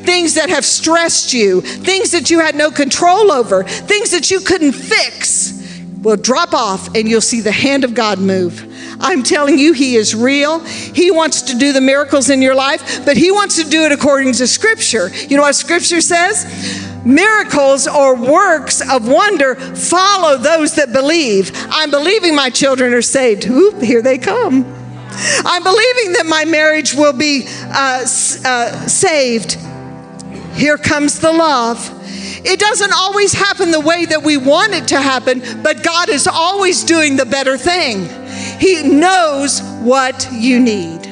things 0.03 0.33
that 0.33 0.49
have 0.49 0.65
stressed 0.65 1.31
you, 1.31 1.61
things 1.61 2.11
that 2.11 2.29
you 2.29 2.39
had 2.39 2.55
no 2.55 2.69
control 2.69 3.31
over, 3.31 3.63
things 3.63 4.11
that 4.11 4.29
you 4.29 4.41
couldn't 4.41 4.73
fix 4.73 5.52
will 6.03 6.17
drop 6.17 6.53
off 6.53 6.93
and 6.95 7.07
you'll 7.07 7.21
see 7.21 7.41
the 7.41 7.51
hand 7.51 7.83
of 7.83 7.95
God 7.95 8.19
move. 8.19 8.69
I'm 8.99 9.23
telling 9.23 9.57
you, 9.57 9.73
He 9.73 9.95
is 9.95 10.13
real. 10.13 10.59
He 10.59 11.09
wants 11.09 11.43
to 11.43 11.57
do 11.57 11.71
the 11.73 11.81
miracles 11.81 12.29
in 12.29 12.41
your 12.41 12.55
life, 12.55 13.05
but 13.05 13.17
He 13.17 13.31
wants 13.31 13.55
to 13.63 13.69
do 13.69 13.83
it 13.85 13.91
according 13.91 14.33
to 14.33 14.47
Scripture. 14.47 15.09
You 15.29 15.37
know 15.37 15.43
what 15.43 15.55
Scripture 15.55 16.01
says? 16.01 16.91
Miracles 17.05 17.87
or 17.87 18.15
works 18.15 18.81
of 18.87 19.07
wonder 19.07 19.55
follow 19.55 20.37
those 20.37 20.75
that 20.75 20.93
believe. 20.93 21.51
I'm 21.69 21.89
believing 21.89 22.35
my 22.35 22.49
children 22.49 22.93
are 22.93 23.01
saved. 23.01 23.45
Oop, 23.45 23.81
here 23.81 24.01
they 24.01 24.17
come. 24.17 24.65
I'm 25.15 25.63
believing 25.63 26.13
that 26.13 26.25
my 26.25 26.45
marriage 26.45 26.93
will 26.93 27.13
be 27.13 27.45
uh, 27.47 28.05
uh, 28.45 28.87
saved. 28.87 29.57
Here 30.55 30.77
comes 30.77 31.19
the 31.19 31.31
love. 31.31 31.89
It 32.45 32.59
doesn't 32.59 32.91
always 32.93 33.33
happen 33.33 33.71
the 33.71 33.79
way 33.79 34.05
that 34.05 34.23
we 34.23 34.37
want 34.37 34.73
it 34.73 34.89
to 34.89 34.99
happen, 34.99 35.41
but 35.61 35.83
God 35.83 36.09
is 36.09 36.27
always 36.27 36.83
doing 36.83 37.15
the 37.15 37.25
better 37.25 37.57
thing. 37.57 38.07
He 38.59 38.83
knows 38.83 39.61
what 39.81 40.27
you 40.31 40.59
need. 40.59 41.03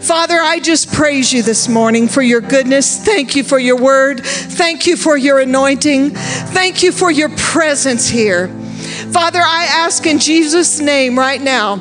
Father, 0.00 0.38
I 0.40 0.60
just 0.60 0.92
praise 0.92 1.32
you 1.32 1.42
this 1.42 1.68
morning 1.68 2.08
for 2.08 2.22
your 2.22 2.40
goodness. 2.40 3.04
Thank 3.04 3.36
you 3.36 3.44
for 3.44 3.58
your 3.58 3.76
word. 3.76 4.20
Thank 4.24 4.86
you 4.86 4.96
for 4.96 5.16
your 5.16 5.40
anointing. 5.40 6.10
Thank 6.10 6.82
you 6.82 6.92
for 6.92 7.10
your 7.10 7.28
presence 7.36 8.08
here. 8.08 8.48
Father, 9.12 9.40
I 9.40 9.66
ask 9.70 10.06
in 10.06 10.18
Jesus' 10.18 10.80
name 10.80 11.18
right 11.18 11.40
now 11.40 11.76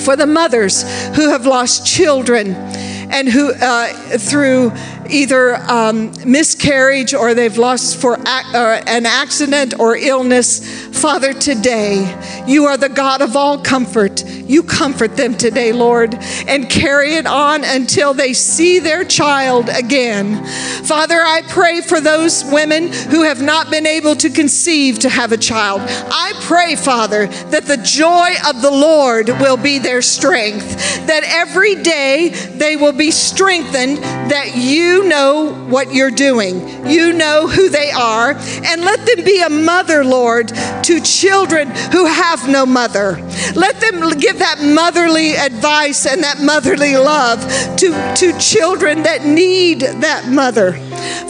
for 0.00 0.16
the 0.16 0.26
mothers 0.26 0.82
who 1.14 1.30
have 1.30 1.46
lost 1.46 1.86
children 1.86 2.54
and 2.54 3.28
who, 3.28 3.52
uh, 3.52 3.88
through 4.18 4.72
either 5.10 5.56
um, 5.56 6.12
miscarriage 6.24 7.14
or 7.14 7.34
they've 7.34 7.58
lost 7.58 8.00
for 8.00 8.18
uh, 8.18 8.82
an 8.86 9.06
accident 9.06 9.78
or 9.78 9.96
illness, 9.96 10.60
Father, 11.00 11.32
today 11.32 12.16
you 12.46 12.66
are 12.66 12.76
the 12.76 12.88
God 12.88 13.22
of 13.22 13.36
all 13.36 13.58
comfort. 13.58 14.24
You 14.26 14.62
comfort 14.62 15.16
them 15.16 15.36
today, 15.36 15.72
Lord, 15.72 16.14
and 16.46 16.68
carry 16.68 17.14
it 17.14 17.26
on 17.26 17.64
until 17.64 18.14
they 18.14 18.32
see 18.32 18.80
their 18.80 19.04
child 19.04 19.68
again. 19.68 20.44
Father, 20.84 21.14
I 21.14 21.42
pray 21.48 21.80
for 21.80 22.00
those 22.00 22.44
women 22.44 22.92
who 22.92 23.22
have 23.22 23.40
not 23.40 23.70
been 23.70 23.86
able 23.86 24.16
to 24.16 24.30
conceive 24.30 24.98
to 25.00 25.08
have 25.08 25.32
a 25.32 25.36
child. 25.36 25.82
I 25.84 26.32
pray, 26.42 26.76
Father, 26.76 27.26
that 27.26 27.66
the 27.66 27.76
joy 27.76 28.30
of 28.48 28.60
the 28.62 28.70
Lord 28.70 29.28
will 29.28 29.56
be 29.56 29.78
their 29.78 30.02
strength, 30.02 30.76
that 31.06 31.22
every 31.24 31.76
day 31.76 32.30
they 32.56 32.76
will 32.76 32.92
be 32.92 33.10
strengthened, 33.10 33.98
that 33.98 34.56
you 34.56 34.99
know 35.08 35.52
what 35.68 35.92
you're 35.92 36.10
doing. 36.10 36.86
You 36.86 37.12
know 37.12 37.46
who 37.46 37.68
they 37.68 37.90
are. 37.90 38.32
And 38.32 38.82
let 38.82 39.04
them 39.06 39.24
be 39.24 39.42
a 39.42 39.48
mother, 39.48 40.04
Lord, 40.04 40.48
to 40.48 41.00
children 41.00 41.68
who 41.92 42.06
have 42.06 42.48
no 42.48 42.66
mother. 42.66 43.16
Let 43.54 43.80
them 43.80 44.18
give 44.18 44.38
that 44.38 44.60
motherly 44.60 45.34
advice 45.34 46.06
and 46.06 46.22
that 46.22 46.40
motherly 46.40 46.96
love 46.96 47.40
to, 47.78 48.14
to 48.16 48.38
children 48.38 49.02
that 49.04 49.24
need 49.24 49.80
that 49.80 50.28
mother. 50.28 50.72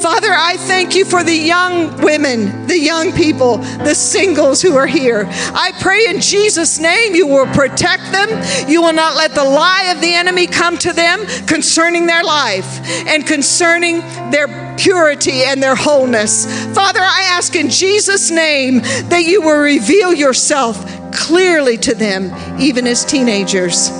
Father, 0.00 0.32
I 0.32 0.56
thank 0.56 0.94
you 0.94 1.04
for 1.04 1.22
the 1.22 1.34
young 1.34 2.00
women, 2.02 2.66
the 2.66 2.78
young 2.78 3.12
people, 3.12 3.58
the 3.58 3.94
singles 3.94 4.62
who 4.62 4.76
are 4.76 4.86
here. 4.86 5.26
I 5.28 5.72
pray 5.80 6.06
in 6.06 6.20
Jesus' 6.20 6.78
name 6.78 7.14
you 7.14 7.26
will 7.26 7.46
protect 7.46 8.10
them. 8.12 8.28
You 8.68 8.82
will 8.82 8.92
not 8.92 9.16
let 9.16 9.34
the 9.34 9.44
lie 9.44 9.92
of 9.94 10.00
the 10.00 10.14
enemy 10.14 10.46
come 10.46 10.78
to 10.78 10.92
them 10.92 11.26
concerning 11.46 12.06
their 12.06 12.24
life 12.24 12.80
and 13.06 13.26
concerning 13.26 14.00
their 14.30 14.76
purity 14.76 15.44
and 15.44 15.62
their 15.62 15.74
wholeness. 15.74 16.46
Father, 16.74 17.00
I 17.00 17.22
ask 17.30 17.54
in 17.54 17.68
Jesus' 17.68 18.30
name 18.30 18.80
that 19.08 19.24
you 19.26 19.42
will 19.42 19.60
reveal 19.60 20.14
yourself 20.14 20.99
clearly 21.12 21.76
to 21.78 21.94
them, 21.94 22.32
even 22.60 22.86
as 22.86 23.04
teenagers. 23.04 23.90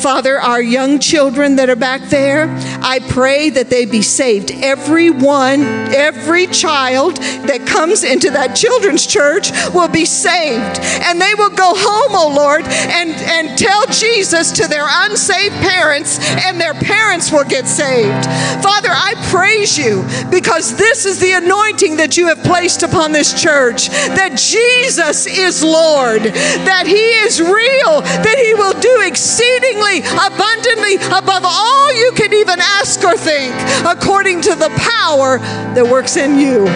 Father, 0.00 0.40
our 0.40 0.62
young 0.62 0.98
children 0.98 1.56
that 1.56 1.68
are 1.68 1.76
back 1.76 2.00
there, 2.08 2.48
I 2.80 3.00
pray 3.10 3.50
that 3.50 3.68
they 3.68 3.84
be 3.84 4.00
saved. 4.00 4.50
Every 4.50 5.10
one, 5.10 5.60
every 5.92 6.46
child 6.46 7.18
that 7.18 7.66
comes 7.66 8.02
into 8.02 8.30
that 8.30 8.56
children's 8.56 9.06
church 9.06 9.50
will 9.74 9.88
be 9.88 10.06
saved. 10.06 10.80
And 11.04 11.20
they 11.20 11.34
will 11.36 11.50
go 11.50 11.74
home, 11.76 12.12
oh 12.14 12.32
Lord, 12.34 12.62
and, 12.62 13.10
and 13.10 13.58
tell 13.58 13.84
Jesus 13.88 14.52
to 14.52 14.68
their 14.68 14.86
unsaved 14.88 15.56
parents, 15.56 16.18
and 16.46 16.58
their 16.58 16.74
parents 16.74 17.30
will 17.30 17.44
get 17.44 17.66
saved. 17.66 18.24
Father, 18.64 18.90
I 18.90 19.14
praise 19.30 19.76
you 19.76 20.02
because 20.30 20.76
this 20.76 21.04
is 21.04 21.20
the 21.20 21.32
anointing 21.32 21.96
that 21.96 22.16
you 22.16 22.28
have 22.28 22.42
placed 22.42 22.82
upon 22.82 23.12
this 23.12 23.40
church 23.40 23.88
that 23.88 24.38
Jesus 24.38 25.26
is 25.26 25.62
Lord, 25.62 26.22
that 26.64 26.86
He 26.86 27.10
is 27.26 27.40
real, 27.40 28.00
that 28.00 28.38
He 28.38 28.54
will 28.54 28.74
do 28.80 29.02
exceedingly 29.06 30.00
abundantly 30.00 30.96
above 31.12 31.42
all 31.44 31.92
you 31.92 32.12
can 32.12 32.32
even 32.32 32.60
ask 32.60 33.02
or 33.04 33.16
think, 33.16 33.54
according 33.86 34.42
to 34.42 34.54
the 34.54 34.70
power 34.76 35.38
that 35.74 35.86
works 35.86 36.16
in 36.16 36.38
you. 36.38 36.66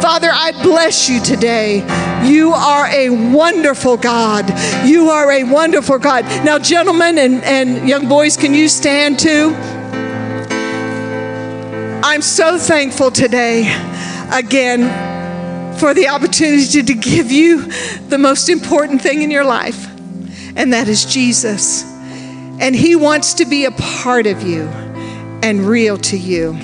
Father, 0.00 0.30
I 0.32 0.52
bless 0.62 1.08
you 1.08 1.20
today. 1.20 1.78
You 2.24 2.52
are 2.52 2.86
a 2.86 3.10
wonderful 3.10 3.96
God. 3.96 4.48
You 4.86 5.10
are 5.10 5.30
a 5.32 5.44
wonderful 5.44 5.98
God. 5.98 6.24
Now, 6.44 6.58
gentlemen 6.58 7.18
and, 7.18 7.42
and 7.42 7.88
young 7.88 8.08
boys, 8.08 8.36
can 8.36 8.54
you 8.54 8.68
stand 8.68 9.18
too? 9.18 9.54
I'm 12.04 12.22
so 12.22 12.58
thankful 12.58 13.10
today 13.10 13.66
again 14.32 15.17
for 15.78 15.94
the 15.94 16.08
opportunity 16.08 16.82
to 16.82 16.94
give 16.94 17.30
you 17.30 17.62
the 18.08 18.18
most 18.18 18.48
important 18.48 19.00
thing 19.00 19.22
in 19.22 19.30
your 19.30 19.44
life, 19.44 19.86
and 20.56 20.72
that 20.72 20.88
is 20.88 21.04
Jesus. 21.04 21.84
And 22.60 22.74
He 22.74 22.96
wants 22.96 23.34
to 23.34 23.44
be 23.44 23.64
a 23.64 23.70
part 23.70 24.26
of 24.26 24.42
you 24.42 24.62
and 25.42 25.60
real 25.60 25.96
to 25.98 26.18
you. 26.18 26.54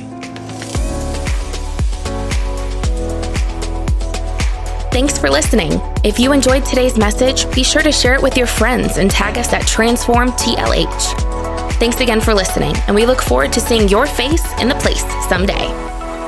Thanks 4.91 5.19
for 5.19 5.29
listening. 5.29 5.73
If 6.05 6.21
you 6.21 6.33
enjoyed 6.33 6.65
today's 6.65 6.97
message, 6.97 7.53
be 7.53 7.65
sure 7.65 7.83
to 7.83 7.91
share 7.91 8.15
it 8.15 8.23
with 8.23 8.37
your 8.37 8.47
friends 8.47 8.97
and 8.97 9.11
tag 9.11 9.39
us 9.39 9.53
at 9.53 9.67
Transform 9.67 10.31
TLH. 10.33 11.73
Thanks 11.75 12.01
again 12.01 12.21
for 12.21 12.33
listening, 12.33 12.77
and 12.87 12.95
we 12.95 13.05
look 13.05 13.21
forward 13.21 13.53
to 13.55 13.61
seeing 13.61 13.89
your 13.89 14.07
face 14.07 14.45
in 14.61 14.69
the 14.69 14.77
place 14.77 15.03
someday. 15.29 15.67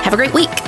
Have 0.03 0.13
a 0.13 0.17
great 0.17 0.33
week. 0.33 0.66